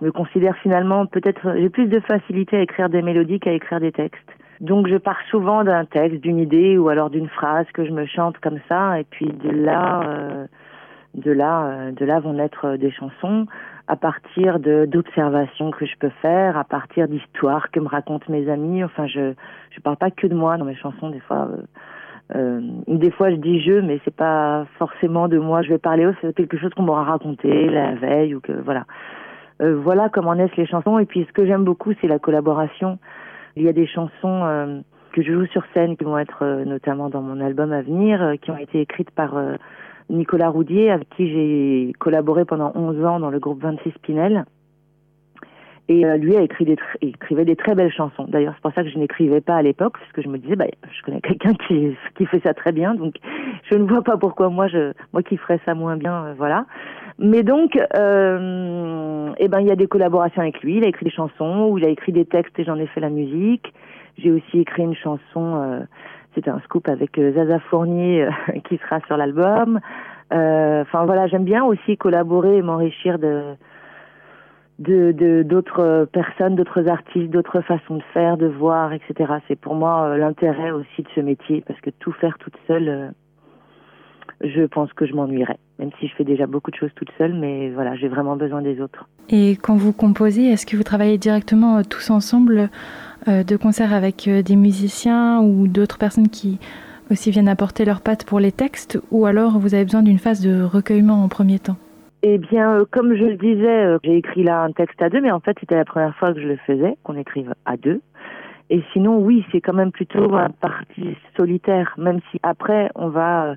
je 0.00 0.04
me 0.04 0.12
considère 0.12 0.56
finalement 0.58 1.06
peut-être 1.06 1.54
j'ai 1.56 1.70
plus 1.70 1.86
de 1.86 2.00
facilité 2.00 2.58
à 2.58 2.60
écrire 2.60 2.88
des 2.88 3.02
mélodies 3.02 3.40
qu'à 3.40 3.52
écrire 3.52 3.80
des 3.80 3.92
textes. 3.92 4.30
Donc 4.60 4.86
je 4.86 4.96
pars 4.96 5.20
souvent 5.30 5.64
d'un 5.64 5.84
texte, 5.84 6.20
d'une 6.20 6.38
idée 6.38 6.78
ou 6.78 6.88
alors 6.88 7.10
d'une 7.10 7.28
phrase 7.28 7.66
que 7.72 7.84
je 7.84 7.90
me 7.90 8.06
chante 8.06 8.38
comme 8.38 8.60
ça, 8.68 9.00
et 9.00 9.04
puis 9.04 9.26
de 9.26 9.50
là. 9.50 10.02
Euh, 10.06 10.46
de 11.14 11.30
là, 11.30 11.66
euh, 11.66 11.92
de 11.92 12.04
là 12.04 12.20
vont 12.20 12.32
naître 12.32 12.76
des 12.76 12.90
chansons 12.90 13.46
à 13.88 13.96
partir 13.96 14.58
de 14.60 14.86
d'observations 14.86 15.70
que 15.70 15.84
je 15.84 15.96
peux 15.98 16.12
faire, 16.22 16.56
à 16.56 16.64
partir 16.64 17.08
d'histoires 17.08 17.70
que 17.70 17.80
me 17.80 17.88
racontent 17.88 18.26
mes 18.28 18.48
amis. 18.48 18.82
Enfin, 18.84 19.06
je 19.06 19.34
je 19.70 19.80
parle 19.80 19.96
pas 19.96 20.10
que 20.10 20.26
de 20.26 20.34
moi 20.34 20.56
dans 20.56 20.64
mes 20.64 20.76
chansons. 20.76 21.10
Des 21.10 21.20
fois, 21.20 21.48
euh, 21.50 21.62
euh 22.34 22.60
des 22.88 23.10
fois 23.10 23.30
je 23.30 23.36
dis 23.36 23.60
je, 23.60 23.80
mais 23.80 24.00
c'est 24.04 24.14
pas 24.14 24.66
forcément 24.78 25.28
de 25.28 25.38
moi. 25.38 25.62
Je 25.62 25.68
vais 25.68 25.78
parler, 25.78 26.08
c'est 26.20 26.34
quelque 26.34 26.58
chose 26.58 26.72
qu'on 26.74 26.82
m'aura 26.82 27.04
raconté 27.04 27.68
la 27.68 27.94
veille 27.94 28.34
ou 28.34 28.40
que 28.40 28.52
voilà. 28.52 28.84
Euh, 29.60 29.76
voilà 29.76 30.08
comment 30.08 30.34
naissent 30.34 30.56
les 30.56 30.66
chansons. 30.66 30.98
Et 30.98 31.06
puis, 31.06 31.24
ce 31.28 31.32
que 31.32 31.46
j'aime 31.46 31.64
beaucoup, 31.64 31.92
c'est 32.00 32.08
la 32.08 32.18
collaboration. 32.18 32.98
Il 33.56 33.62
y 33.62 33.68
a 33.68 33.72
des 33.72 33.86
chansons 33.86 34.44
euh, 34.44 34.80
que 35.12 35.22
je 35.22 35.32
joue 35.32 35.46
sur 35.46 35.62
scène 35.74 35.96
qui 35.96 36.04
vont 36.04 36.18
être 36.18 36.64
notamment 36.64 37.10
dans 37.10 37.22
mon 37.22 37.40
album 37.40 37.72
à 37.72 37.82
venir, 37.82 38.34
qui 38.40 38.50
ont 38.50 38.56
été 38.56 38.80
écrites 38.80 39.10
par 39.10 39.34
Nicolas 40.08 40.48
Roudier, 40.48 40.90
avec 40.90 41.08
qui 41.10 41.28
j'ai 41.28 41.92
collaboré 41.98 42.44
pendant 42.44 42.72
11 42.74 43.04
ans 43.04 43.20
dans 43.20 43.30
le 43.30 43.38
groupe 43.38 43.62
26 43.62 43.92
Pinel. 44.02 44.44
Et 45.92 46.06
euh, 46.06 46.16
lui 46.16 46.34
a 46.36 46.40
écrit 46.40 46.64
des 46.64 46.76
écrivait 47.02 47.44
des 47.44 47.54
très 47.54 47.74
belles 47.74 47.92
chansons. 47.92 48.24
D'ailleurs, 48.26 48.54
c'est 48.54 48.62
pour 48.62 48.72
ça 48.72 48.82
que 48.82 48.88
je 48.88 48.98
n'écrivais 48.98 49.42
pas 49.42 49.56
à 49.56 49.62
l'époque, 49.62 49.98
parce 49.98 50.12
que 50.12 50.22
je 50.22 50.28
me 50.28 50.38
disais, 50.38 50.56
bah, 50.56 50.64
je 50.90 51.02
connais 51.02 51.20
quelqu'un 51.22 51.52
qui, 51.52 51.94
qui 52.16 52.24
fait 52.24 52.40
ça 52.40 52.54
très 52.54 52.72
bien, 52.72 52.94
donc 52.94 53.16
je 53.70 53.76
ne 53.76 53.84
vois 53.84 54.00
pas 54.00 54.16
pourquoi 54.16 54.48
moi, 54.48 54.68
je, 54.68 54.94
moi 55.12 55.22
qui 55.22 55.36
ferais 55.36 55.60
ça 55.66 55.74
moins 55.74 55.98
bien, 55.98 56.24
euh, 56.24 56.34
voilà. 56.34 56.64
Mais 57.18 57.42
donc, 57.42 57.78
euh, 57.94 59.32
eh 59.36 59.48
ben, 59.48 59.60
il 59.60 59.66
y 59.66 59.70
a 59.70 59.76
des 59.76 59.86
collaborations 59.86 60.40
avec 60.40 60.62
lui. 60.62 60.78
Il 60.78 60.84
a 60.84 60.88
écrit 60.88 61.04
des 61.04 61.10
chansons, 61.10 61.68
ou 61.70 61.76
il 61.76 61.84
a 61.84 61.88
écrit 61.88 62.12
des 62.12 62.24
textes 62.24 62.58
et 62.58 62.64
j'en 62.64 62.76
ai 62.76 62.86
fait 62.86 63.00
la 63.00 63.10
musique. 63.10 63.74
J'ai 64.16 64.30
aussi 64.30 64.60
écrit 64.60 64.84
une 64.84 64.96
chanson. 64.96 65.20
Euh, 65.36 65.80
c'était 66.34 66.50
un 66.50 66.60
scoop 66.60 66.88
avec 66.88 67.18
euh, 67.18 67.34
Zaza 67.34 67.58
Fournier 67.70 68.28
qui 68.68 68.78
sera 68.78 69.00
sur 69.06 69.18
l'album. 69.18 69.78
Enfin 70.30 71.04
voilà, 71.04 71.26
j'aime 71.26 71.44
bien 71.44 71.62
aussi 71.62 71.98
collaborer 71.98 72.56
et 72.56 72.62
m'enrichir 72.62 73.18
de 73.18 73.54
de 74.82 75.42
d'autres 75.42 76.08
personnes, 76.12 76.56
d'autres 76.56 76.88
artistes, 76.88 77.30
d'autres 77.30 77.60
façons 77.60 77.96
de 77.96 78.02
faire, 78.12 78.36
de 78.36 78.46
voir, 78.46 78.92
etc. 78.92 79.32
C'est 79.48 79.58
pour 79.58 79.74
moi 79.74 80.16
l'intérêt 80.16 80.70
aussi 80.70 81.02
de 81.02 81.08
ce 81.14 81.20
métier 81.20 81.62
parce 81.66 81.80
que 81.80 81.90
tout 81.90 82.12
faire 82.12 82.36
toute 82.38 82.56
seule, 82.66 83.12
je 84.42 84.62
pense 84.62 84.92
que 84.92 85.06
je 85.06 85.14
m'ennuierais. 85.14 85.58
Même 85.78 85.90
si 85.98 86.08
je 86.08 86.14
fais 86.14 86.24
déjà 86.24 86.46
beaucoup 86.46 86.70
de 86.70 86.76
choses 86.76 86.90
toute 86.94 87.10
seule, 87.18 87.34
mais 87.34 87.70
voilà, 87.70 87.96
j'ai 87.96 88.08
vraiment 88.08 88.36
besoin 88.36 88.62
des 88.62 88.80
autres. 88.80 89.08
Et 89.28 89.56
quand 89.60 89.76
vous 89.76 89.92
composez, 89.92 90.46
est-ce 90.46 90.66
que 90.66 90.76
vous 90.76 90.82
travaillez 90.82 91.18
directement 91.18 91.82
tous 91.82 92.10
ensemble 92.10 92.70
euh, 93.28 93.44
de 93.44 93.56
concerts 93.56 93.94
avec 93.94 94.26
euh, 94.28 94.42
des 94.42 94.56
musiciens 94.56 95.40
ou 95.40 95.68
d'autres 95.68 95.98
personnes 95.98 96.28
qui 96.28 96.58
aussi 97.10 97.30
viennent 97.30 97.48
apporter 97.48 97.84
leurs 97.84 98.00
pattes 98.00 98.24
pour 98.24 98.40
les 98.40 98.52
textes 98.52 99.00
ou 99.10 99.26
alors 99.26 99.58
vous 99.58 99.74
avez 99.74 99.84
besoin 99.84 100.02
d'une 100.02 100.18
phase 100.18 100.40
de 100.40 100.62
recueillement 100.62 101.22
en 101.22 101.28
premier 101.28 101.58
temps? 101.58 101.76
Eh 102.22 102.38
bien, 102.38 102.78
euh, 102.78 102.84
comme 102.90 103.14
je 103.14 103.24
le 103.24 103.36
disais, 103.36 103.96
j'ai 104.04 104.16
écrit 104.16 104.44
là 104.44 104.62
un 104.62 104.72
texte 104.72 105.00
à 105.02 105.08
deux, 105.08 105.20
mais 105.20 105.30
en 105.32 105.40
fait, 105.40 105.56
c'était 105.60 105.76
la 105.76 105.84
première 105.84 106.14
fois 106.16 106.32
que 106.32 106.40
je 106.40 106.46
le 106.46 106.56
faisais, 106.56 106.96
qu'on 107.02 107.16
écrive 107.16 107.54
à 107.64 107.76
deux. 107.76 108.00
Et 108.70 108.82
sinon, 108.92 109.18
oui, 109.18 109.44
c'est 109.52 109.60
quand 109.60 109.74
même 109.74 109.92
plutôt 109.92 110.34
un 110.34 110.50
parti 110.50 111.16
solitaire, 111.36 111.94
même 111.98 112.20
si 112.30 112.38
après, 112.42 112.90
on 112.94 113.08
va 113.08 113.54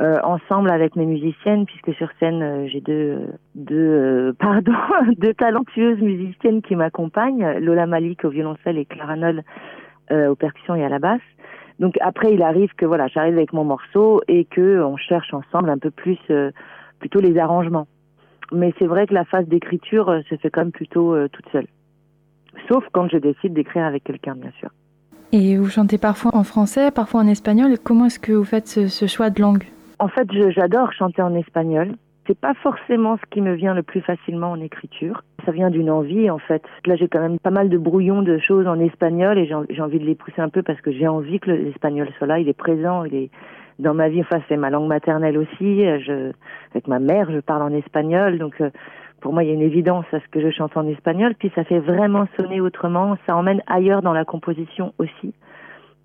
euh, 0.00 0.14
ensemble 0.22 0.70
avec 0.70 0.94
mes 0.94 1.06
musiciennes, 1.06 1.66
puisque 1.66 1.92
sur 1.94 2.08
scène 2.20 2.40
euh, 2.40 2.68
j'ai 2.68 2.80
deux, 2.80 3.18
deux 3.56 3.74
euh, 3.74 4.32
pardon, 4.38 4.72
deux 5.16 5.34
talentueuses 5.34 6.00
musiciennes 6.00 6.62
qui 6.62 6.76
m'accompagnent, 6.76 7.58
Lola 7.58 7.86
Malik 7.86 8.24
au 8.24 8.28
violoncelle 8.28 8.78
et 8.78 8.84
Clara 8.84 9.16
Noll 9.16 9.42
aux 10.10 10.36
percussions 10.36 10.74
et 10.74 10.82
à 10.84 10.88
la 10.88 11.00
basse. 11.00 11.20
Donc 11.80 11.98
après 12.00 12.32
il 12.32 12.42
arrive 12.42 12.72
que 12.76 12.86
voilà, 12.86 13.08
j'arrive 13.08 13.34
avec 13.34 13.52
mon 13.52 13.64
morceau 13.64 14.22
et 14.26 14.46
que 14.46 14.80
on 14.82 14.96
cherche 14.96 15.34
ensemble 15.34 15.68
un 15.68 15.76
peu 15.76 15.90
plus 15.90 16.18
plutôt 16.98 17.20
les 17.20 17.38
arrangements. 17.38 17.86
Mais 18.52 18.72
c'est 18.78 18.86
vrai 18.86 19.06
que 19.06 19.14
la 19.14 19.24
phase 19.24 19.46
d'écriture 19.46 20.22
se 20.28 20.36
fait 20.36 20.50
quand 20.50 20.62
même 20.62 20.72
plutôt 20.72 21.14
toute 21.28 21.48
seule. 21.52 21.66
Sauf 22.68 22.84
quand 22.92 23.08
je 23.08 23.18
décide 23.18 23.52
d'écrire 23.52 23.84
avec 23.84 24.04
quelqu'un, 24.04 24.34
bien 24.34 24.52
sûr. 24.58 24.70
Et 25.32 25.56
vous 25.58 25.68
chantez 25.68 25.98
parfois 25.98 26.34
en 26.34 26.44
français, 26.44 26.90
parfois 26.90 27.20
en 27.20 27.26
espagnol. 27.26 27.76
Comment 27.82 28.06
est-ce 28.06 28.18
que 28.18 28.32
vous 28.32 28.44
faites 28.44 28.66
ce 28.66 29.06
choix 29.06 29.28
de 29.28 29.42
langue? 29.42 29.64
En 29.98 30.08
fait, 30.08 30.26
j'adore 30.50 30.92
chanter 30.92 31.20
en 31.20 31.34
espagnol. 31.34 31.92
C'est 32.26 32.38
pas 32.38 32.54
forcément 32.54 33.16
ce 33.16 33.22
qui 33.30 33.40
me 33.40 33.54
vient 33.54 33.74
le 33.74 33.82
plus 33.82 34.00
facilement 34.00 34.50
en 34.50 34.60
écriture. 34.60 35.24
Ça 35.44 35.52
vient 35.52 35.70
d'une 35.70 35.90
envie, 35.90 36.30
en 36.30 36.38
fait. 36.38 36.62
Là, 36.86 36.94
j'ai 36.96 37.08
quand 37.08 37.20
même 37.20 37.38
pas 37.38 37.50
mal 37.50 37.68
de 37.68 37.78
brouillons 37.78 38.22
de 38.22 38.38
choses 38.38 38.66
en 38.66 38.78
espagnol 38.80 39.38
et 39.38 39.46
j'ai 39.46 39.82
envie 39.82 39.98
de 39.98 40.04
les 40.04 40.14
pousser 40.14 40.40
un 40.40 40.48
peu 40.48 40.62
parce 40.62 40.80
que 40.80 40.92
j'ai 40.92 41.08
envie 41.08 41.40
que 41.40 41.50
l'espagnol 41.50 42.08
soit 42.18 42.26
là. 42.26 42.38
Il 42.38 42.48
est 42.48 42.52
présent, 42.52 43.04
il 43.04 43.14
est 43.14 43.30
dans 43.78 43.94
ma 43.94 44.08
vie. 44.08 44.20
Enfin, 44.20 44.40
c'est 44.48 44.56
ma 44.56 44.70
langue 44.70 44.88
maternelle 44.88 45.38
aussi. 45.38 45.84
Avec 45.84 46.86
ma 46.86 46.98
mère, 46.98 47.30
je 47.30 47.40
parle 47.40 47.62
en 47.62 47.72
espagnol. 47.72 48.38
Donc, 48.38 48.60
euh, 48.60 48.70
pour 49.20 49.32
moi, 49.32 49.42
il 49.42 49.48
y 49.48 49.50
a 49.50 49.54
une 49.54 49.62
évidence 49.62 50.06
à 50.12 50.20
ce 50.20 50.28
que 50.28 50.40
je 50.40 50.50
chante 50.50 50.76
en 50.76 50.86
espagnol, 50.86 51.34
puis 51.36 51.50
ça 51.54 51.64
fait 51.64 51.80
vraiment 51.80 52.26
sonner 52.38 52.60
autrement, 52.60 53.16
ça 53.26 53.34
emmène 53.34 53.62
ailleurs 53.66 54.00
dans 54.00 54.12
la 54.12 54.24
composition 54.24 54.94
aussi. 54.98 55.34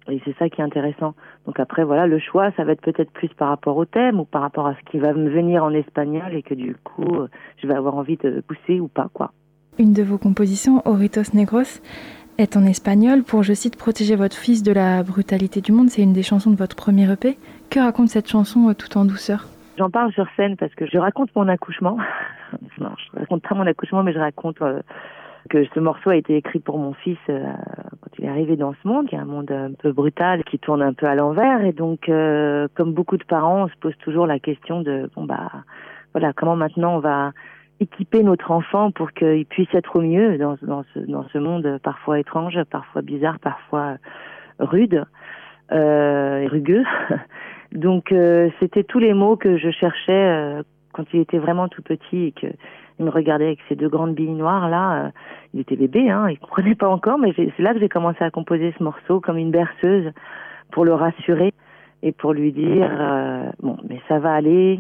Et 0.10 0.20
c'est 0.26 0.36
ça 0.38 0.50
qui 0.50 0.60
est 0.60 0.64
intéressant. 0.64 1.14
Donc 1.46 1.60
après, 1.60 1.84
voilà, 1.84 2.08
le 2.08 2.20
choix, 2.20 2.52
ça 2.58 2.64
va 2.64 2.74
être 2.74 2.82
peut-être 2.82 3.12
plus 3.12 3.30
par 3.30 3.50
rapport 3.50 3.78
au 3.78 3.86
thème 3.86 4.20
ou 4.20 4.26
par 4.26 4.42
rapport 4.42 4.68
à 4.68 4.76
ce 4.76 4.92
qui 4.92 4.98
va 4.98 5.14
me 5.14 5.30
venir 5.30 5.64
en 5.64 5.72
espagnol 5.72 6.34
et 6.34 6.42
que 6.42 6.54
du 6.54 6.76
coup, 6.84 7.22
euh, 7.22 7.28
je 7.62 7.68
vais 7.68 7.76
avoir 7.76 7.96
envie 7.96 8.18
de 8.18 8.42
pousser 8.42 8.80
ou 8.80 8.88
pas, 8.88 9.10
quoi. 9.14 9.32
Une 9.80 9.94
de 9.94 10.04
vos 10.04 10.18
compositions, 10.18 10.82
Oritos 10.86 11.34
Negros, 11.34 11.82
est 12.38 12.58
en 12.58 12.66
espagnol 12.66 13.24
pour, 13.24 13.44
je 13.44 13.54
cite, 13.54 13.76
protéger 13.78 14.16
votre 14.16 14.36
fils 14.36 14.64
de 14.64 14.72
la 14.72 15.04
brutalité 15.04 15.62
du 15.62 15.72
monde. 15.72 15.90
C'est 15.90 16.04
une 16.04 16.14
des 16.14 16.24
chansons 16.24 16.52
de 16.52 16.56
votre 16.56 16.76
premier 16.76 17.12
EP. 17.12 17.38
Que 17.74 17.80
raconte 17.80 18.10
cette 18.10 18.30
chanson 18.30 18.70
euh, 18.70 18.76
tout 18.76 19.00
en 19.00 19.04
douceur 19.04 19.48
J'en 19.80 19.90
parle 19.90 20.14
sur 20.14 20.28
scène 20.36 20.58
parce 20.58 20.76
que 20.76 20.86
je 20.86 21.00
raconte 21.00 21.36
mon 21.36 21.48
accouchement. 21.48 21.98
non, 22.78 22.92
je 22.98 23.20
raconte 23.20 23.42
pas 23.42 23.56
mon 23.56 23.66
accouchement, 23.66 24.04
mais 24.04 24.14
je 24.14 24.20
raconte 24.20 24.62
euh, 24.62 24.84
que 25.50 25.66
ce 25.74 25.80
morceau 25.80 26.12
a 26.12 26.16
été 26.16 26.38
écrit 26.38 26.60
pour 26.60 26.78
mon 26.78 26.94
fils 26.94 27.18
euh, 27.30 27.42
quand 28.02 28.12
il 28.20 28.26
est 28.26 28.30
arrivé 28.30 28.58
dans 28.58 28.76
ce 28.76 28.88
monde, 28.88 29.08
qui 29.08 29.16
est 29.16 29.18
un 29.18 29.26
monde 29.26 29.52
un 29.52 29.72
peu 29.74 29.92
brutal, 29.92 30.44
qui 30.44 30.60
tourne 30.60 30.84
un 30.84 30.94
peu 30.94 31.08
à 31.08 31.16
l'envers. 31.16 31.66
Et 31.66 31.74
donc, 31.74 32.12
comme 32.76 32.94
beaucoup 32.94 33.18
de 33.18 33.24
parents, 33.24 33.64
on 33.64 33.68
se 33.68 33.76
pose 33.82 33.98
toujours 34.04 34.28
la 34.28 34.38
question 34.38 34.82
de, 34.82 35.10
bon 35.16 35.24
bah, 35.24 35.50
voilà, 36.14 36.32
comment 36.32 36.56
maintenant 36.56 36.98
on 36.98 37.00
va 37.00 37.32
équiper 37.80 38.22
notre 38.22 38.52
enfant 38.52 38.92
pour 38.92 39.14
qu'il 39.14 39.48
puisse 39.48 39.74
être 39.74 39.96
au 39.96 40.02
mieux 40.02 40.38
dans, 40.38 40.58
ce, 40.94 41.38
monde 41.40 41.80
parfois 41.82 42.20
étrange, 42.20 42.64
parfois 42.70 43.02
bizarre, 43.02 43.40
parfois 43.40 43.96
rude, 44.60 45.04
euh, 45.72 46.48
rugueux. 46.52 46.84
Donc, 47.74 48.12
euh, 48.12 48.50
c'était 48.60 48.84
tous 48.84 49.00
les 49.00 49.14
mots 49.14 49.36
que 49.36 49.58
je 49.58 49.70
cherchais 49.72 50.64
quand 50.94 51.06
il 51.14 51.20
était 51.20 51.40
vraiment 51.40 51.68
tout 51.68 51.82
petit 51.82 52.26
et 52.26 52.32
que 52.32 52.48
il 53.00 53.06
me 53.06 53.12
regardait 53.12 53.46
avec 53.46 53.60
ses 53.68 53.76
deux 53.76 53.90
grandes 53.90 54.16
billes 54.16 54.30
noires 54.34 54.70
là. 54.70 55.06
Euh, 55.06 55.10
il 55.54 55.60
était 55.60 55.76
bébé, 55.76 56.10
hein, 56.10 56.30
il 56.30 56.40
comprenait 56.40 56.76
pas 56.76 56.90
encore, 56.90 57.18
mais 57.20 57.34
c'est 57.36 57.60
là 57.60 57.74
que 57.74 57.80
j'ai 57.80 57.90
commencé 57.90 58.24
à 58.24 58.32
composer 58.32 58.74
ce 58.78 58.84
morceau 58.84 59.20
comme 59.20 59.38
une 59.38 59.52
berceuse 59.52 60.12
pour 60.72 60.86
le 60.86 60.94
rassurer 60.94 61.54
et 62.02 62.12
pour 62.12 62.34
lui 62.34 62.52
dire 62.52 62.90
euh, 62.92 63.50
bon, 63.62 63.78
mais 63.88 64.02
ça 64.08 64.20
va 64.20 64.34
aller 64.34 64.80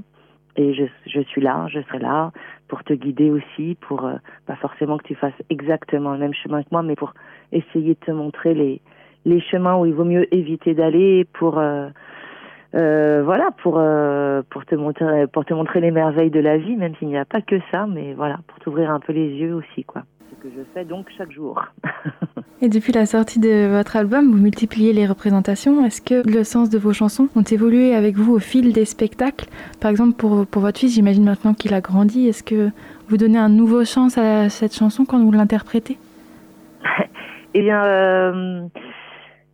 et 0.56 0.74
je, 0.74 0.84
je 1.08 1.22
suis 1.22 1.41
là, 1.41 1.68
je 1.70 1.80
serai 1.82 2.00
là 2.00 2.32
pour 2.68 2.84
te 2.84 2.94
guider 2.94 3.30
aussi, 3.30 3.78
pour 3.82 4.06
euh, 4.06 4.16
pas 4.46 4.56
forcément 4.56 4.98
que 4.98 5.04
tu 5.04 5.16
fasses 5.16 5.34
exactement 5.50 6.14
le 6.14 6.20
même 6.20 6.34
chemin 6.34 6.64
que 6.64 6.70
moi, 6.72 6.84
mais 6.84 6.96
pour 6.96 7.14
essayer 7.52 7.94
de 7.94 8.06
te 8.06 8.12
montrer 8.12 8.54
les 8.54 8.82
les 9.26 9.39
chemins 9.39 9.78
où 9.78 9.86
il 9.86 9.94
vaut 9.94 10.04
mieux 10.04 10.34
éviter 10.36 10.74
d'aller 10.74 11.26
pour 11.32 11.58
euh, 12.76 13.21
voilà, 13.24 13.49
pour 13.61 13.78
euh, 13.78 14.41
pour 14.49 14.65
te 14.65 14.74
montrer 14.76 15.28
pour 15.28 15.45
te 15.45 15.53
montrer 15.53 15.80
les 15.80 15.91
merveilles 15.91 16.32
de 16.32 16.39
la 16.39 16.57
vie, 16.57 16.76
même 16.76 16.95
s'il 16.95 17.07
n'y 17.07 17.17
a 17.17 17.26
pas 17.26 17.41
que 17.41 17.59
ça, 17.71 17.86
mais 17.88 18.13
voilà, 18.13 18.39
pour 18.47 18.59
t'ouvrir 18.59 18.89
un 18.89 18.99
peu 18.99 19.13
les 19.13 19.30
yeux 19.30 19.53
aussi, 19.53 19.84
quoi. 19.84 20.03
Ce 20.32 20.47
que 20.47 20.53
je 20.55 20.63
fais 20.74 20.84
donc 20.84 21.07
chaque 21.15 21.32
jour. 21.32 21.63
Et 22.61 22.69
depuis 22.69 22.93
la 22.93 23.05
sortie 23.05 23.39
de 23.39 23.67
votre 23.67 23.95
album, 23.95 24.32
vous 24.32 24.38
multipliez 24.38 24.93
les 24.93 25.05
représentations. 25.05 25.86
Est-ce 25.86 26.01
que 26.01 26.28
le 26.28 26.43
sens 26.43 26.69
de 26.69 26.78
vos 26.78 26.93
chansons 26.93 27.28
ont 27.36 27.43
évolué 27.43 27.93
avec 27.93 28.15
vous 28.15 28.34
au 28.34 28.39
fil 28.39 28.74
des 28.74 28.86
spectacles? 28.86 29.47
Par 29.82 29.91
exemple, 29.91 30.13
pour, 30.13 30.47
pour 30.47 30.61
votre 30.61 30.80
fils, 30.80 30.93
j'imagine 30.93 31.26
maintenant 31.26 31.53
qu'il 31.53 31.74
a 31.74 31.82
grandi. 31.82 32.28
Est-ce 32.28 32.41
que 32.41 32.69
vous 33.09 33.17
donnez 33.17 33.38
un 33.38 33.49
nouveau 33.49 33.84
sens 33.84 34.17
à 34.17 34.49
cette 34.49 34.74
chanson 34.74 35.05
quand 35.05 35.19
vous 35.19 35.32
l'interprétez? 35.32 35.97
Eh 37.55 37.61
bien, 37.61 37.84
euh, 37.84 38.63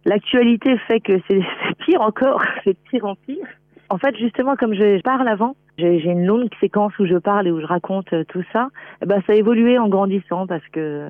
L'actualité 0.10 0.76
fait 0.88 1.02
que 1.02 1.14
c'est 1.30 1.42
pire 1.86 2.02
encore, 2.02 2.42
c'est 2.64 2.76
pire 2.90 3.06
en 3.06 3.14
pire. 3.14 3.46
En 3.90 4.00
fait, 4.00 4.18
justement, 4.18 4.56
comme 4.56 4.74
je 4.74 5.00
parle 5.02 5.28
avant, 5.28 5.56
j'ai 5.78 6.04
une 6.04 6.26
longue 6.26 6.50
séquence 6.60 6.98
où 6.98 7.06
je 7.06 7.16
parle 7.18 7.48
et 7.48 7.52
où 7.52 7.62
je 7.62 7.66
raconte 7.68 8.12
euh, 8.14 8.24
tout 8.28 8.44
ça. 8.52 8.70
Ben, 9.06 9.22
ça 9.28 9.34
a 9.34 9.36
évolué 9.36 9.78
en 9.78 9.88
grandissant 9.88 10.48
parce 10.48 10.68
que, 10.70 11.10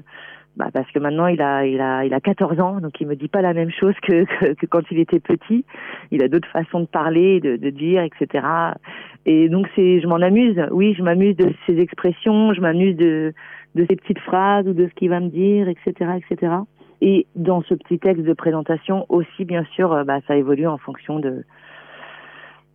bah, 0.58 0.68
parce 0.74 0.91
que 0.91 1.00
maintenant 1.00 1.28
il 1.28 1.41
a, 1.41 1.66
il 1.66 1.80
a, 1.80 2.04
il 2.04 2.14
a 2.14 2.20
14 2.20 2.60
ans, 2.60 2.82
donc 2.82 3.00
il 3.00 3.08
me 3.08 3.16
dit 3.16 3.30
pas 3.30 3.41
la 3.41 3.54
même 3.54 3.72
chose 3.72 3.95
que, 4.02 4.26
que, 4.54 4.66
quand 4.66 4.84
il 4.91 5.00
était 5.00 5.22
petit. 5.22 5.64
Il 6.12 6.22
a 6.22 6.28
d'autres 6.28 6.50
façons 6.50 6.82
de 6.82 6.86
parler, 6.86 7.39
de, 7.39 7.56
de 7.56 7.70
dire, 7.70 8.04
etc. 8.04 8.45
Et 9.26 9.47
donc 9.47 9.70
c'est, 9.78 10.02
je 10.02 10.08
m'en 10.08 10.22
amuse. 10.22 10.62
Oui, 10.72 10.93
je 10.97 11.04
m'amuse 11.04 11.38
de 11.38 11.54
ses 11.66 11.80
expressions, 11.80 12.54
je 12.54 12.60
m'amuse 12.60 12.97
de, 12.97 13.34
de 13.76 13.86
ses 13.89 13.95
petites 13.95 14.20
phrases 14.20 14.68
ou 14.68 14.74
de 14.74 14.89
ce 14.89 14.93
qu'il 14.95 15.10
va 15.10 15.22
me 15.22 15.30
dire, 15.30 15.70
etc., 15.70 15.93
etc. 16.18 16.52
Et 17.02 17.28
dans 17.36 17.62
ce 17.64 17.74
petit 17.74 18.00
texte 18.00 18.26
de 18.26 18.34
présentation 18.34 19.06
aussi, 19.10 19.45
bien 19.45 19.64
sûr, 19.76 19.93
euh, 19.93 20.04
bah, 20.04 20.20
ça 20.28 20.36
évolue 20.36 20.68
en 20.68 20.78
fonction 20.78 21.20
de 21.20 21.43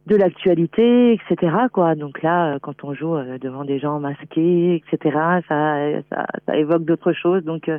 de 0.07 0.17
l'actualité, 0.17 1.15
etc. 1.15 1.51
Donc 1.97 2.21
là, 2.21 2.53
euh, 2.53 2.59
quand 2.61 2.85
on 2.85 2.93
joue 2.93 3.17
euh, 3.17 3.39
devant 3.39 3.65
des 3.65 3.79
gens 3.79 4.01
masqués, 4.01 4.75
etc., 4.75 5.19
ça 5.49 6.55
évoque 6.55 6.85
d'autres 6.85 7.15
choses. 7.15 7.43
Donc 7.43 7.71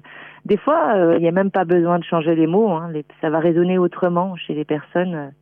des 0.45 0.57
fois, 0.57 1.15
il 1.17 1.21
n'y 1.21 1.27
a 1.27 1.31
même 1.31 1.51
pas 1.51 1.65
besoin 1.65 1.99
de 1.99 2.03
changer 2.03 2.33
les 2.33 2.47
mots. 2.47 2.71
Hein. 2.71 2.91
ça 3.21 3.29
va 3.29 3.39
résonner 3.39 3.77
autrement 3.77 4.35
chez 4.37 4.55
les 4.55 4.65
personnes. 4.65 5.33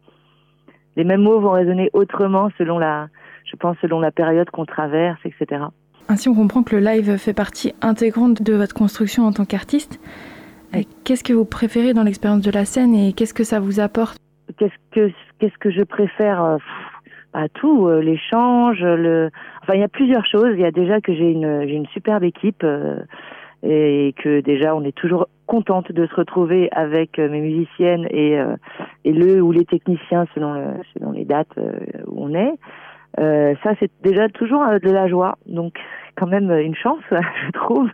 Les 0.97 1.06
mêmes 1.06 1.22
mots 1.22 1.39
vont 1.39 1.51
résonner 1.51 1.89
autrement 1.93 2.49
selon 2.58 2.80
la, 2.80 3.08
je 3.45 3.56
pense, 3.56 3.78
selon 3.82 4.01
la 4.01 4.12
période 4.12 4.49
qu'on 4.49 4.66
traverse, 4.66 5.20
etc. 5.24 5.64
Ainsi, 6.10 6.28
on 6.28 6.36
comprend 6.36 6.64
que 6.64 6.76
le 6.76 6.82
live 6.82 7.18
fait 7.18 7.34
partie 7.34 7.74
intégrante 7.82 8.41
de 8.41 8.54
votre 8.54 8.76
construction 8.76 9.24
en 9.24 9.32
tant 9.32 9.45
qu'artiste. 9.45 10.01
Qu'est-ce 11.04 11.24
que 11.24 11.34
vous 11.34 11.46
préférez 11.46 11.94
dans 11.94 12.04
l'expérience 12.04 12.42
de 12.42 12.52
la 12.52 12.66
scène 12.66 12.96
et 12.96 13.14
qu'est-ce 13.14 13.34
que 13.34 13.44
ça 13.44 13.60
vous 13.60 13.80
apporte? 13.80 14.18
Qu'est-ce 14.58 14.74
que 14.92 15.12
qu'est-ce 15.40 15.58
que 15.60 15.72
je 15.72 15.84
préfère 15.84 16.44
euh, 16.44 16.58
à 17.34 17.48
tout 17.50 17.88
euh, 17.88 18.02
l'échange 18.02 18.82
le 18.82 19.30
enfin 19.62 19.74
il 19.76 19.82
y 19.82 19.84
a 19.84 19.88
plusieurs 19.88 20.26
choses. 20.26 20.54
Il 20.54 20.62
y 20.62 20.66
a 20.66 20.72
déjà 20.72 21.00
que 21.02 21.14
j'ai 21.14 21.32
une 21.32 21.86
superbe 21.94 22.24
équipe 22.24 22.64
euh, 22.64 23.00
et 23.62 24.14
que 24.18 24.42
déjà 24.42 24.76
on 24.76 24.84
est 24.84 24.96
toujours 24.96 25.28
contente 25.46 25.92
de 25.92 26.08
se 26.08 26.16
retrouver 26.16 26.70
avec 26.72 27.18
mes 27.18 27.40
musiciennes 27.40 28.08
et 28.10 28.38
le 29.06 29.42
ou 29.42 29.52
les 29.52 29.66
techniciens 29.66 30.26
selon 30.34 30.74
selon 30.94 31.12
les 31.12 31.26
dates 31.26 31.56
où 32.08 32.26
on 32.26 32.34
est. 32.34 32.54
Ça 33.18 33.74
c'est 33.80 33.92
déjà 34.02 34.28
toujours 34.30 34.64
de 34.66 34.92
la 34.92 35.08
joie. 35.08 35.38
Donc 35.46 35.76
quand 36.16 36.28
même 36.28 36.52
une 36.52 36.76
chance 36.76 37.04
je 37.12 37.52
trouve 37.52 37.90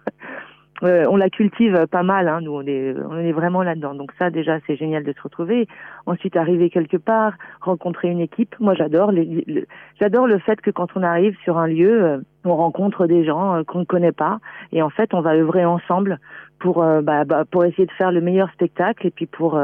euh, 0.83 1.05
on 1.09 1.17
la 1.17 1.29
cultive 1.29 1.87
pas 1.87 2.03
mal, 2.03 2.27
hein, 2.27 2.39
nous 2.41 2.53
on 2.53 2.61
est, 2.61 2.95
on 3.09 3.17
est 3.17 3.31
vraiment 3.31 3.63
là-dedans. 3.63 3.95
Donc 3.95 4.11
ça 4.17 4.29
déjà 4.29 4.59
c'est 4.65 4.75
génial 4.75 5.03
de 5.03 5.11
se 5.13 5.21
retrouver. 5.21 5.67
Ensuite 6.05 6.37
arriver 6.37 6.69
quelque 6.69 6.97
part, 6.97 7.33
rencontrer 7.61 8.09
une 8.09 8.21
équipe. 8.21 8.55
Moi 8.59 8.73
j'adore, 8.75 9.11
j'adore 9.99 10.27
le 10.27 10.39
fait 10.39 10.61
que 10.61 10.71
quand 10.71 10.89
on 10.95 11.03
arrive 11.03 11.35
sur 11.43 11.57
un 11.57 11.67
lieu, 11.67 12.03
euh, 12.03 12.17
on 12.45 12.55
rencontre 12.55 13.07
des 13.07 13.25
gens 13.25 13.55
euh, 13.55 13.63
qu'on 13.63 13.79
ne 13.79 13.85
connaît 13.85 14.13
pas 14.13 14.39
et 14.71 14.81
en 14.81 14.89
fait 14.89 15.13
on 15.13 15.21
va 15.21 15.35
œuvrer 15.35 15.65
ensemble 15.65 16.19
pour 16.59 16.83
bah, 17.03 17.23
bah, 17.23 17.45
pour 17.49 17.63
essayer 17.63 17.85
de 17.85 17.91
faire 17.93 18.11
le 18.11 18.19
meilleur 18.19 18.51
spectacle 18.51 19.07
et 19.07 19.11
puis 19.11 19.27
pour 19.27 19.57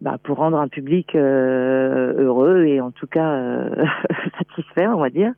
bah, 0.00 0.16
pour 0.24 0.38
rendre 0.38 0.58
un 0.58 0.66
public 0.66 1.14
heureux 1.14 2.64
et 2.64 2.80
en 2.80 2.90
tout 2.90 3.06
cas 3.06 3.40
satisfait 4.38 4.88
on 4.88 4.98
va 4.98 5.10
dire. 5.10 5.32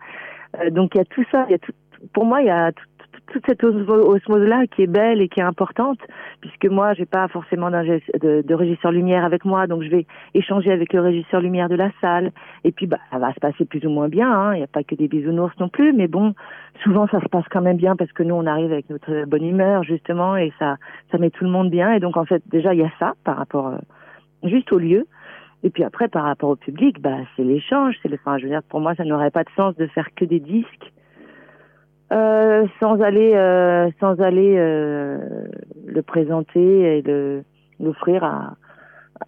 donc 0.71 0.95
il 0.95 0.99
y 0.99 1.01
a 1.03 1.05
tout 1.05 1.25
ça, 1.31 1.45
il 1.49 1.53
y 1.53 1.55
a 1.55 1.59
tout, 1.59 1.73
pour 2.15 2.25
moi 2.25 2.41
il 2.41 2.47
y 2.47 2.51
a 2.51 2.73
tout, 2.73 2.85
toute 3.33 3.45
cette 3.47 3.65
osmose-là 3.65 4.67
qui 4.67 4.83
est 4.83 4.87
belle 4.87 5.21
et 5.21 5.29
qui 5.29 5.41
est 5.41 5.45
importante, 5.45 5.99
puisque 6.41 6.67
moi, 6.67 6.95
j'ai 6.95 7.07
pas 7.07 7.27
forcément 7.29 7.71
de, 7.71 8.43
de, 8.43 8.55
régisseur 8.55 8.93
lumière 8.93 9.25
avec 9.25 9.45
moi, 9.45 9.67
donc 9.67 9.83
je 9.83 9.89
vais 9.89 10.07
échanger 10.35 10.71
avec 10.71 10.93
le 10.93 11.01
régisseur 11.01 11.41
lumière 11.41 11.69
de 11.69 11.75
la 11.75 11.91
salle, 12.01 12.33
et 12.65 12.73
puis 12.73 12.87
bah, 12.87 12.99
ça 13.11 13.19
va 13.19 13.33
se 13.33 13.41
passer 13.41 13.65
plus 13.65 13.85
ou 13.87 13.91
moins 13.91 14.09
bien. 14.09 14.31
Hein. 14.31 14.55
Il 14.55 14.59
n'y 14.59 14.65
a 14.65 14.69
pas 14.69 14.85
que 14.85 14.95
des 14.95 15.09
bisounours 15.09 15.59
non 15.59 15.69
plus, 15.69 15.93
mais 15.93 16.09
bon, 16.09 16.35
souvent 16.83 17.07
ça 17.09 17.21
se 17.21 17.29
passe 17.29 17.45
quand 17.51 17.63
même 17.63 17.77
bien 17.77 17.97
parce 17.97 18.13
que 18.13 18.23
nous, 18.23 18.35
on 18.35 18.47
arrive 18.47 18.73
avec 18.73 18.91
notre 18.91 19.25
bonne 19.27 19.45
humeur 19.45 19.83
justement, 19.85 20.37
et 20.37 20.53
ça, 20.59 20.77
ça 21.11 21.19
met 21.19 21.31
tout 21.31 21.45
le 21.45 21.51
monde 21.51 21.71
bien. 21.71 21.93
Et 21.93 22.01
donc 22.01 22.17
en 22.17 22.25
fait, 22.25 22.43
déjà, 22.47 22.75
il 22.75 22.81
y 22.81 22.85
a 22.85 22.93
ça 22.99 23.15
par 23.25 23.37
rapport 23.37 23.69
euh, 23.69 23.79
juste 24.45 24.73
au 24.73 24.79
lieu. 24.79 25.07
Et 25.63 25.71
puis 25.71 25.83
après, 25.83 26.09
par 26.09 26.25
rapport 26.25 26.51
au 26.51 26.57
public, 26.57 27.01
bah, 27.01 27.17
c'est 27.35 27.43
l'échange. 27.43 27.97
C'est 28.03 28.09
le, 28.09 28.17
enfin, 28.17 28.37
je 28.37 28.45
veux 28.45 28.51
dire, 28.51 28.63
pour 28.69 28.81
moi, 28.81 28.95
ça 28.95 29.05
n'aurait 29.05 29.31
pas 29.31 29.45
de 29.45 29.51
sens 29.57 29.75
de 29.77 29.87
faire 29.87 30.09
que 30.15 30.27
des 30.27 30.41
disques 30.41 30.93
euh, 32.13 32.67
sans 32.81 33.01
aller, 33.01 33.33
euh, 33.35 33.91
sans 33.99 34.21
aller 34.21 34.55
euh, 34.57 35.19
le 35.87 36.03
présenter 36.03 36.99
et 36.99 37.03
l'offrir 37.81 38.23
à, 38.25 38.57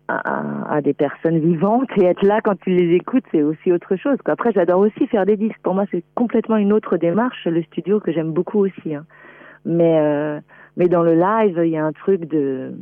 à, 0.08 0.74
à, 0.74 0.80
des 0.82 0.94
personnes 0.94 1.38
vivantes 1.38 1.88
et 1.96 2.04
être 2.04 2.24
là 2.24 2.40
quand 2.42 2.56
ils 2.66 2.76
les 2.76 2.96
écoutent, 2.96 3.24
c'est 3.32 3.42
aussi 3.42 3.72
autre 3.72 3.96
chose. 3.96 4.18
Quoi. 4.24 4.34
Après, 4.34 4.52
j'adore 4.52 4.80
aussi 4.80 5.06
faire 5.06 5.26
des 5.26 5.36
disques. 5.36 5.60
Pour 5.62 5.74
moi, 5.74 5.84
c'est 5.90 6.04
complètement 6.14 6.56
une 6.56 6.72
autre 6.72 6.96
démarche, 6.96 7.46
le 7.46 7.62
studio 7.62 8.00
que 8.00 8.12
j'aime 8.12 8.32
beaucoup 8.32 8.58
aussi. 8.58 8.94
Hein. 8.94 9.04
Mais 9.64 9.98
euh, 9.98 10.40
mais 10.76 10.88
dans 10.88 11.02
le 11.02 11.14
live, 11.14 11.60
il 11.64 11.70
y 11.70 11.76
a 11.76 11.84
un 11.84 11.92
truc 11.92 12.26
de 12.28 12.74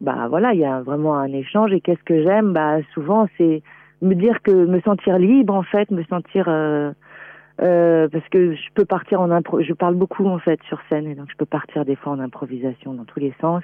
bah 0.00 0.28
voilà, 0.28 0.54
il 0.54 0.60
y 0.60 0.64
a 0.64 0.80
vraiment 0.80 1.16
un 1.16 1.32
échange. 1.32 1.72
Et 1.72 1.80
qu'est-ce 1.80 2.02
que 2.04 2.22
j'aime? 2.22 2.52
Bah 2.52 2.78
souvent, 2.94 3.28
c'est 3.36 3.62
me 4.00 4.14
dire 4.14 4.42
que 4.42 4.50
me 4.50 4.80
sentir 4.80 5.18
libre 5.18 5.54
en 5.54 5.62
fait, 5.62 5.90
me 5.90 6.02
sentir 6.04 6.48
euh, 7.62 8.08
parce 8.08 8.26
que 8.28 8.54
je 8.54 8.68
peux 8.74 8.86
partir 8.86 9.20
en 9.20 9.30
impro, 9.30 9.60
je 9.62 9.72
parle 9.74 9.94
beaucoup 9.94 10.26
en 10.26 10.38
fait 10.38 10.58
sur 10.68 10.80
scène 10.88 11.06
et 11.06 11.14
donc 11.14 11.28
je 11.30 11.36
peux 11.36 11.46
partir 11.46 11.84
des 11.84 11.96
fois 11.96 12.12
en 12.12 12.18
improvisation 12.18 12.94
dans 12.94 13.04
tous 13.04 13.20
les 13.20 13.34
sens. 13.40 13.62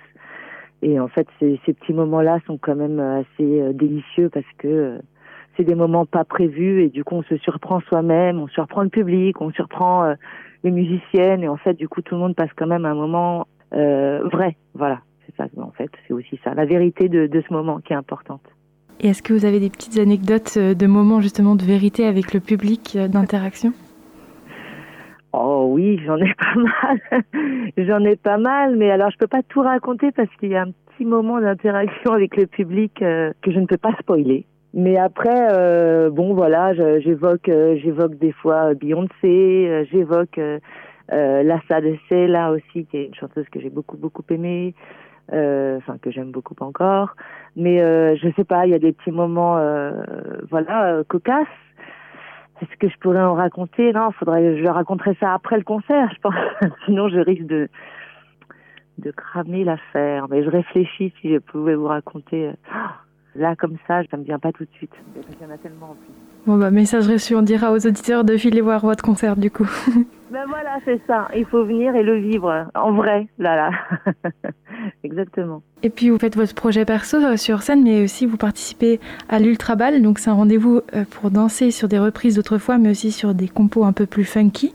Et 0.83 1.01
en 1.01 1.09
fait, 1.09 1.27
ces, 1.41 1.59
petits 1.67 1.95
moments-là 1.95 2.39
sont 2.47 2.59
quand 2.59 2.77
même 2.77 3.01
assez 3.01 3.61
euh, 3.61 3.73
délicieux 3.73 4.29
parce 4.29 4.47
que 4.59 4.69
euh, 4.69 4.99
c'est 5.57 5.65
des 5.65 5.75
moments 5.75 6.05
pas 6.05 6.25
prévus 6.25 6.83
et 6.83 6.91
du 6.91 7.05
coup 7.05 7.15
on 7.15 7.23
se 7.23 7.39
surprend 7.39 7.81
soi-même, 7.81 8.39
on 8.39 8.49
surprend 8.49 8.83
le 8.83 8.91
public, 8.91 9.41
on 9.41 9.51
surprend 9.53 10.15
les 10.63 10.71
musiciennes. 10.71 11.43
Et 11.43 11.49
en 11.49 11.57
fait, 11.57 11.73
du 11.73 11.89
coup, 11.89 12.03
tout 12.03 12.15
le 12.15 12.21
monde 12.21 12.35
passe 12.35 12.51
quand 12.55 12.67
même 12.67 12.85
un 12.85 12.95
moment 12.95 13.47
vrai. 13.73 14.57
Voilà, 14.75 15.01
c'est 15.25 15.35
ça. 15.37 15.47
En 15.59 15.71
fait, 15.71 15.91
c'est 16.07 16.13
aussi 16.13 16.39
ça, 16.45 16.53
la 16.53 16.67
vérité 16.67 17.09
de 17.09 17.43
ce 17.49 17.55
moment 17.55 17.81
qui 17.81 17.95
est 17.95 17.97
importante. 17.97 18.43
Et 19.01 19.09
est-ce 19.09 19.23
que 19.23 19.33
vous 19.33 19.47
avez 19.47 19.61
des 19.61 19.71
petites 19.71 19.99
anecdotes 19.99 20.59
de 20.59 20.87
moments 20.87 21.23
justement 21.23 21.57
de 21.57 21.65
vérité 21.65 22.05
avec 22.05 22.35
le 22.35 22.41
public, 22.41 22.99
d'interaction? 23.09 23.73
Oh 25.67 25.71
oui, 25.73 26.01
j'en 26.07 26.17
ai 26.19 26.33
pas 26.39 26.55
mal. 26.55 27.23
j'en 27.77 28.05
ai 28.05 28.15
pas 28.15 28.39
mal, 28.39 28.77
mais 28.77 28.89
alors 28.89 29.11
je 29.11 29.19
peux 29.19 29.27
pas 29.27 29.43
tout 29.43 29.63
raconter 29.63 30.13
parce 30.13 30.29
qu'il 30.39 30.51
y 30.51 30.57
a 30.57 30.63
un 30.63 30.71
petit 30.71 31.05
moment 31.05 31.41
d'interaction 31.41 32.13
avec 32.13 32.37
le 32.37 32.47
public 32.47 33.03
euh, 33.03 33.33
que 33.43 33.51
je 33.51 33.59
ne 33.59 33.67
peux 33.67 33.77
pas 33.77 33.93
spoiler. 33.99 34.47
Mais 34.75 34.97
après, 34.97 35.49
euh, 35.51 36.09
bon 36.11 36.35
voilà, 36.35 36.73
j'évoque, 37.01 37.49
euh, 37.49 37.77
j'évoque 37.83 38.17
des 38.19 38.31
fois 38.31 38.75
Beyoncé, 38.75 39.87
j'évoque 39.91 40.39
La 41.09 41.61
Sadessé 41.67 42.29
là 42.29 42.53
aussi, 42.53 42.87
qui 42.87 42.99
est 42.99 43.07
une 43.07 43.15
chanteuse 43.15 43.47
que 43.51 43.59
j'ai 43.59 43.71
beaucoup 43.71 43.97
beaucoup 43.97 44.23
aimée, 44.31 44.73
enfin 45.33 45.99
que 46.01 46.13
j'aime 46.13 46.31
beaucoup 46.31 46.55
encore. 46.61 47.17
Mais 47.57 47.79
je 47.79 48.29
sais 48.37 48.45
pas, 48.45 48.67
il 48.67 48.71
y 48.71 48.75
a 48.75 48.79
des 48.79 48.93
petits 48.93 49.11
moments, 49.11 49.59
voilà, 50.49 51.03
cocasses 51.09 51.47
est-ce 52.63 52.77
que 52.79 52.89
je 52.89 52.97
pourrais 52.99 53.23
en 53.23 53.35
raconter 53.35 53.93
Non, 53.93 54.11
faudrait, 54.13 54.63
je 54.63 54.67
raconterai 54.67 55.17
ça 55.21 55.35
après 55.35 55.57
le 55.57 55.65
concert, 55.65 56.11
je 56.15 56.21
pense. 56.21 56.35
Sinon, 56.87 57.09
je 57.09 57.19
risque 57.19 57.47
de 57.47 57.69
de 58.99 59.11
cramer 59.11 59.65
l'affaire. 59.65 60.27
Mais 60.29 60.43
je 60.43 60.51
réfléchis 60.51 61.13
si 61.21 61.33
je 61.33 61.39
pouvais 61.39 61.75
vous 61.75 61.87
raconter. 61.87 62.49
Euh, 62.49 62.53
là, 63.39 63.55
comme 63.57 63.77
ça, 63.87 64.03
ça 64.11 64.17
me 64.17 64.25
vient 64.25 64.39
pas 64.39 64.53
tout 64.53 64.65
de 64.65 64.71
suite. 64.73 64.93
Il 65.15 65.47
y 65.47 65.51
en 65.51 65.55
a 65.55 65.59
tellement 65.59 65.91
en 65.91 65.95
plus. 65.95 66.13
Bon, 66.47 66.59
bah, 66.59 66.71
message 66.71 67.09
reçu, 67.09 67.35
on 67.35 67.43
dira 67.43 67.73
aux 67.73 67.87
auditeurs 67.87 68.23
de 68.23 68.37
filer 68.37 68.61
voir 68.61 68.81
votre 68.81 69.03
concert 69.03 69.37
du 69.37 69.51
coup. 69.51 69.69
ben 70.31 70.45
voilà, 70.47 70.79
c'est 70.85 71.01
ça. 71.09 71.27
Il 71.35 71.45
faut 71.45 71.65
venir 71.65 71.97
et 71.97 72.05
le 72.05 72.19
vivre 72.19 72.69
en 72.77 72.93
vrai, 72.93 73.27
là, 73.39 73.57
là. 73.57 73.71
Exactement. 75.03 75.63
Et 75.83 75.91
puis 75.91 76.11
vous 76.11 76.19
faites 76.19 76.37
votre 76.37 76.55
projet 76.55 76.85
perso 76.85 77.17
euh, 77.17 77.37
sur 77.37 77.63
scène, 77.63 77.83
mais 77.83 78.05
aussi 78.05 78.27
vous 78.27 78.37
participez 78.37 79.01
à 79.29 79.41
l'Ultra 79.41 79.75
Ball. 79.75 80.03
Donc 80.03 80.21
c'est 80.21 80.31
un 80.31 80.35
rendez-vous 80.35 80.83
euh, 80.95 81.05
pour 81.11 81.33
danser 81.33 81.73
sur 81.73 81.89
des 81.89 81.99
reprises 81.99 82.37
d'autrefois, 82.37 82.79
mais 82.79 82.91
aussi 82.91 83.11
sur 83.11 83.35
des 83.35 83.49
compos 83.49 83.83
un 83.83 83.93
peu 83.93 84.07
plus 84.07 84.25
funky. 84.25 84.73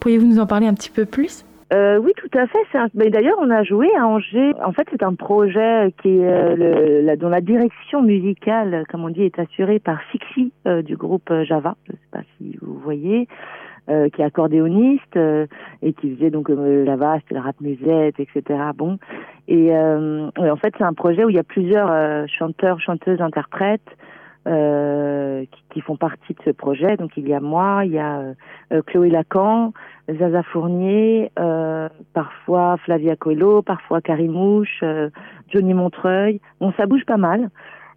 Pourriez-vous 0.00 0.26
nous 0.26 0.38
en 0.38 0.46
parler 0.46 0.66
un 0.66 0.74
petit 0.74 0.90
peu 0.90 1.06
plus? 1.06 1.45
Euh, 1.74 1.98
oui, 1.98 2.12
tout 2.16 2.38
à 2.38 2.46
fait. 2.46 2.58
Un... 2.74 2.88
D'ailleurs, 2.94 3.38
on 3.40 3.50
a 3.50 3.64
joué 3.64 3.88
à 3.96 4.06
Angers. 4.06 4.52
En 4.64 4.72
fait, 4.72 4.86
c'est 4.90 5.02
un 5.02 5.14
projet 5.14 5.92
qui 6.00 6.18
est, 6.18 6.24
euh, 6.24 7.02
le, 7.02 7.16
dont 7.16 7.28
la 7.28 7.40
direction 7.40 8.02
musicale, 8.02 8.84
comme 8.88 9.04
on 9.04 9.08
dit, 9.08 9.22
est 9.22 9.38
assurée 9.38 9.80
par 9.80 10.00
Fixie 10.12 10.52
euh, 10.66 10.82
du 10.82 10.96
groupe 10.96 11.32
Java. 11.42 11.76
Je 11.86 11.92
ne 11.92 11.96
sais 11.96 12.08
pas 12.12 12.22
si 12.38 12.58
vous 12.62 12.78
voyez. 12.78 13.28
Euh, 13.88 14.08
qui 14.08 14.20
est 14.20 14.24
accordéoniste 14.24 15.16
et 15.16 15.92
qui 15.92 16.16
faisait 16.16 16.30
donc 16.30 16.50
Java, 16.50 17.18
c'était 17.20 17.36
la 17.36 17.42
rap 17.42 17.60
musette, 17.60 18.18
etc. 18.18 18.42
Bon, 18.74 18.98
et, 19.46 19.72
en 19.78 20.56
fait 20.56 20.74
c'est 20.76 20.82
un 20.82 20.92
projet 20.92 21.24
où 21.24 21.30
il 21.30 21.36
y 21.36 21.38
a 21.38 21.44
plusieurs 21.44 22.26
chanteurs, 22.28 22.80
chanteuses, 22.80 23.20
interprètes 23.20 23.88
qui, 24.46 25.62
qui, 25.70 25.80
font 25.80 25.96
partie 25.96 26.34
de 26.34 26.42
ce 26.44 26.50
projet. 26.50 26.96
Donc 26.96 27.16
il 27.16 27.28
y 27.28 27.34
a 27.34 27.40
moi, 27.40 27.84
il 27.84 27.92
y 27.92 27.98
a 27.98 28.22
Chloé 28.86 29.10
Lacan, 29.10 29.72
Zaza 30.12 30.42
Fournier, 30.44 31.30
euh, 31.38 31.88
parfois 32.14 32.76
Flavia 32.84 33.16
Coelho, 33.16 33.62
parfois 33.62 34.00
Carimouche, 34.00 34.80
euh, 34.82 35.10
Johnny 35.52 35.74
Montreuil. 35.74 36.40
Bon, 36.60 36.72
ça 36.76 36.86
bouge 36.86 37.04
pas 37.04 37.16
mal, 37.16 37.50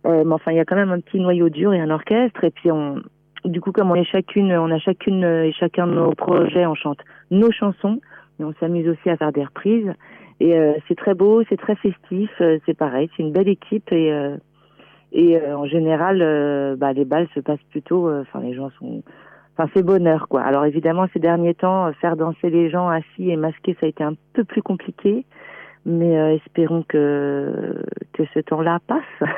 euh, 0.06 0.24
mais 0.26 0.34
enfin 0.34 0.52
il 0.52 0.58
y 0.58 0.60
a 0.60 0.66
quand 0.66 0.76
même 0.76 0.92
un 0.92 1.00
petit 1.00 1.20
noyau 1.20 1.50
dur 1.50 1.74
et 1.74 1.80
un 1.80 1.92
orchestre. 1.92 2.44
Et 2.44 2.50
puis 2.50 2.72
on, 2.72 3.02
du 3.46 3.62
coup, 3.62 3.72
comme 3.72 3.92
on 3.92 3.96
est 3.96 4.06
chacune, 4.06 4.52
on 4.54 4.72
a 4.72 4.80
chacune 4.80 5.24
et 5.24 5.52
chacun 5.54 5.86
de 5.88 5.94
nos 5.94 6.12
projets, 6.12 6.66
on 6.66 6.76
chante 6.76 7.00
nos 7.30 7.52
chansons, 7.52 8.00
mais 8.40 8.46
on 8.46 8.54
s'amuse 8.60 8.88
aussi 8.88 9.10
à 9.10 9.18
faire 9.18 9.32
des 9.32 9.44
reprises. 9.44 9.92
Et 10.42 10.58
c'est 10.88 10.96
très 10.96 11.16
beau, 11.16 11.44
c'est 11.50 11.58
très 11.58 11.76
festif, 11.76 12.32
c'est 12.66 12.78
pareil, 12.78 13.10
c'est 13.16 13.24
une 13.24 13.34
belle 13.34 13.50
équipe 13.50 13.92
et 13.92 14.10
et 15.12 15.40
en 15.52 15.66
général, 15.66 16.76
bah, 16.78 16.94
les 16.94 17.06
balles 17.06 17.28
se 17.34 17.40
passent 17.40 17.64
plutôt. 17.72 18.12
Enfin, 18.12 18.42
les 18.42 18.54
gens 18.54 18.70
sont 18.80 19.04
Enfin, 19.60 19.70
c'est 19.76 19.84
bonheur, 19.84 20.30
quoi. 20.30 20.42
Alors 20.42 20.64
évidemment, 20.64 21.08
ces 21.12 21.20
derniers 21.20 21.54
temps, 21.54 21.88
euh, 21.88 21.92
faire 22.00 22.16
danser 22.16 22.50
les 22.50 22.70
gens 22.70 22.88
assis 22.88 23.30
et 23.30 23.36
masqués, 23.36 23.76
ça 23.82 23.88
a 23.88 23.90
été 23.90 24.06
un 24.06 24.14
peu 24.32 24.46
plus 24.46 24.62
compliqué. 24.62 25.26
Mais 25.86 26.18
euh, 26.18 26.36
espérons 26.36 26.86
que 26.88 27.84
que 28.14 28.24
ce 28.34 28.40
temps-là 28.40 28.80
passe. 28.88 29.30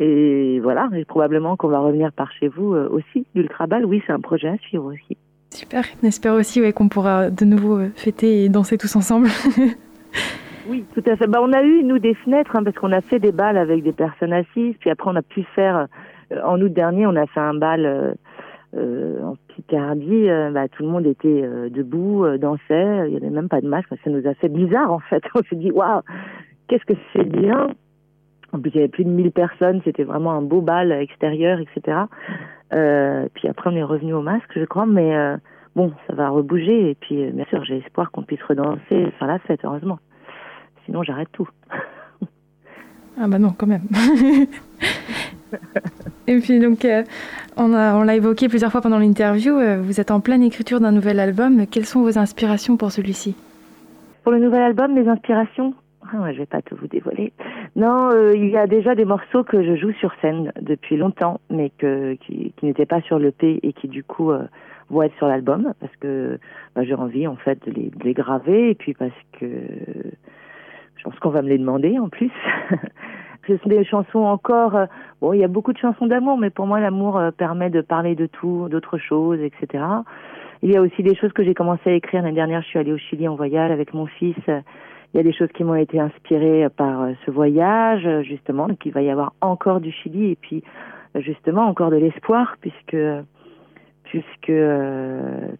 et 0.00 0.60
voilà, 0.60 0.88
et 0.94 1.04
probablement 1.04 1.56
qu'on 1.56 1.66
va 1.66 1.80
revenir 1.80 2.12
par 2.12 2.30
chez 2.32 2.46
vous 2.46 2.74
euh, 2.74 2.88
aussi. 2.90 3.26
L'Ultrabal, 3.34 3.84
oui, 3.84 4.02
c'est 4.06 4.12
un 4.12 4.20
projet 4.20 4.48
à 4.48 4.56
suivre 4.58 4.92
aussi. 4.92 5.16
Super, 5.50 5.84
on 6.02 6.06
espère 6.06 6.34
aussi 6.34 6.60
ouais, 6.60 6.72
qu'on 6.72 6.88
pourra 6.88 7.28
de 7.30 7.44
nouveau 7.44 7.80
fêter 7.96 8.44
et 8.44 8.48
danser 8.48 8.78
tous 8.78 8.94
ensemble. 8.94 9.28
oui, 10.68 10.84
tout 10.94 11.02
à 11.06 11.16
fait. 11.16 11.26
Bah, 11.26 11.40
on 11.42 11.52
a 11.52 11.62
eu, 11.62 11.82
nous, 11.84 11.98
des 11.98 12.14
fenêtres, 12.14 12.56
hein, 12.56 12.62
parce 12.64 12.76
qu'on 12.76 12.92
a 12.92 13.00
fait 13.00 13.18
des 13.18 13.32
balles 13.32 13.58
avec 13.58 13.82
des 13.82 13.92
personnes 13.92 14.32
assises. 14.32 14.74
Puis 14.80 14.90
après, 14.90 15.10
on 15.10 15.16
a 15.16 15.22
pu 15.22 15.42
faire, 15.54 15.86
en 16.44 16.60
août 16.60 16.72
dernier, 16.72 17.06
on 17.06 17.16
a 17.16 17.26
fait 17.26 17.40
un 17.40 17.54
bal 17.54 18.16
euh, 18.74 19.22
en 19.22 19.34
Picardie, 19.48 20.30
euh, 20.30 20.50
bah, 20.50 20.66
tout 20.66 20.82
le 20.82 20.88
monde 20.88 21.06
était 21.06 21.42
euh, 21.44 21.68
debout, 21.68 22.26
dansait, 22.38 23.06
il 23.06 23.10
n'y 23.10 23.16
avait 23.16 23.28
même 23.28 23.48
pas 23.48 23.60
de 23.60 23.68
masque. 23.68 23.88
Ça 24.02 24.10
nous 24.10 24.26
a 24.26 24.32
fait 24.34 24.48
bizarre 24.48 24.90
en 24.90 24.98
fait. 24.98 25.22
On 25.34 25.42
s'est 25.42 25.56
dit 25.56 25.70
waouh, 25.70 26.00
qu'est-ce 26.68 26.84
que 26.86 26.98
c'est 27.12 27.28
bien. 27.28 27.68
En 28.52 28.60
plus, 28.60 28.70
il 28.70 28.76
y 28.76 28.78
avait 28.78 28.88
plus 28.88 29.04
de 29.04 29.10
1000 29.10 29.32
personnes, 29.32 29.80
c'était 29.84 30.04
vraiment 30.04 30.32
un 30.32 30.42
beau 30.42 30.60
bal 30.60 30.92
extérieur, 30.92 31.58
etc. 31.58 31.98
puis 33.34 33.48
après, 33.48 33.70
on 33.70 33.76
est 33.76 33.82
revenu 33.82 34.12
au 34.12 34.20
masque, 34.20 34.50
je 34.54 34.64
crois, 34.64 34.84
mais 34.84 35.14
bon, 35.74 35.90
ça 36.06 36.14
va 36.14 36.28
rebouger. 36.28 36.90
Et 36.90 36.94
puis, 36.94 37.30
bien 37.30 37.46
sûr, 37.46 37.64
j'ai 37.64 37.78
espoir 37.78 38.10
qu'on 38.10 38.24
puisse 38.24 38.42
redanser, 38.42 39.10
faire 39.18 39.26
la 39.26 39.38
fête, 39.38 39.60
heureusement. 39.64 40.00
Sinon, 40.84 41.02
j'arrête 41.02 41.28
tout. 41.32 41.48
ah 43.18 43.28
bah 43.28 43.38
non, 43.38 43.54
quand 43.56 43.66
même. 43.66 43.82
Et 46.26 46.38
puis 46.38 46.58
donc, 46.58 46.84
euh, 46.84 47.02
on, 47.56 47.68
l'a 47.68 48.14
évoqué 48.14 48.48
plusieurs 48.48 48.70
fois 48.70 48.80
pendant 48.80 48.98
l'interview, 48.98 49.58
euh, 49.58 49.80
vous 49.80 50.00
êtes 50.00 50.10
en 50.10 50.20
pleine 50.20 50.42
écriture 50.42 50.80
d'un 50.80 50.92
nouvel 50.92 51.20
album. 51.20 51.66
Quelles 51.66 51.86
sont 51.86 52.02
vos 52.02 52.18
inspirations 52.18 52.76
pour 52.76 52.92
celui-ci? 52.92 53.36
Pour 54.22 54.32
le 54.32 54.38
nouvel 54.38 54.62
album, 54.62 54.94
mes 54.94 55.08
inspirations? 55.08 55.74
Ah 56.12 56.20
ouais, 56.20 56.32
Je 56.32 56.38
vais 56.38 56.46
pas 56.46 56.62
tout 56.62 56.76
vous 56.76 56.88
dévoiler. 56.88 57.32
Non, 57.76 58.10
euh, 58.12 58.32
il 58.34 58.48
y 58.48 58.56
a 58.56 58.66
déjà 58.66 58.94
des 58.94 59.04
morceaux 59.04 59.44
que 59.44 59.62
je 59.62 59.76
joue 59.76 59.92
sur 59.92 60.12
scène 60.20 60.52
depuis 60.60 60.96
longtemps, 60.96 61.40
mais 61.50 61.70
que, 61.78 62.14
qui, 62.14 62.52
n'étaient 62.62 62.86
pas 62.86 63.00
sur 63.02 63.18
l'EP 63.18 63.60
et 63.62 63.72
qui 63.72 63.88
du 63.88 64.04
coup 64.04 64.32
vont 64.90 65.02
être 65.02 65.16
sur 65.16 65.26
l'album, 65.26 65.72
parce 65.80 65.94
que 65.96 66.38
bah, 66.74 66.84
j'ai 66.84 66.94
envie 66.94 67.26
en 67.26 67.36
fait 67.36 67.58
de 67.66 67.72
les, 67.72 67.90
de 67.90 68.04
les 68.04 68.14
graver, 68.14 68.70
et 68.70 68.74
puis 68.74 68.94
parce 68.94 69.12
que 69.38 69.46
je 71.02 71.10
pense 71.10 71.18
qu'on 71.18 71.30
va 71.30 71.42
me 71.42 71.48
les 71.48 71.58
demander 71.58 71.98
en 71.98 72.08
plus. 72.08 72.30
Ce 73.48 73.56
sont 73.56 73.68
des 73.68 73.84
chansons 73.84 74.20
encore. 74.20 74.76
Euh, 74.76 74.86
bon, 75.20 75.32
il 75.32 75.40
y 75.40 75.44
a 75.44 75.48
beaucoup 75.48 75.72
de 75.72 75.78
chansons 75.78 76.06
d'amour, 76.06 76.38
mais 76.38 76.50
pour 76.50 76.66
moi, 76.66 76.78
l'amour 76.78 77.18
euh, 77.18 77.32
permet 77.32 77.70
de 77.70 77.80
parler 77.80 78.14
de 78.14 78.26
tout, 78.26 78.68
d'autres 78.70 78.98
choses, 78.98 79.40
etc. 79.40 79.82
Il 80.62 80.70
y 80.70 80.76
a 80.76 80.80
aussi 80.80 81.02
des 81.02 81.16
choses 81.16 81.32
que 81.32 81.42
j'ai 81.42 81.54
commencé 81.54 81.90
à 81.90 81.92
écrire 81.94 82.22
l'année 82.22 82.36
dernière. 82.36 82.62
Je 82.62 82.68
suis 82.68 82.78
allée 82.78 82.92
au 82.92 82.98
Chili 82.98 83.26
en 83.26 83.34
voyage 83.34 83.72
avec 83.72 83.94
mon 83.94 84.06
fils. 84.06 84.36
Il 84.46 85.16
y 85.16 85.18
a 85.18 85.24
des 85.24 85.32
choses 85.32 85.48
qui 85.54 85.64
m'ont 85.64 85.74
été 85.74 85.98
inspirées 85.98 86.68
par 86.76 87.02
euh, 87.02 87.12
ce 87.26 87.32
voyage, 87.32 88.08
justement. 88.22 88.68
Donc, 88.68 88.86
il 88.86 88.92
va 88.92 89.02
y 89.02 89.10
avoir 89.10 89.32
encore 89.40 89.80
du 89.80 89.90
Chili 89.90 90.30
et 90.30 90.36
puis, 90.36 90.62
justement, 91.16 91.62
encore 91.62 91.90
de 91.90 91.96
l'espoir, 91.96 92.56
puisque 92.60 92.96
puisque 94.04 94.52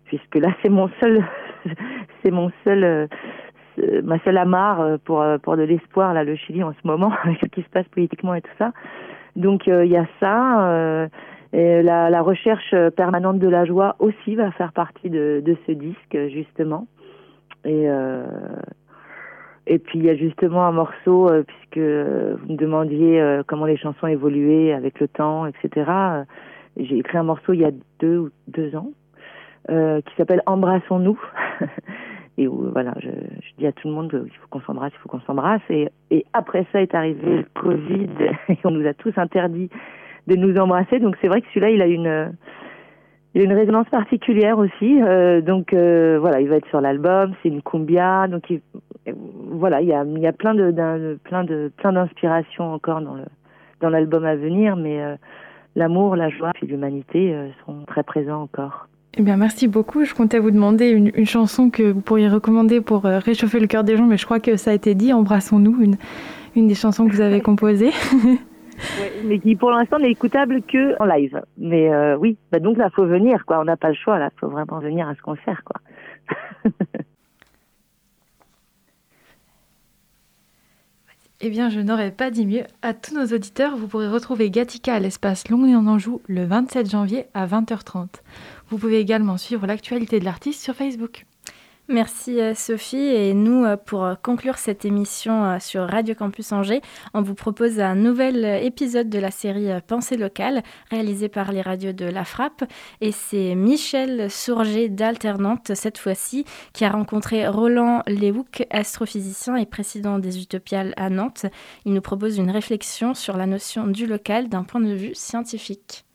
puisque 0.04 0.34
là, 0.36 0.54
c'est 0.62 0.68
mon 0.68 0.88
seul, 1.00 1.24
c'est 2.22 2.30
mon 2.30 2.52
seul 2.62 3.08
ma 4.02 4.18
seule 4.20 4.36
amarre 4.36 4.80
euh, 4.80 4.96
pour 5.02 5.20
euh, 5.20 5.38
pour 5.38 5.56
de 5.56 5.62
l'espoir 5.62 6.14
là 6.14 6.24
le 6.24 6.36
Chili 6.36 6.62
en 6.62 6.72
ce 6.72 6.86
moment 6.86 7.12
avec 7.24 7.38
ce 7.42 7.46
qui 7.46 7.62
se 7.62 7.68
passe 7.68 7.88
politiquement 7.88 8.34
et 8.34 8.42
tout 8.42 8.50
ça. 8.58 8.72
Donc 9.36 9.68
euh, 9.68 9.84
il 9.84 9.90
y 9.90 9.96
a 9.96 10.06
ça. 10.20 11.08
et 11.52 11.82
la, 11.82 12.22
recherche 12.22 12.74
permanente 12.96 13.38
de 13.38 13.48
la 13.48 13.64
joie 13.64 13.96
aussi 13.98 14.36
va 14.36 14.50
faire 14.52 14.72
partie 14.72 15.10
de, 15.10 15.42
de 15.44 15.56
ce 15.66 15.72
disque 15.72 16.16
justement. 16.28 16.86
Et 17.64 17.86
et 19.66 19.78
puis 19.78 19.98
il 20.00 20.04
y 20.04 20.10
a 20.10 20.16
justement 20.16 20.66
un 20.66 20.72
morceau 20.72 21.30
puisque 21.46 21.78
vous 21.78 22.52
me 22.52 22.56
demandiez 22.56 23.40
comment 23.46 23.66
les 23.66 23.76
chansons 23.76 24.06
évoluaient 24.06 24.72
avec 24.72 25.00
le 25.00 25.08
temps, 25.08 25.46
etc. 25.46 25.90
J'ai 26.76 26.98
écrit 26.98 27.18
un 27.18 27.22
morceau 27.22 27.52
il 27.52 27.60
y 27.60 27.64
a 27.64 27.70
deux 28.00 28.18
ou 28.18 28.30
deux 28.48 28.74
ans 28.76 28.90
qui 29.68 30.14
s'appelle 30.16 30.42
Embrassons-nous. 30.46 31.20
et 32.38 32.48
où 32.48 32.70
voilà, 32.72 32.94
je, 33.00 33.08
je, 33.08 33.48
dis 33.58 33.66
à 33.66 33.72
tout 33.72 33.88
le 33.88 33.94
monde 33.94 34.10
qu'il 34.10 34.38
faut 34.38 34.48
qu'on 34.50 34.60
s'embrasse, 34.60 34.92
il 34.94 34.98
faut 35.00 35.08
qu'on 35.08 35.20
s'embrasse. 35.20 35.62
Et, 35.70 35.88
et 36.10 36.24
après 36.32 36.66
ça 36.72 36.80
est 36.80 36.94
arrivé 36.94 37.38
le 37.38 37.46
Covid 37.54 38.08
et 38.48 38.58
on 38.64 38.70
nous 38.70 38.86
a 38.86 38.94
tous 38.94 39.12
interdit 39.16 39.68
de 40.26 40.36
nous 40.36 40.56
embrasser. 40.56 40.98
Donc 40.98 41.16
c'est 41.20 41.28
vrai 41.28 41.40
que 41.40 41.48
celui-là, 41.48 41.70
il 41.70 41.82
a 41.82 41.86
une 41.86 42.32
il 43.34 43.40
a 43.40 43.44
une 43.44 43.52
résonance 43.52 43.88
particulière 43.88 44.58
aussi. 44.58 45.02
Euh, 45.02 45.40
donc 45.40 45.72
euh, 45.72 46.18
voilà, 46.20 46.40
il 46.40 46.48
va 46.48 46.56
être 46.56 46.68
sur 46.68 46.80
l'album. 46.80 47.34
C'est 47.42 47.48
une 47.48 47.62
cumbia. 47.62 48.28
Donc 48.28 48.50
il, 48.50 48.60
voilà, 49.50 49.80
il 49.80 49.88
y 49.88 49.92
a 49.92 50.04
il 50.04 50.18
y 50.18 50.26
a 50.26 50.32
plein 50.32 50.54
de, 50.54 50.70
plein 51.24 51.44
de 51.44 51.70
plein 51.76 51.92
d'inspirations 51.92 52.72
encore 52.72 53.00
dans 53.00 53.14
le 53.14 53.24
dans 53.80 53.90
l'album 53.90 54.24
à 54.24 54.36
venir, 54.36 54.76
mais 54.76 55.02
euh, 55.02 55.16
l'amour, 55.74 56.16
la 56.16 56.30
joie 56.30 56.52
et 56.62 56.66
l'humanité 56.66 57.34
euh, 57.34 57.48
sont 57.66 57.84
très 57.86 58.02
présents 58.02 58.42
encore. 58.42 58.86
Eh 59.18 59.22
bien, 59.22 59.36
merci 59.36 59.68
beaucoup. 59.68 60.04
Je 60.04 60.14
comptais 60.14 60.38
vous 60.38 60.50
demander 60.50 60.88
une, 60.88 61.26
chanson 61.26 61.68
que 61.68 61.82
vous 61.82 62.00
pourriez 62.00 62.28
recommander 62.28 62.80
pour 62.80 63.04
euh, 63.04 63.18
réchauffer 63.18 63.60
le 63.60 63.66
cœur 63.66 63.84
des 63.84 63.96
gens, 63.96 64.06
mais 64.06 64.16
je 64.16 64.24
crois 64.24 64.40
que 64.40 64.56
ça 64.56 64.70
a 64.70 64.74
été 64.74 64.94
dit. 64.94 65.12
Embrassons-nous, 65.12 65.82
une, 65.82 65.96
une 66.56 66.66
des 66.66 66.74
chansons 66.74 67.06
que 67.06 67.12
vous 67.12 67.20
avez 67.20 67.42
composées. 67.42 67.92
mais 69.24 69.38
qui 69.38 69.54
pour 69.54 69.70
l'instant 69.70 69.98
n'est 69.98 70.10
écoutable 70.10 70.62
que 70.62 70.96
en 70.98 71.04
live. 71.04 71.42
Mais 71.58 71.92
euh, 71.92 72.16
oui, 72.16 72.38
bah 72.50 72.58
donc 72.58 72.78
là, 72.78 72.88
faut 72.88 73.04
venir, 73.04 73.44
quoi. 73.44 73.60
On 73.60 73.64
n'a 73.64 73.76
pas 73.76 73.88
le 73.88 73.94
choix, 73.94 74.18
là. 74.18 74.30
Faut 74.40 74.48
vraiment 74.48 74.78
venir 74.78 75.06
à 75.06 75.14
ce 75.14 75.20
concert, 75.20 75.62
quoi. 75.62 75.80
Eh 81.44 81.50
bien, 81.50 81.70
je 81.70 81.80
n'aurais 81.80 82.12
pas 82.12 82.30
dit 82.30 82.46
mieux. 82.46 82.62
À 82.82 82.94
tous 82.94 83.16
nos 83.16 83.26
auditeurs, 83.34 83.76
vous 83.76 83.88
pourrez 83.88 84.06
retrouver 84.06 84.48
Gatica 84.48 84.94
à 84.94 85.00
l'espace 85.00 85.48
Longny 85.48 85.74
en 85.74 85.88
Anjou 85.88 86.22
le 86.28 86.44
27 86.44 86.88
janvier 86.88 87.24
à 87.34 87.48
20h30. 87.48 88.06
Vous 88.72 88.78
pouvez 88.78 89.00
également 89.00 89.36
suivre 89.36 89.66
l'actualité 89.66 90.18
de 90.18 90.24
l'artiste 90.24 90.62
sur 90.62 90.74
Facebook. 90.74 91.26
Merci 91.88 92.40
euh, 92.40 92.54
Sophie. 92.54 92.96
Et 92.96 93.34
nous, 93.34 93.66
euh, 93.66 93.76
pour 93.76 94.02
euh, 94.02 94.14
conclure 94.14 94.56
cette 94.56 94.86
émission 94.86 95.60
sur 95.60 95.86
Radio 95.86 96.14
Campus 96.14 96.52
Angers, 96.52 96.80
on 97.12 97.20
vous 97.20 97.34
propose 97.34 97.80
un 97.80 97.94
nouvel 97.94 98.46
épisode 98.64 99.10
de 99.10 99.18
la 99.18 99.30
série 99.30 99.68
Pensée 99.86 100.16
locale, 100.16 100.62
réalisé 100.90 101.28
par 101.28 101.52
les 101.52 101.60
radios 101.60 101.92
de 101.92 102.06
La 102.06 102.24
Frappe. 102.24 102.64
Et 103.02 103.12
c'est 103.12 103.54
Michel 103.54 104.30
Sourger 104.30 104.88
d'Alternante, 104.88 105.74
cette 105.74 105.98
fois-ci, 105.98 106.46
qui 106.72 106.86
a 106.86 106.90
rencontré 106.92 107.46
Roland 107.46 108.02
Léouk, 108.06 108.66
astrophysicien 108.70 109.56
et 109.56 109.66
président 109.66 110.18
des 110.18 110.40
Utopiales 110.40 110.94
à 110.96 111.10
Nantes. 111.10 111.44
Il 111.84 111.92
nous 111.92 112.00
propose 112.00 112.38
une 112.38 112.50
réflexion 112.50 113.12
sur 113.12 113.36
la 113.36 113.44
notion 113.44 113.86
du 113.86 114.06
local 114.06 114.48
d'un 114.48 114.64
point 114.64 114.80
de 114.80 114.94
vue 114.94 115.14
scientifique. 115.14 116.06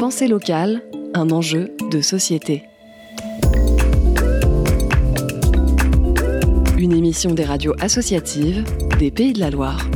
Pensée 0.00 0.28
locale, 0.28 0.80
un 1.12 1.28
enjeu 1.28 1.76
de 1.90 2.00
société. 2.00 2.62
une 6.78 6.94
émission 6.94 7.34
des 7.34 7.44
radios 7.44 7.74
associatives 7.80 8.64
des 8.98 9.10
Pays 9.10 9.34
de 9.34 9.40
la 9.40 9.50
Loire. 9.50 9.86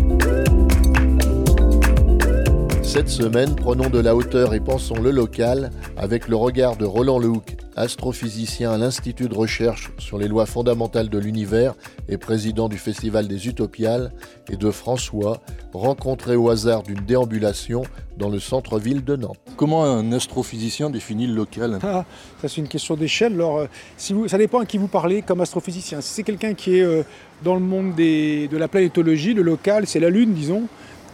Cette 2.82 3.08
semaine, 3.08 3.56
prenons 3.56 3.88
de 3.88 3.98
la 3.98 4.14
hauteur 4.14 4.52
et 4.52 4.60
pensons 4.60 5.00
le 5.00 5.10
local 5.10 5.70
avec 5.96 6.28
le 6.28 6.36
regard 6.36 6.76
de 6.76 6.84
Roland 6.84 7.18
Lehoucq, 7.18 7.56
astrophysicien 7.76 8.72
à 8.72 8.78
l'Institut 8.78 9.28
de 9.28 9.34
recherche 9.34 9.90
sur 9.98 10.18
les 10.18 10.28
lois 10.28 10.46
fondamentales 10.46 11.08
de 11.08 11.18
l'univers 11.18 11.74
et 12.08 12.16
président 12.16 12.68
du 12.68 12.78
Festival 12.78 13.28
des 13.28 13.48
Utopiales, 13.48 14.12
et 14.50 14.56
de 14.56 14.70
François, 14.70 15.40
rencontré 15.72 16.36
au 16.36 16.50
hasard 16.50 16.82
d'une 16.82 17.00
déambulation 17.00 17.82
dans 18.18 18.28
le 18.28 18.38
centre-ville 18.38 19.02
de 19.02 19.16
Nantes. 19.16 19.38
Comment 19.56 19.84
un 19.84 20.12
astrophysicien 20.12 20.90
définit 20.90 21.26
le 21.26 21.34
local? 21.34 21.78
Ah, 21.82 22.04
Ça 22.42 22.48
c'est 22.48 22.60
une 22.60 22.68
question 22.68 22.94
d'échelle. 22.94 23.32
Alors, 23.34 23.58
euh, 23.58 23.66
si 23.96 24.12
vous, 24.12 24.28
ça 24.28 24.38
dépend 24.38 24.60
à 24.60 24.66
qui 24.66 24.78
vous 24.78 24.88
parlez 24.88 25.22
comme 25.22 25.40
astrophysicien. 25.40 26.00
Si 26.00 26.14
c'est 26.14 26.22
quelqu'un 26.22 26.54
qui 26.54 26.78
est 26.78 26.82
euh, 26.82 27.02
dans 27.42 27.54
le 27.54 27.60
monde 27.60 27.94
de 27.94 28.56
la 28.56 28.68
planétologie, 28.68 29.34
le 29.34 29.42
local 29.42 29.86
c'est 29.86 30.00
la 30.00 30.10
Lune, 30.10 30.34
disons, 30.34 30.64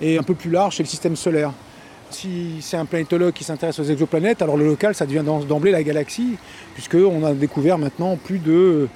et 0.01 0.19
un 0.19 0.23
peu 0.23 0.35
plus 0.35 0.51
large 0.51 0.77
c'est 0.77 0.83
le 0.83 0.89
système 0.89 1.17
solaire. 1.17 1.53
Si 2.11 2.57
c'est 2.61 2.77
un 2.77 2.87
planétologue 2.87 3.33
qui 3.33 3.45
s'intéresse 3.45 3.79
aux 3.79 3.85
exoplanètes, 3.85 4.43
alors 4.43 4.57
le 4.57 4.67
local, 4.67 4.95
ça 4.95 5.07
devient 5.07 5.25
d'emblée 5.49 5.71
la 5.71 5.83
galaxie, 5.83 6.37
puisqu'on 6.75 7.25
a 7.25 7.33
découvert 7.33 7.79
maintenant 7.79 8.17
plus 8.17 8.39
de 8.39 8.89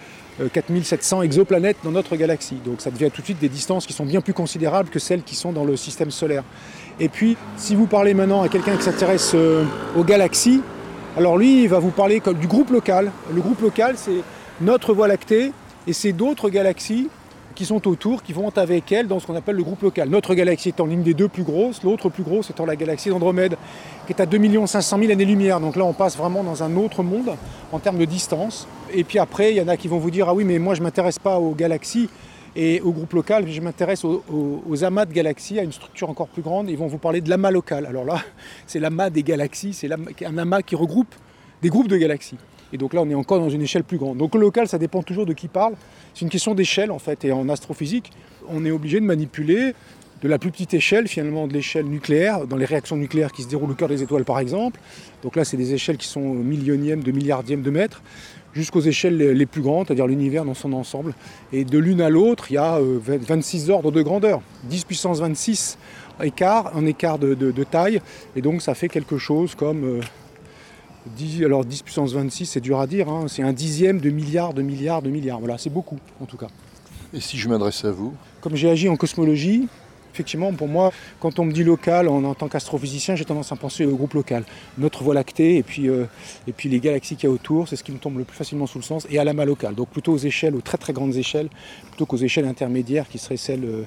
4700 0.53 1.21
euh, 1.21 1.23
exoplanètes 1.23 1.77
dans 1.85 1.93
notre 1.93 2.17
galaxie. 2.17 2.57
Donc 2.65 2.81
ça 2.81 2.91
devient 2.91 3.11
tout 3.13 3.21
de 3.21 3.27
suite 3.27 3.39
des 3.39 3.49
distances 3.49 3.87
qui 3.87 3.93
sont 3.93 4.05
bien 4.05 4.21
plus 4.21 4.33
considérables 4.33 4.89
que 4.91 4.99
celles 4.99 5.23
qui 5.23 5.37
sont 5.37 5.53
dans 5.53 5.65
le 5.65 5.77
système 5.77 6.11
solaire. 6.11 6.43
Et 6.99 7.09
puis, 7.09 7.37
si 7.57 7.75
vous 7.75 7.87
parlez 7.87 8.15
maintenant 8.15 8.43
à 8.43 8.49
quelqu'un 8.49 8.77
qui 8.77 8.83
s'intéresse 8.83 9.33
euh, 9.35 9.65
aux 9.97 10.05
galaxies, 10.05 10.61
alors 11.17 11.39
lui, 11.39 11.63
il 11.63 11.69
va 11.69 11.79
vous 11.79 11.91
parler 11.91 12.21
du 12.41 12.47
groupe 12.49 12.71
local. 12.71 13.13
Le 13.33 13.41
groupe 13.41 13.61
local, 13.61 13.95
c'est 13.97 14.23
notre 14.61 14.93
Voie 14.93 15.07
lactée 15.07 15.53
et 15.87 15.93
c'est 15.93 16.13
d'autres 16.13 16.49
galaxies 16.49 17.09
qui 17.55 17.65
sont 17.65 17.87
autour, 17.89 18.23
qui 18.23 18.33
vont 18.33 18.49
avec 18.57 18.91
elle 18.93 19.07
dans 19.07 19.21
ce 19.21 19.27
qu'on 19.27 19.35
appelle 19.35 19.57
le 19.57 19.63
groupe 19.63 19.83
local. 19.83 20.09
Notre 20.09 20.35
galaxie 20.35 20.71
étant 20.71 20.87
l'une 20.87 21.03
des 21.03 21.15
deux 21.15 21.29
plus 21.29 21.43
grosses, 21.43 21.83
l'autre 21.83 22.09
plus 22.09 22.23
grosse 22.23 22.51
étant 22.51 22.67
la 22.67 22.77
galaxie 22.77 23.09
d'Andromède, 23.09 23.57
qui 24.07 24.13
est 24.13 24.21
à 24.21 24.27
2 24.27 24.67
500 24.67 24.99
000 24.99 25.13
années-lumière. 25.13 25.61
Donc 25.61 25.77
là, 25.77 25.85
on 25.85 25.93
passe 25.93 26.17
vraiment 26.17 26.43
dans 26.43 26.63
un 26.63 26.77
autre 26.77 27.03
monde 27.03 27.37
en 27.73 27.79
termes 27.79 27.99
de 27.99 28.05
distance. 28.05 28.67
Et 28.93 29.05
puis 29.05 29.19
après, 29.19 29.53
il 29.53 29.57
y 29.57 29.61
en 29.61 29.69
a 29.69 29.77
qui 29.77 29.89
vont 29.89 29.99
vous 29.99 30.11
dire 30.11 30.29
Ah 30.29 30.35
oui, 30.35 30.45
mais 30.45 30.59
moi, 30.59 30.75
je 30.75 30.81
ne 30.81 30.85
m'intéresse 30.85 31.19
pas 31.19 31.39
aux 31.39 31.55
galaxies 31.55 32.09
et 32.57 32.81
au 32.81 32.93
groupe 32.93 33.13
local, 33.15 33.49
je 33.49 33.61
m'intéresse 33.61 34.05
aux, 34.05 34.85
amas 34.85 35.07
de 35.07 35.13
galaxies, 35.13 35.59
à 35.59 35.65
une 35.65 35.73
structure 35.73 36.09
encore 36.09 36.29
plus 36.29 36.43
grande. 36.43 36.71
Ils 36.71 36.79
vont 36.79 36.87
vous 36.87 36.99
parler 36.99 37.21
de 37.21 37.29
l'amas 37.29 37.51
local. 37.51 37.87
Alors 37.87 38.05
là, 38.05 38.23
c'est 38.67 38.79
l'amas 38.79 39.11
des 39.11 39.23
galaxies, 39.23 39.73
c'est 39.73 39.91
un 40.25 40.39
amas 40.39 40.63
qui 40.63 40.77
regroupe 40.77 41.15
des 41.63 41.69
groupes 41.69 41.89
de 41.89 41.97
galaxies. 41.97 42.39
Et 42.75 42.77
donc 42.77 42.93
là, 42.93 43.01
on 43.03 43.09
est 43.09 43.15
encore 43.15 43.39
dans 43.39 43.49
une 43.49 43.63
échelle 43.63 43.85
plus 43.85 43.99
grande. 43.99 44.19
Donc 44.19 44.35
le 44.35 44.41
local, 44.41 44.67
ça 44.67 44.79
dépend 44.79 45.01
toujours 45.03 45.27
de 45.27 45.33
qui 45.33 45.47
parle. 45.47 45.75
C'est 46.13 46.23
une 46.23 46.29
question 46.29 46.57
d'échelle 46.57 46.91
en 46.91 46.99
fait. 46.99 47.25
Et 47.25 47.31
en 47.31 47.49
astrophysique, 47.49 48.11
on 48.49 48.67
est 48.67 48.73
obligé 48.73 48.99
de 48.99 49.05
manipuler 49.07 49.75
de 50.23 50.29
la 50.29 50.39
plus 50.39 50.51
petite 50.51 50.75
échelle, 50.75 51.07
finalement 51.07 51.47
de 51.47 51.53
l'échelle 51.53 51.87
nucléaire, 51.87 52.47
dans 52.49 52.57
les 52.57 52.65
réactions 52.65 52.97
nucléaires 52.97 53.31
qui 53.31 53.43
se 53.43 53.49
déroulent 53.49 53.71
au 53.71 53.75
cœur 53.75 53.89
des 53.89 54.03
étoiles 54.03 54.25
par 54.25 54.41
exemple. 54.41 54.81
Donc 55.23 55.37
là, 55.37 55.45
c'est 55.45 55.57
des 55.57 55.73
échelles 55.73 55.99
qui 55.99 56.09
sont 56.09 56.21
millionièmes 56.21 57.05
de 57.05 57.13
milliardièmes 57.13 57.63
de 57.63 57.71
mètres, 57.71 58.03
jusqu'aux 58.55 58.81
échelles 58.81 59.19
les 59.19 59.47
plus 59.47 59.63
grandes, 59.63 59.87
c'est-à-dire 59.87 60.09
l'univers 60.09 60.45
dans 60.45 60.55
son 60.55 60.73
ensemble. 60.73 61.15
Et 61.53 61.65
de 61.65 61.79
l'une 61.79 62.01
à 62.01 62.09
l'autre, 62.09 62.47
il 62.51 62.55
y 62.55 62.59
a 62.59 62.81
26 62.81 63.69
euh, 63.69 63.75
ordres 63.75 63.93
de 63.93 64.03
grandeur, 64.03 64.41
10 64.65 64.85
puissance 64.85 65.21
26 65.21 65.79
écart, 66.23 66.77
un 66.77 66.87
écart 66.87 67.19
de, 67.19 67.65
taille. 67.65 68.01
Et 68.35 68.43
donc 68.43 68.63
ça 68.63 68.75
fait 68.75 68.89
quelque 68.89 69.19
chose 69.19 69.55
comme 69.55 69.85
euh, 69.85 70.01
10, 71.17 71.45
alors 71.45 71.65
10 71.65 71.83
puissance 71.83 72.13
26, 72.13 72.47
c'est 72.47 72.61
dur 72.61 72.81
à 72.81 72.87
dire, 72.87 73.09
hein. 73.09 73.27
c'est 73.29 73.43
un 73.43 73.53
dixième 73.53 74.01
de 74.01 74.11
milliard, 74.11 74.55
de 74.55 74.63
milliards, 74.63 75.03
de 75.03 75.11
milliards. 75.11 75.39
Voilà, 75.39 75.59
c'est 75.59 75.71
beaucoup 75.71 75.99
en 76.21 76.25
tout 76.25 76.37
cas. 76.37 76.49
Et 77.13 77.21
si 77.21 77.37
je 77.37 77.49
m'adresse 77.49 77.85
à 77.85 77.93
vous? 77.93 78.15
Comme 78.41 78.57
j'ai 78.57 78.69
agi 78.69 78.89
en 78.89 78.97
cosmologie, 78.97 79.69
effectivement, 80.13 80.53
pour 80.53 80.69
moi, 80.69 80.93
quand 81.21 81.39
on 81.39 81.45
me 81.45 81.53
dit 81.53 81.65
local, 81.65 82.09
en, 82.09 82.35
tant 82.35 82.49
qu'astrophysicien, 82.49 83.17
j'ai 83.17 83.25
tendance 83.25 83.53
à 83.53 83.57
penser 83.57 83.85
au 83.85 83.97
groupe 83.97 84.15
local. 84.15 84.45
Notre 84.79 85.03
Voie 85.03 85.15
lactée 85.15 85.57
et 85.57 85.63
puis, 85.63 85.89
euh, 85.89 86.07
et 86.47 86.53
puis 86.53 86.69
les 86.69 86.81
galaxies 86.81 87.17
qu'il 87.17 87.29
y 87.29 87.33
a 87.33 87.35
autour, 87.35 87.69
c'est 87.69 87.77
ce 87.77 87.85
qui 87.85 87.93
me 87.93 87.99
tombe 87.99 88.19
le 88.19 88.25
plus 88.25 88.37
facilement 88.37 88.67
sous 88.67 88.79
le 88.79 88.85
sens, 88.85 89.07
et 89.11 89.19
à 89.19 89.25
l'amas 89.25 89.45
local. 89.45 89.75
Donc 89.75 89.89
plutôt 89.91 90.13
aux 90.13 90.19
échelles, 90.19 90.55
aux 90.57 90.61
très 90.61 90.79
très 90.79 90.93
grandes 90.93 91.17
échelles, 91.17 91.49
plutôt 91.89 92.07
qu'aux 92.07 92.17
échelles 92.17 92.47
intermédiaires 92.47 93.09
qui 93.09 93.19
seraient 93.19 93.37
celles 93.37 93.65
euh, 93.65 93.85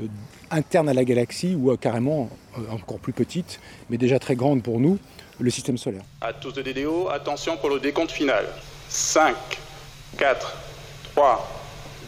euh, 0.00 0.06
internes 0.50 0.88
à 0.88 0.94
la 0.94 1.04
galaxie 1.04 1.54
ou 1.54 1.76
carrément 1.76 2.28
encore 2.70 2.98
plus 2.98 3.12
petites, 3.12 3.60
mais 3.90 3.98
déjà 3.98 4.18
très 4.18 4.34
grandes 4.34 4.62
pour 4.62 4.80
nous 4.80 4.98
le 5.40 5.50
système 5.50 5.78
solaire. 5.78 6.02
À 6.20 6.32
tous 6.32 6.52
de 6.52 6.62
DDO, 6.62 7.08
attention 7.10 7.56
pour 7.56 7.70
le 7.70 7.80
décompte 7.80 8.10
final. 8.10 8.46
5, 8.88 9.36
4, 10.16 10.56
3, 11.14 11.60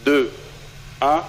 2, 0.04 0.32
1. 1.00 1.22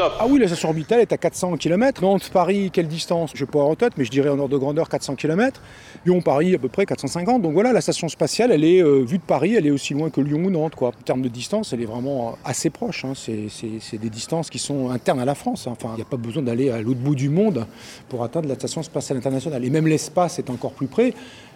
Ah 0.00 0.26
oui, 0.28 0.38
la 0.38 0.46
station 0.46 0.68
orbitale 0.68 1.00
est 1.00 1.12
à 1.12 1.16
400 1.16 1.56
km. 1.56 2.02
Nantes-Paris, 2.02 2.70
quelle 2.72 2.86
distance? 2.86 3.32
Je 3.34 3.44
ne 3.44 3.50
pas 3.50 3.58
en 3.58 3.74
tête, 3.74 3.94
mais 3.96 4.04
je 4.04 4.12
dirais 4.12 4.28
en 4.28 4.38
ordre 4.38 4.50
de 4.50 4.56
grandeur 4.56 4.88
400 4.88 5.16
km. 5.16 5.60
Lyon-Paris, 6.06 6.54
à 6.54 6.58
peu 6.58 6.68
près 6.68 6.86
450. 6.86 7.42
Donc 7.42 7.52
voilà, 7.52 7.72
la 7.72 7.80
station 7.80 8.08
spatiale, 8.08 8.52
elle 8.52 8.62
est 8.62 8.80
euh, 8.80 9.02
vue 9.02 9.18
de 9.18 9.24
Paris, 9.24 9.56
elle 9.56 9.66
est 9.66 9.72
aussi 9.72 9.94
loin 9.94 10.08
que 10.08 10.20
Lyon 10.20 10.44
ou 10.44 10.50
Nantes. 10.50 10.76
Quoi. 10.76 10.90
En 10.90 11.02
termes 11.04 11.22
de 11.22 11.28
distance, 11.28 11.72
elle 11.72 11.82
est 11.82 11.86
vraiment 11.86 12.28
euh, 12.28 12.32
assez 12.44 12.70
proche. 12.70 13.04
Hein. 13.04 13.14
C'est 13.16 13.98
des 13.98 14.08
distances 14.10 14.50
qui 14.50 14.60
sont 14.60 14.90
internes 14.90 15.18
à 15.18 15.24
la 15.24 15.34
France. 15.34 15.66
Hein. 15.66 15.72
Enfin, 15.72 15.88
il 15.94 15.96
n'y 15.96 16.02
a 16.02 16.08
pas 16.08 16.16
besoin 16.16 16.44
d'aller 16.44 16.70
à 16.70 16.80
l'autre 16.80 17.00
bout 17.00 17.16
du 17.16 17.28
monde 17.28 17.66
pour 18.08 18.22
atteindre 18.22 18.48
la 18.48 18.54
station 18.54 18.84
spatiale 18.84 19.18
internationale. 19.18 19.64
Et 19.64 19.70
même 19.70 19.88
l'espace 19.88 20.38
est 20.38 20.48
encore 20.48 20.74
plus 20.74 20.86
près. 20.86 21.12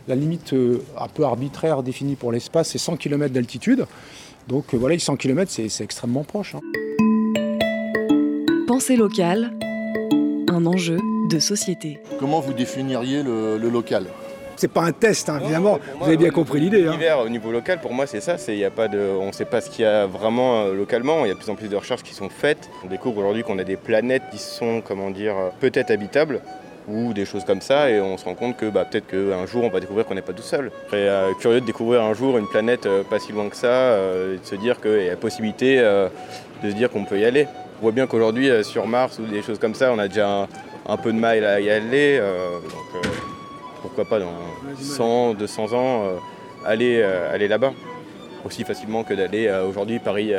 La 0.09 0.16
limite 0.16 0.53
euh, 0.53 0.82
un 0.99 1.07
peu 1.07 1.22
arbitraire 1.22 1.84
définie 1.84 2.16
pour 2.16 2.32
l'espace, 2.32 2.70
c'est 2.70 2.78
100 2.78 2.97
km 2.97 3.32
d'altitude. 3.32 3.86
Donc 4.49 4.74
voilà, 4.74 4.99
100 4.99 5.14
km, 5.14 5.49
c'est 5.49 5.84
extrêmement 5.84 6.24
proche. 6.24 6.57
Hein. 6.57 6.61
Pensée 8.72 8.96
locale, 8.96 9.50
un 10.48 10.64
enjeu 10.64 10.96
de 11.28 11.38
société. 11.38 12.00
Comment 12.18 12.40
vous 12.40 12.54
définiriez 12.54 13.22
le, 13.22 13.58
local? 13.68 14.06
C'est 14.56 14.72
pas 14.72 14.84
un 14.84 14.92
test, 14.92 15.28
hein, 15.28 15.40
évidemment. 15.42 15.78
vous 15.98 16.06
avez 16.06 16.16
bien 16.16 16.30
compris 16.30 16.58
l'idée. 16.58 16.86
Hein. 16.86 16.92
L'univers 16.92 17.18
au 17.18 17.28
niveau 17.28 17.52
local, 17.52 17.82
pour 17.82 17.92
moi, 17.92 18.06
c'est 18.06 18.22
ça. 18.22 18.38
C'est, 18.38 18.56
y 18.56 18.64
a 18.64 18.70
pas 18.70 18.88
de, 18.88 18.98
on 18.98 19.26
ne 19.26 19.32
sait 19.32 19.44
pas 19.44 19.60
ce 19.60 19.68
qu'il 19.68 19.82
y 19.82 19.86
a 19.86 20.06
vraiment 20.06 20.62
euh, 20.62 20.74
localement. 20.74 21.26
Il 21.26 21.28
y 21.28 21.30
a 21.30 21.34
de 21.34 21.38
plus 21.38 21.50
en 21.50 21.54
plus 21.54 21.68
de 21.68 21.76
recherches 21.76 22.02
qui 22.02 22.14
sont 22.14 22.30
faites. 22.30 22.70
On 22.82 22.88
découvre 22.88 23.18
aujourd'hui 23.18 23.42
qu'on 23.42 23.58
a 23.58 23.64
des 23.64 23.76
planètes 23.76 24.22
qui 24.32 24.38
sont, 24.38 24.80
comment 24.80 25.10
dire, 25.10 25.34
peut-être 25.60 25.90
habitables 25.90 26.40
ou 26.88 27.12
des 27.12 27.26
choses 27.26 27.44
comme 27.44 27.60
ça 27.60 27.90
et 27.90 28.00
on 28.00 28.16
se 28.16 28.24
rend 28.24 28.34
compte 28.34 28.56
que 28.56 28.70
bah, 28.70 28.86
peut-être 28.90 29.06
qu'un 29.06 29.46
jour 29.46 29.62
on 29.62 29.68
va 29.68 29.78
découvrir 29.80 30.06
qu'on 30.06 30.14
n'est 30.14 30.22
pas 30.22 30.32
tout 30.32 30.42
seul. 30.42 30.72
Je 30.86 30.90
serais 30.90 31.08
euh, 31.08 31.32
curieux 31.38 31.60
de 31.60 31.66
découvrir 31.66 32.02
un 32.02 32.14
jour 32.14 32.38
une 32.38 32.48
planète 32.48 32.86
euh, 32.86 33.04
pas 33.04 33.20
si 33.20 33.32
loin 33.32 33.48
que 33.50 33.54
ça 33.54 33.96
et 34.32 34.38
de 34.38 34.44
se 34.44 34.54
dire 34.56 34.80
qu'il 34.80 35.02
y 35.02 35.08
a 35.08 35.10
la 35.10 35.16
possibilité 35.16 35.76
de 35.76 36.70
se 36.70 36.74
dire 36.74 36.90
qu'on 36.90 37.04
peut 37.04 37.18
y 37.18 37.24
aller. 37.24 37.46
On 37.82 37.86
voit 37.86 37.92
bien 37.92 38.06
qu'aujourd'hui, 38.06 38.48
euh, 38.48 38.62
sur 38.62 38.86
Mars 38.86 39.18
ou 39.18 39.26
des 39.26 39.42
choses 39.42 39.58
comme 39.58 39.74
ça, 39.74 39.92
on 39.92 39.98
a 39.98 40.06
déjà 40.06 40.46
un, 40.86 40.96
peu 40.96 41.12
de 41.12 41.18
mal 41.18 41.44
à 41.44 41.60
y 41.60 41.68
aller. 41.68 42.16
Euh, 42.22 42.60
donc, 42.60 43.04
euh, 43.04 43.08
pourquoi 43.82 44.04
pas 44.04 44.20
dans 44.20 44.36
100, 44.80 45.34
200 45.34 45.72
ans, 45.72 46.04
aller, 46.64 47.02
aller 47.02 47.48
là-bas 47.48 47.72
aussi 48.44 48.62
facilement 48.62 49.02
que 49.02 49.14
d'aller 49.14 49.50
aujourd'hui 49.68 49.98
Paris, 49.98 50.32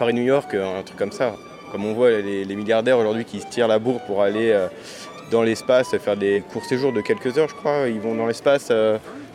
Paris-New 0.00 0.24
York, 0.24 0.52
un 0.54 0.82
truc 0.82 0.98
comme 0.98 1.12
ça. 1.12 1.36
Comme 1.70 1.86
on 1.86 1.92
voit 1.92 2.10
les, 2.10 2.56
milliardaires 2.56 2.98
aujourd'hui 2.98 3.24
qui 3.24 3.38
se 3.38 3.46
tirent 3.46 3.68
la 3.68 3.78
bourre 3.78 4.00
pour 4.00 4.20
aller 4.20 4.52
dans 5.30 5.44
l'espace, 5.44 5.96
faire 5.98 6.16
des 6.16 6.42
courts 6.52 6.64
séjours 6.64 6.92
de 6.92 7.00
quelques 7.00 7.38
heures, 7.38 7.48
je 7.48 7.54
crois. 7.54 7.86
Ils 7.86 8.00
vont 8.00 8.16
dans 8.16 8.26
l'espace 8.26 8.72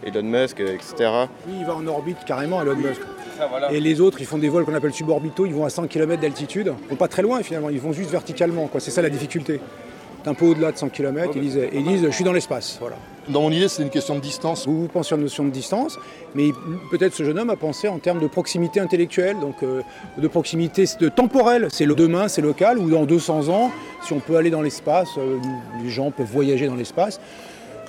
Elon 0.05 0.24
Musk, 0.24 0.59
etc. 0.59 1.09
Oui, 1.47 1.53
il 1.59 1.66
va 1.66 1.76
en 1.76 1.88
orbite 1.88 2.26
carrément, 2.26 2.61
Elon 2.61 2.76
Musk. 2.76 2.99
Et 3.72 3.80
les 3.80 4.02
autres, 4.02 4.18
ils 4.20 4.26
font 4.26 4.38
des 4.38 4.50
vols 4.50 4.66
qu'on 4.66 4.74
appelle 4.74 4.94
suborbitaux, 4.94 5.46
ils 5.46 5.54
vont 5.54 5.66
à 5.66 5.70
100 5.70 5.88
km 5.88 6.22
d'altitude. 6.22 6.74
Ils 6.84 6.90
vont 6.90 6.96
pas 6.96 7.08
très 7.08 7.22
loin 7.22 7.42
finalement, 7.44 7.70
ils 7.70 7.80
vont 7.80 7.94
juste 7.94 8.10
verticalement. 8.10 8.70
C'est 8.80 8.92
ça 8.92 9.02
la 9.02 9.10
difficulté. 9.10 9.60
Un 10.26 10.34
peu 10.34 10.46
au-delà 10.46 10.72
de 10.72 10.78
100 10.78 10.90
km, 10.90 11.34
ils 11.36 11.42
disent, 11.42 11.60
ils 11.74 11.84
disent 11.84 12.04
je 12.06 12.12
suis 12.12 12.24
dans 12.24 12.32
l'espace. 12.32 12.78
Voilà. 12.80 12.96
Dans 13.28 13.42
mon 13.42 13.52
idée, 13.52 13.68
c'est 13.70 13.84
une 13.84 13.90
question 13.90 14.16
de 14.16 14.20
distance. 14.20 14.68
Vous, 14.68 14.82
vous 14.82 14.88
pensez 14.88 15.16
en 15.16 15.18
notion 15.18 15.46
de 15.46 15.50
distance, 15.50 15.98
mais 16.36 16.50
peut-être 16.92 17.14
ce 17.14 17.24
jeune 17.24 17.40
homme 17.40 17.50
a 17.50 17.56
pensé 17.56 17.88
en 17.88 17.98
termes 17.98 18.20
de 18.20 18.28
proximité 18.28 18.82
intellectuelle, 18.82 19.38
donc 19.40 19.64
euh, 19.64 19.82
de 20.18 20.28
proximité 20.28 20.86
de 21.00 21.10
temporelle. 21.10 21.68
C'est 21.72 21.86
le 21.86 21.96
demain, 21.96 22.28
c'est 22.28 22.42
local, 22.42 22.78
ou 22.80 22.90
dans 22.90 23.06
200 23.06 23.50
ans, 23.50 23.72
si 24.02 24.12
on 24.14 24.20
peut 24.20 24.36
aller 24.36 24.50
dans 24.50 24.62
l'espace, 24.62 25.10
euh, 25.18 25.38
les 25.82 25.90
gens 25.90 26.12
peuvent 26.12 26.28
voyager 26.28 26.68
dans 26.68 26.76
l'espace. 26.76 27.22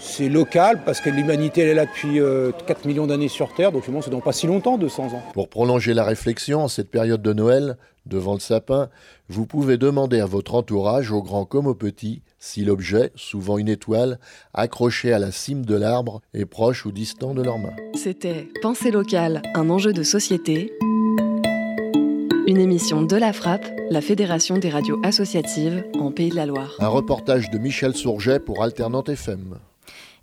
C'est 0.07 0.29
local 0.29 0.83
parce 0.85 1.01
que 1.01 1.09
l'humanité 1.09 1.63
elle 1.63 1.71
est 1.71 1.75
là 1.75 1.87
depuis 1.87 2.19
4 2.19 2.21
euh, 2.21 2.53
millions 2.85 3.07
d'années 3.07 3.29
sur 3.29 3.53
Terre, 3.53 3.73
donc 3.73 3.83
finalement 3.83 4.03
c'est 4.03 4.11
dans 4.11 4.21
pas 4.21 4.33
si 4.33 4.47
longtemps, 4.47 4.77
200 4.77 5.07
ans. 5.07 5.23
Pour 5.33 5.49
prolonger 5.49 5.95
la 5.95 6.05
réflexion 6.05 6.61
en 6.61 6.69
cette 6.69 6.91
période 6.91 7.23
de 7.23 7.33
Noël, 7.33 7.79
devant 8.07 8.35
le 8.35 8.39
sapin, 8.39 8.91
vous 9.29 9.47
pouvez 9.47 9.77
demander 9.77 10.21
à 10.21 10.27
votre 10.27 10.55
entourage, 10.55 11.11
au 11.11 11.23
grand 11.23 11.47
comme 11.47 11.67
au 11.67 11.75
petit, 11.75 12.23
si 12.39 12.65
l'objet, 12.65 13.11
souvent 13.17 13.57
une 13.59 13.69
étoile, 13.69 14.21
accroché 14.53 15.13
à 15.13 15.19
la 15.19 15.33
cime 15.33 15.65
de 15.65 15.75
l'arbre, 15.75 16.21
est 16.35 16.45
proche 16.45 16.85
ou 16.85 16.93
distant 16.93 17.35
de 17.35 17.43
leurs 17.43 17.59
mains. 17.59 17.75
C'était 17.95 18.49
Pensée 18.63 18.91
locale, 18.91 19.43
un 19.55 19.69
enjeu 19.71 19.93
de 19.95 20.03
société. 20.03 20.71
Une 22.47 22.59
émission 22.59 23.03
de 23.03 23.17
la 23.17 23.33
Frappe, 23.33 23.67
la 23.91 24.03
Fédération 24.03 24.59
des 24.59 24.69
radios 24.69 25.01
associatives 25.03 25.83
en 25.99 26.13
Pays 26.13 26.29
de 26.29 26.37
la 26.37 26.45
Loire. 26.45 26.77
Un 26.79 26.89
reportage 26.89 27.51
de 27.51 27.59
Michel 27.59 27.97
Sourget 27.97 28.39
pour 28.39 28.63
Alternante 28.63 29.09
FM. 29.09 29.59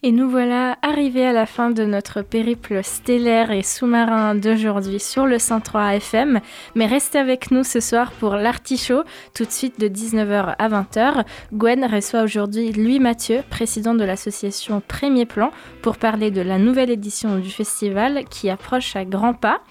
Et 0.03 0.11
nous 0.11 0.31
voilà 0.31 0.79
arrivés 0.81 1.27
à 1.27 1.31
la 1.31 1.45
fin 1.45 1.69
de 1.69 1.85
notre 1.85 2.23
périple 2.23 2.83
stellaire 2.83 3.51
et 3.51 3.61
sous-marin 3.61 4.33
d'aujourd'hui 4.33 4.99
sur 4.99 5.27
le 5.27 5.37
103 5.37 5.97
FM. 5.97 6.39
Mais 6.73 6.87
restez 6.87 7.19
avec 7.19 7.51
nous 7.51 7.63
ce 7.63 7.79
soir 7.79 8.11
pour 8.13 8.33
l'artichaut, 8.33 9.03
tout 9.35 9.45
de 9.45 9.51
suite 9.51 9.79
de 9.79 9.87
19h 9.87 10.55
à 10.57 10.69
20h. 10.69 11.23
Gwen 11.53 11.85
reçoit 11.85 12.23
aujourd'hui 12.23 12.71
Louis 12.71 12.99
Mathieu, 12.99 13.43
président 13.51 13.93
de 13.93 14.03
l'association 14.03 14.81
Premier 14.87 15.27
Plan, 15.27 15.51
pour 15.83 15.97
parler 15.97 16.31
de 16.31 16.41
la 16.41 16.57
nouvelle 16.57 16.89
édition 16.89 17.37
du 17.37 17.51
festival 17.51 18.25
qui 18.27 18.49
approche 18.49 18.95
à 18.95 19.05
grands 19.05 19.35
pas. 19.35 19.61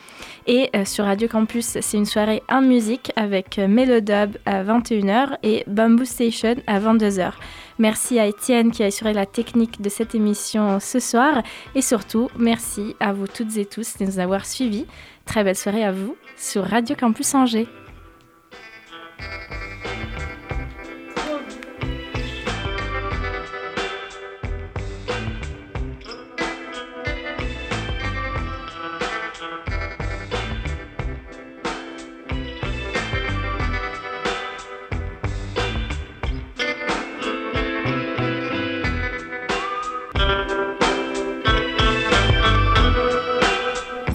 Et 0.46 0.70
euh, 0.76 0.84
sur 0.84 1.06
Radio 1.06 1.26
Campus, 1.26 1.78
c'est 1.80 1.96
une 1.96 2.06
soirée 2.06 2.44
en 2.48 2.62
musique 2.62 3.10
avec 3.16 3.58
euh, 3.58 3.66
Melodub 3.66 4.36
à 4.46 4.62
21h 4.62 5.38
et 5.42 5.64
Bamboo 5.66 6.04
Station 6.04 6.54
à 6.68 6.78
22h. 6.78 7.32
Merci 7.80 8.18
à 8.18 8.26
Étienne 8.26 8.72
qui 8.72 8.82
a 8.82 8.86
assuré 8.86 9.14
la 9.14 9.24
technique 9.24 9.80
de 9.80 9.88
cette 9.88 10.14
émission 10.14 10.80
ce 10.80 11.00
soir. 11.00 11.42
Et 11.74 11.80
surtout, 11.80 12.28
merci 12.36 12.94
à 13.00 13.14
vous 13.14 13.26
toutes 13.26 13.56
et 13.56 13.64
tous 13.64 13.96
de 13.96 14.04
nous 14.04 14.18
avoir 14.18 14.44
suivis. 14.44 14.84
Très 15.24 15.44
belle 15.44 15.56
soirée 15.56 15.82
à 15.82 15.90
vous 15.90 16.14
sur 16.36 16.62
Radio 16.62 16.94
Campus 16.94 17.34
Angers. 17.34 17.66